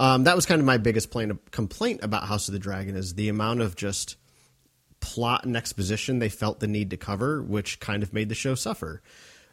[0.00, 1.14] Um, that was kind of my biggest
[1.50, 4.16] complaint about House of the Dragon is the amount of just
[5.00, 8.54] plot and exposition they felt the need to cover, which kind of made the show
[8.54, 9.02] suffer.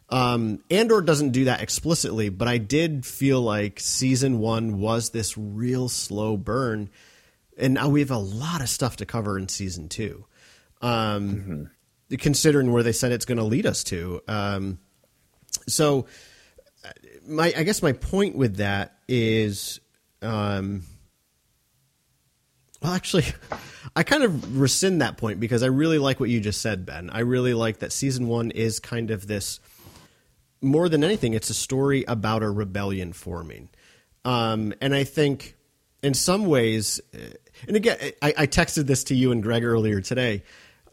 [0.08, 5.36] Um, Andor doesn't do that explicitly, but I did feel like season one was this
[5.36, 6.88] real slow burn,
[7.58, 10.24] and now we have a lot of stuff to cover in season two.
[10.80, 11.68] Um,
[12.08, 12.14] mm-hmm.
[12.16, 14.22] considering where they said it's going to lead us to.
[14.26, 14.78] Um,
[15.66, 16.06] so,
[17.26, 19.80] my I guess my point with that is,
[20.22, 20.82] um,
[22.82, 23.26] well, actually,
[23.96, 27.10] I kind of rescind that point because I really like what you just said, Ben.
[27.10, 29.60] I really like that season one is kind of this.
[30.60, 33.68] More than anything, it's a story about a rebellion forming,
[34.24, 35.54] um, and I think
[36.02, 37.00] in some ways,
[37.66, 40.42] and again, I, I texted this to you and Greg earlier today.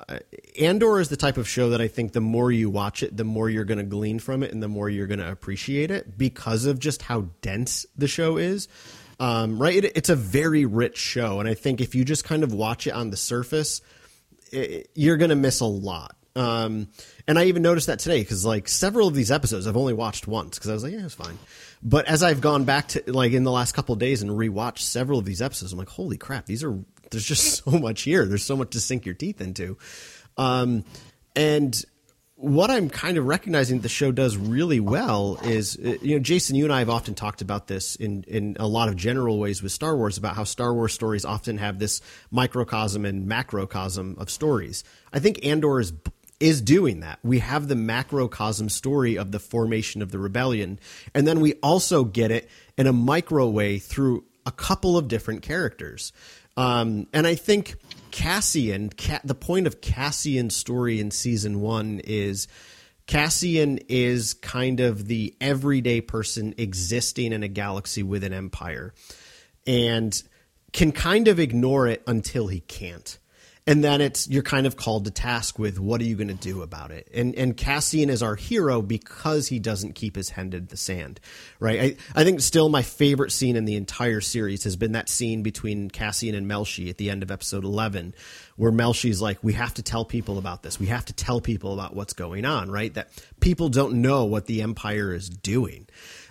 [0.07, 0.19] Uh,
[0.60, 3.23] Andor is the type of show that I think the more you watch it, the
[3.23, 6.18] more you're going to glean from it, and the more you're going to appreciate it
[6.18, 8.68] because of just how dense the show is.
[9.19, 9.83] Um, right?
[9.83, 12.87] It, it's a very rich show, and I think if you just kind of watch
[12.87, 13.81] it on the surface,
[14.51, 16.15] it, you're going to miss a lot.
[16.35, 16.89] Um,
[17.27, 20.27] and I even noticed that today because like several of these episodes I've only watched
[20.27, 21.39] once because I was like, yeah, it's fine.
[21.81, 25.17] But as I've gone back to like in the last couple days and rewatched several
[25.17, 26.77] of these episodes, I'm like, holy crap, these are
[27.11, 28.25] there's just so much here.
[28.25, 29.77] There's so much to sink your teeth into.
[30.37, 30.83] Um,
[31.35, 31.83] and
[32.37, 36.55] what I'm kind of recognizing the show does really well is, uh, you know, Jason,
[36.55, 39.63] you and I have often talked about this in, in a lot of general ways
[39.63, 42.01] with Star Wars about how Star Wars stories often have this
[42.31, 44.83] microcosm and macrocosm of stories.
[45.13, 45.93] I think Andor is
[46.37, 47.17] is doing that.
[47.23, 50.81] We have the macrocosm story of the formation of the rebellion,
[51.13, 55.41] and then we also get it in a micro way through a couple of different
[55.41, 56.11] characters.
[56.57, 57.76] Um, and I think
[58.11, 58.91] Cassian,
[59.23, 62.48] the point of Cassian's story in season one is
[63.07, 68.94] Cassian is kind of the everyday person existing in a galaxy with an empire
[69.68, 70.22] and
[70.72, 73.19] can kind of ignore it until he can't
[73.67, 76.33] and then it's you're kind of called to task with what are you going to
[76.33, 77.07] do about it?
[77.13, 81.19] And and cassian is our hero because he doesn't keep his hand in the sand
[81.59, 81.97] right?
[82.15, 85.41] I, I think still my favorite scene in the entire series has been that scene
[85.41, 88.13] between cassian and melshi at the end of episode 11
[88.55, 90.79] where melshi's like we have to tell people about this.
[90.79, 92.93] We have to tell people about what's going on right?
[92.93, 93.09] That
[93.39, 95.87] people don't know what the empire is doing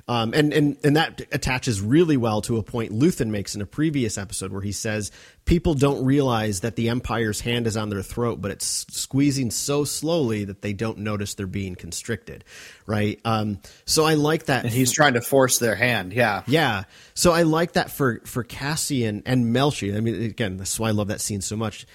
[0.07, 3.67] um, and, and, and that attaches really well to a point Luthen makes in a
[3.67, 5.11] previous episode where he says
[5.47, 9.85] people don't realize that the Empire's hand is on their throat, but it's squeezing so
[9.85, 12.45] slowly that they don't notice they're being constricted,
[12.87, 13.19] right?
[13.25, 14.65] Um, so I like that.
[14.65, 16.43] And he's trying to force their hand, yeah.
[16.47, 16.85] Yeah.
[17.15, 19.97] So I like that for, for Cassian and Melshi.
[19.97, 21.87] I mean, again, that's why I love that scene so much.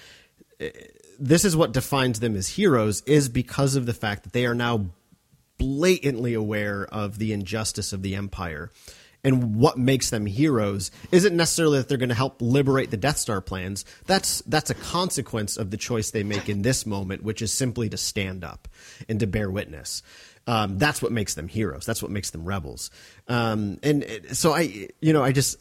[1.20, 4.54] This is what defines them as heroes is because of the fact that they are
[4.54, 4.86] now
[5.60, 8.70] blatantly aware of the injustice of the empire
[9.22, 13.18] and what makes them heroes isn't necessarily that they're going to help liberate the Death
[13.18, 13.84] Star plans.
[14.06, 17.90] That's that's a consequence of the choice they make in this moment, which is simply
[17.90, 18.66] to stand up
[19.08, 20.02] and to bear witness.
[20.46, 21.84] Um, that's what makes them heroes.
[21.84, 22.90] That's what makes them rebels.
[23.28, 25.58] Um, and so I, you know, I just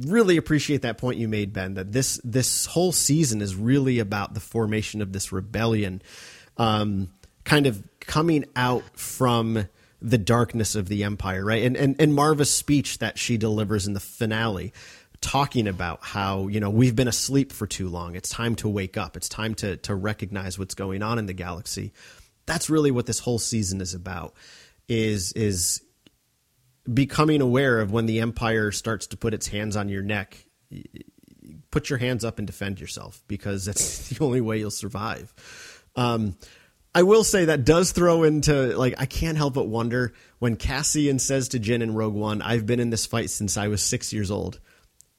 [0.00, 1.74] really appreciate that point you made, Ben.
[1.74, 6.02] That this this whole season is really about the formation of this rebellion.
[6.56, 7.10] Um,
[7.44, 9.68] kind of coming out from
[10.00, 11.62] the darkness of the empire, right?
[11.62, 14.72] And and and Marva's speech that she delivers in the finale
[15.20, 18.16] talking about how you know we've been asleep for too long.
[18.16, 19.16] It's time to wake up.
[19.16, 21.92] It's time to to recognize what's going on in the galaxy.
[22.46, 24.34] That's really what this whole season is about
[24.88, 25.82] is is
[26.92, 30.44] becoming aware of when the empire starts to put its hands on your neck
[31.72, 35.34] put your hands up and defend yourself because that's the only way you'll survive.
[35.96, 36.36] Um,
[36.94, 41.18] I will say that does throw into like I can't help but wonder when Cassian
[41.18, 44.12] says to Jyn in Rogue One, "I've been in this fight since I was six
[44.12, 44.60] years old."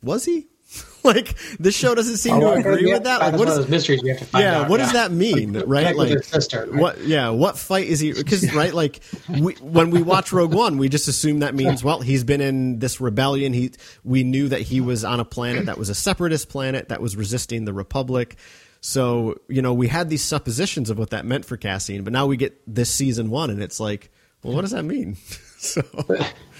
[0.04, 0.48] Was he?
[1.04, 3.20] like this show doesn't seem oh, to agree with that.
[3.20, 4.70] Like, what is mysteries we have to find yeah, out.
[4.70, 4.86] what yeah.
[4.86, 5.54] does that mean?
[5.54, 5.96] Right?
[5.96, 6.80] Like sister, right?
[6.80, 7.02] what?
[7.02, 8.14] Yeah, what fight is he?
[8.14, 12.02] Because right, like we, when we watch Rogue One, we just assume that means well,
[12.02, 13.54] he's been in this rebellion.
[13.54, 13.72] He
[14.04, 17.16] we knew that he was on a planet that was a separatist planet that was
[17.16, 18.38] resisting the Republic.
[18.86, 22.26] So, you know, we had these suppositions of what that meant for Cassian, but now
[22.26, 24.12] we get this season one and it's like,
[24.44, 25.16] well, what does that mean?
[25.58, 25.82] so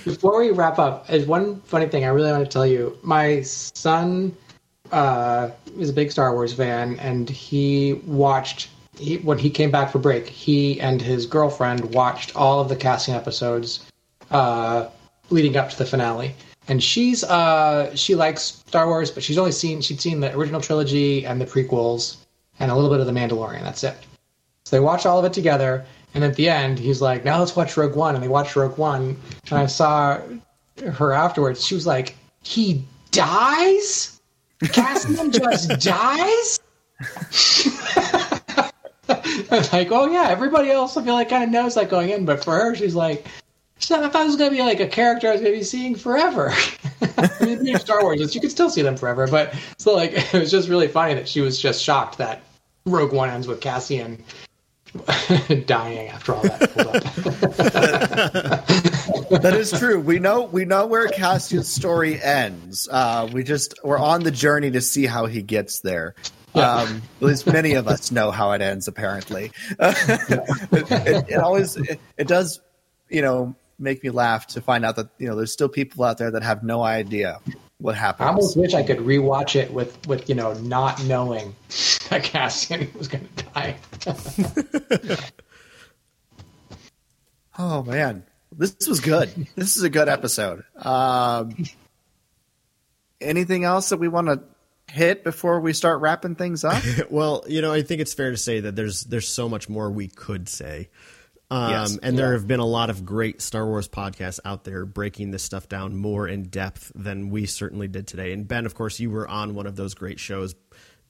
[0.06, 2.98] before we wrap up, is one funny thing I really want to tell you.
[3.04, 4.34] My son
[4.94, 9.92] uh, is a big Star Wars fan, and he watched he, when he came back
[9.92, 10.26] for break.
[10.26, 13.86] He and his girlfriend watched all of the Cassian episodes
[14.32, 14.88] uh,
[15.30, 16.36] leading up to the finale
[16.68, 20.62] and she's uh she likes Star Wars, but she's only seen she'd seen the original
[20.62, 22.18] trilogy and the prequels
[22.60, 23.62] and a little bit of the Mandalorian.
[23.62, 23.96] That's it.
[24.66, 27.56] So they watch all of it together, and at the end, he's like, "Now let's
[27.56, 29.18] watch Rogue One," and they watched Rogue One.
[29.50, 30.22] And I saw
[30.94, 31.66] her afterwards.
[31.66, 34.22] She was like, "He dies?
[34.72, 36.60] Cassian just dies?"
[39.10, 42.10] I was like, oh yeah, everybody else I feel like kind of knows that going
[42.10, 43.28] in, but for her, she's like,
[43.92, 45.64] I thought it was going to be like a character I was going to be
[45.64, 46.54] seeing forever.
[47.18, 50.52] I mean, Star Wars, you could still see them forever, but still, like, it was
[50.52, 52.42] just really funny that she was just shocked that
[52.86, 54.24] Rogue One ends with Cassian
[55.66, 56.74] dying after all that.
[59.42, 60.00] that is true.
[60.00, 62.88] We know we know where Cassian's story ends.
[62.92, 66.14] Uh, we just we're on the journey to see how he gets there.
[66.54, 66.72] Yeah.
[66.72, 68.88] Um, at least many of us know how it ends.
[68.88, 72.62] Apparently, it, it, always it, it does,
[73.10, 76.18] you know, make me laugh to find out that you know there's still people out
[76.18, 77.40] there that have no idea
[77.78, 78.28] what happened.
[78.28, 81.56] I almost wish I could rewatch it with with you know not knowing
[82.10, 83.78] that Cassian was going to die.
[87.58, 89.30] oh man, this was good.
[89.56, 90.64] This is a good episode.
[90.76, 91.56] Um,
[93.20, 94.42] anything else that we want to
[94.92, 96.84] hit before we start wrapping things up?
[97.10, 99.90] well, you know, I think it's fair to say that there's there's so much more
[99.90, 100.90] we could say.
[101.52, 101.98] Um, yes.
[102.02, 105.44] And there have been a lot of great Star Wars podcasts out there breaking this
[105.44, 108.34] stuff down more in depth than we certainly did today.
[108.34, 110.56] And Ben, of course, you were on one of those great shows,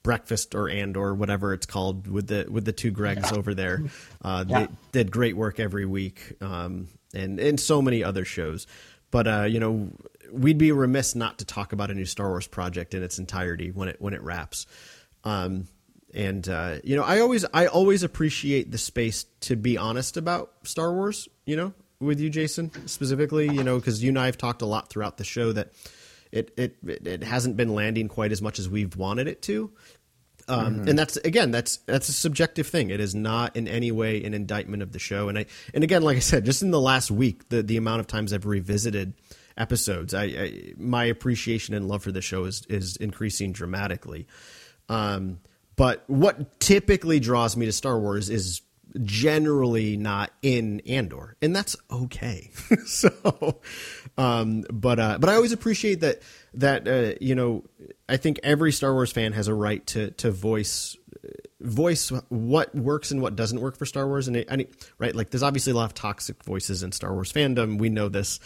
[0.02, 3.38] Breakfast or and or whatever it's called with the with the two Gregs yeah.
[3.38, 3.84] over there.
[4.22, 4.66] Uh, yeah.
[4.92, 8.66] They did great work every week, um, and and so many other shows.
[9.10, 9.92] But uh, you know,
[10.32, 13.70] we'd be remiss not to talk about a new Star Wars project in its entirety
[13.70, 14.66] when it when it wraps.
[15.24, 15.68] Um,
[16.14, 20.52] and uh, you know, I always I always appreciate the space to be honest about
[20.62, 21.28] Star Wars.
[21.44, 23.46] You know, with you, Jason, specifically.
[23.46, 25.72] You know, because you and I have talked a lot throughout the show that
[26.30, 29.72] it it it hasn't been landing quite as much as we've wanted it to.
[30.46, 30.88] Um, mm-hmm.
[30.88, 32.90] And that's again, that's that's a subjective thing.
[32.90, 35.28] It is not in any way an indictment of the show.
[35.28, 38.00] And I and again, like I said, just in the last week, the the amount
[38.00, 39.14] of times I've revisited
[39.56, 44.26] episodes, I, I my appreciation and love for the show is is increasing dramatically.
[44.88, 45.40] Um,
[45.76, 48.62] but what typically draws me to Star Wars is
[49.02, 52.50] generally not in Andor, and that's okay.
[52.86, 53.60] so,
[54.16, 56.22] um, but uh, but I always appreciate that
[56.54, 57.64] that uh, you know
[58.08, 60.96] I think every Star Wars fan has a right to to voice
[61.60, 64.44] voice what works and what doesn't work for Star Wars, and
[64.98, 67.78] right like there's obviously a lot of toxic voices in Star Wars fandom.
[67.78, 68.38] We know this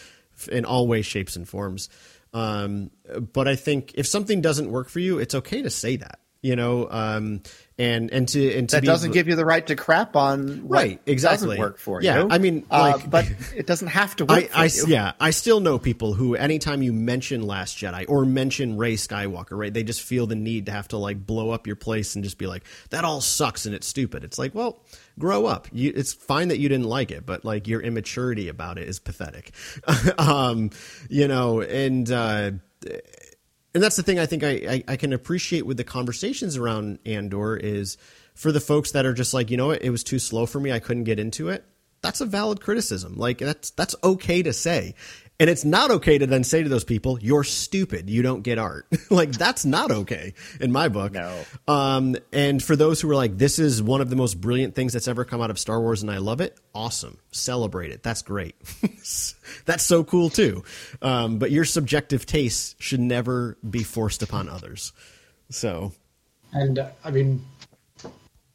[0.50, 1.88] in all ways, shapes, and forms.
[2.32, 2.90] Um,
[3.32, 6.54] but I think if something doesn't work for you, it's okay to say that you
[6.54, 7.42] know um,
[7.78, 10.68] and and to and to that be, doesn't give you the right to crap on
[10.68, 12.28] right exactly doesn't work for yeah, you.
[12.30, 14.56] I mean, uh, like, uh, but it doesn't have to work.
[14.56, 14.84] I, I you.
[14.86, 19.58] yeah, I still know people who anytime you mention Last Jedi or mention Rey Skywalker,
[19.58, 22.22] right, they just feel the need to have to like blow up your place and
[22.22, 24.22] just be like that all sucks and it's stupid.
[24.22, 24.80] It's like, well,
[25.18, 25.66] grow up.
[25.72, 29.00] You, it's fine that you didn't like it, but like your immaturity about it is
[29.00, 29.52] pathetic.
[30.18, 30.70] um,
[31.08, 32.10] you know, and.
[32.10, 32.50] uh
[33.78, 36.98] and that's the thing I think I, I, I, can appreciate with the conversations around
[37.06, 37.96] Andor is
[38.34, 40.58] for the folks that are just like, you know what, it was too slow for
[40.58, 41.64] me, I couldn't get into it.
[42.02, 43.14] That's a valid criticism.
[43.14, 44.96] Like that's that's okay to say.
[45.40, 48.10] And it's not okay to then say to those people, "You're stupid.
[48.10, 51.12] You don't get art." like that's not okay in my book.
[51.12, 51.44] No.
[51.68, 54.92] Um, and for those who are like, "This is one of the most brilliant things
[54.92, 58.02] that's ever come out of Star Wars, and I love it," awesome, celebrate it.
[58.02, 58.56] That's great.
[59.64, 60.64] that's so cool too.
[61.02, 64.92] Um, but your subjective tastes should never be forced upon others.
[65.50, 65.92] So.
[66.52, 67.44] And uh, I mean,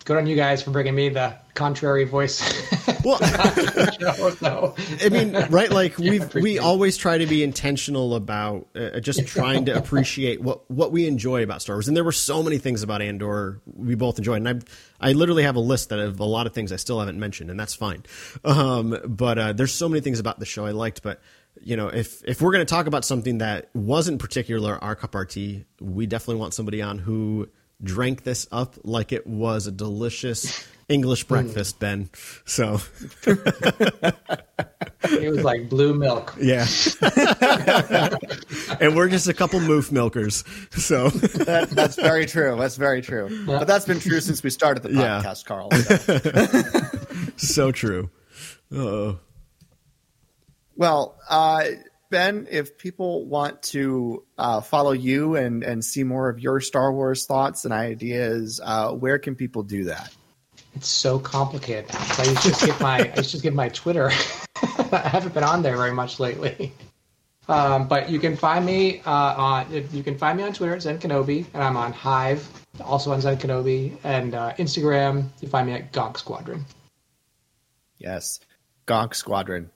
[0.04, 2.42] good on you guys for bringing me the contrary voice.
[3.04, 3.18] well,
[4.38, 4.76] so.
[5.02, 5.70] I mean, right?
[5.70, 10.70] Like we we always try to be intentional about uh, just trying to appreciate what
[10.70, 11.88] what we enjoy about Star Wars.
[11.88, 14.66] And there were so many things about Andor we both enjoyed, and
[15.02, 17.20] I I literally have a list that of a lot of things I still haven't
[17.20, 18.04] mentioned, and that's fine.
[18.44, 21.22] Um, but uh, there's so many things about the show I liked, but
[21.62, 25.16] you know, if if we're going to talk about something that wasn't particular our cup
[25.16, 27.50] our tea, we definitely want somebody on who
[27.84, 32.10] drank this up like it was a delicious English breakfast, Ben.
[32.46, 32.80] So
[33.26, 34.20] it
[35.30, 36.36] was like blue milk.
[36.40, 36.66] Yeah.
[38.80, 40.44] and we're just a couple moof milkers.
[40.72, 42.56] So that, that's very true.
[42.58, 43.46] That's very true.
[43.46, 45.48] But that's been true since we started the podcast, yeah.
[45.48, 45.72] Carl.
[45.72, 47.00] So,
[47.38, 48.10] so true.
[48.76, 49.14] Uh,
[50.76, 51.66] well, uh,
[52.14, 56.94] Ben, if people want to uh, follow you and, and see more of your Star
[56.94, 60.14] Wars thoughts and ideas, uh, where can people do that?
[60.76, 61.90] It's so complicated.
[61.92, 64.12] I just get my I to give my Twitter.
[64.92, 66.72] I haven't been on there very much lately.
[67.50, 70.82] Um, but you can find me uh, on you can find me on Twitter at
[70.82, 72.48] Zenkenobi, and I'm on Hive,
[72.80, 75.30] also on Zenkenobi, and uh, Instagram.
[75.42, 76.64] You find me at Gonk Squadron.
[77.98, 78.40] Yes,
[78.86, 79.72] Gonk Squadron.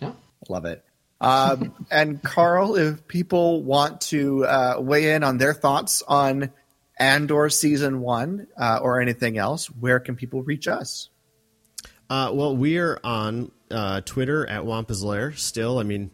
[0.00, 0.12] Yeah,
[0.48, 0.84] love it.
[1.20, 6.50] Um, and Carl, if people want to uh, weigh in on their thoughts on
[6.98, 11.08] Andor season one uh, or anything else, where can people reach us?
[12.10, 15.78] Uh, well, we are on uh, Twitter at Wampa's Lair still.
[15.78, 16.10] I mean,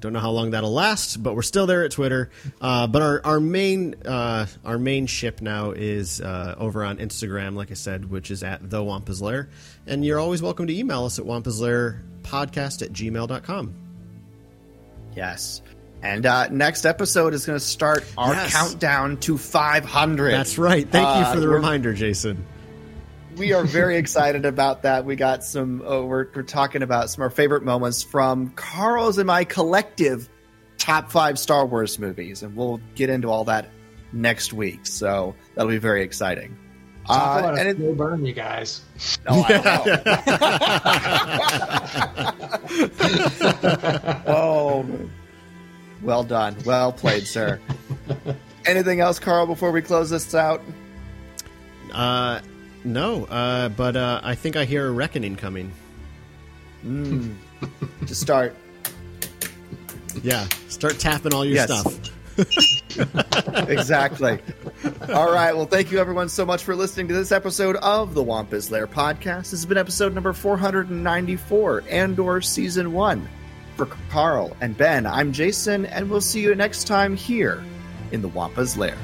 [0.00, 2.30] Don't know how long that'll last, but we're still there at Twitter.
[2.60, 7.70] Uh, but our our main uh, our main ship now is over on Instagram, like
[7.70, 9.48] I said, which is at the Wampa's Lair.
[9.86, 13.74] And you're always welcome to email us at wampaslairpodcast at gmail.com.
[15.16, 15.62] Yes.
[16.02, 18.52] And uh, next episode is going to start our Yes.
[18.52, 20.30] countdown to 500.
[20.32, 20.88] That's right.
[20.88, 22.44] Thank you Uh, for the reminder, Jason.
[23.36, 25.04] we are very excited about that.
[25.04, 25.80] We got some.
[25.80, 30.28] Uh, we're we're talking about some of our favorite moments from Carl's and my collective
[30.76, 33.70] top five Star Wars movies, and we'll get into all that
[34.12, 34.84] next week.
[34.86, 36.58] So that'll be very exciting.
[37.06, 38.82] Talk Uh, about and a it, slow burn, you guys.
[39.26, 39.52] oh, I
[44.22, 44.22] know.
[44.32, 44.86] oh,
[46.02, 47.60] well done, well played, sir.
[48.66, 49.46] Anything else, Carl?
[49.46, 50.62] Before we close this out,
[51.92, 52.40] Uh,
[52.84, 55.72] no, uh, but uh, I think I hear a reckoning coming.
[56.84, 58.54] to start.
[60.22, 61.64] Yeah, start tapping all your Yes.
[61.70, 62.11] stuff.
[63.68, 64.38] exactly.
[65.12, 65.54] All right.
[65.54, 68.86] Well, thank you everyone so much for listening to this episode of the Wampa's Lair
[68.86, 69.42] podcast.
[69.42, 73.28] This has been episode number 494, Andor Season 1.
[73.76, 77.64] For Carl and Ben, I'm Jason, and we'll see you next time here
[78.10, 78.96] in the Wampa's Lair.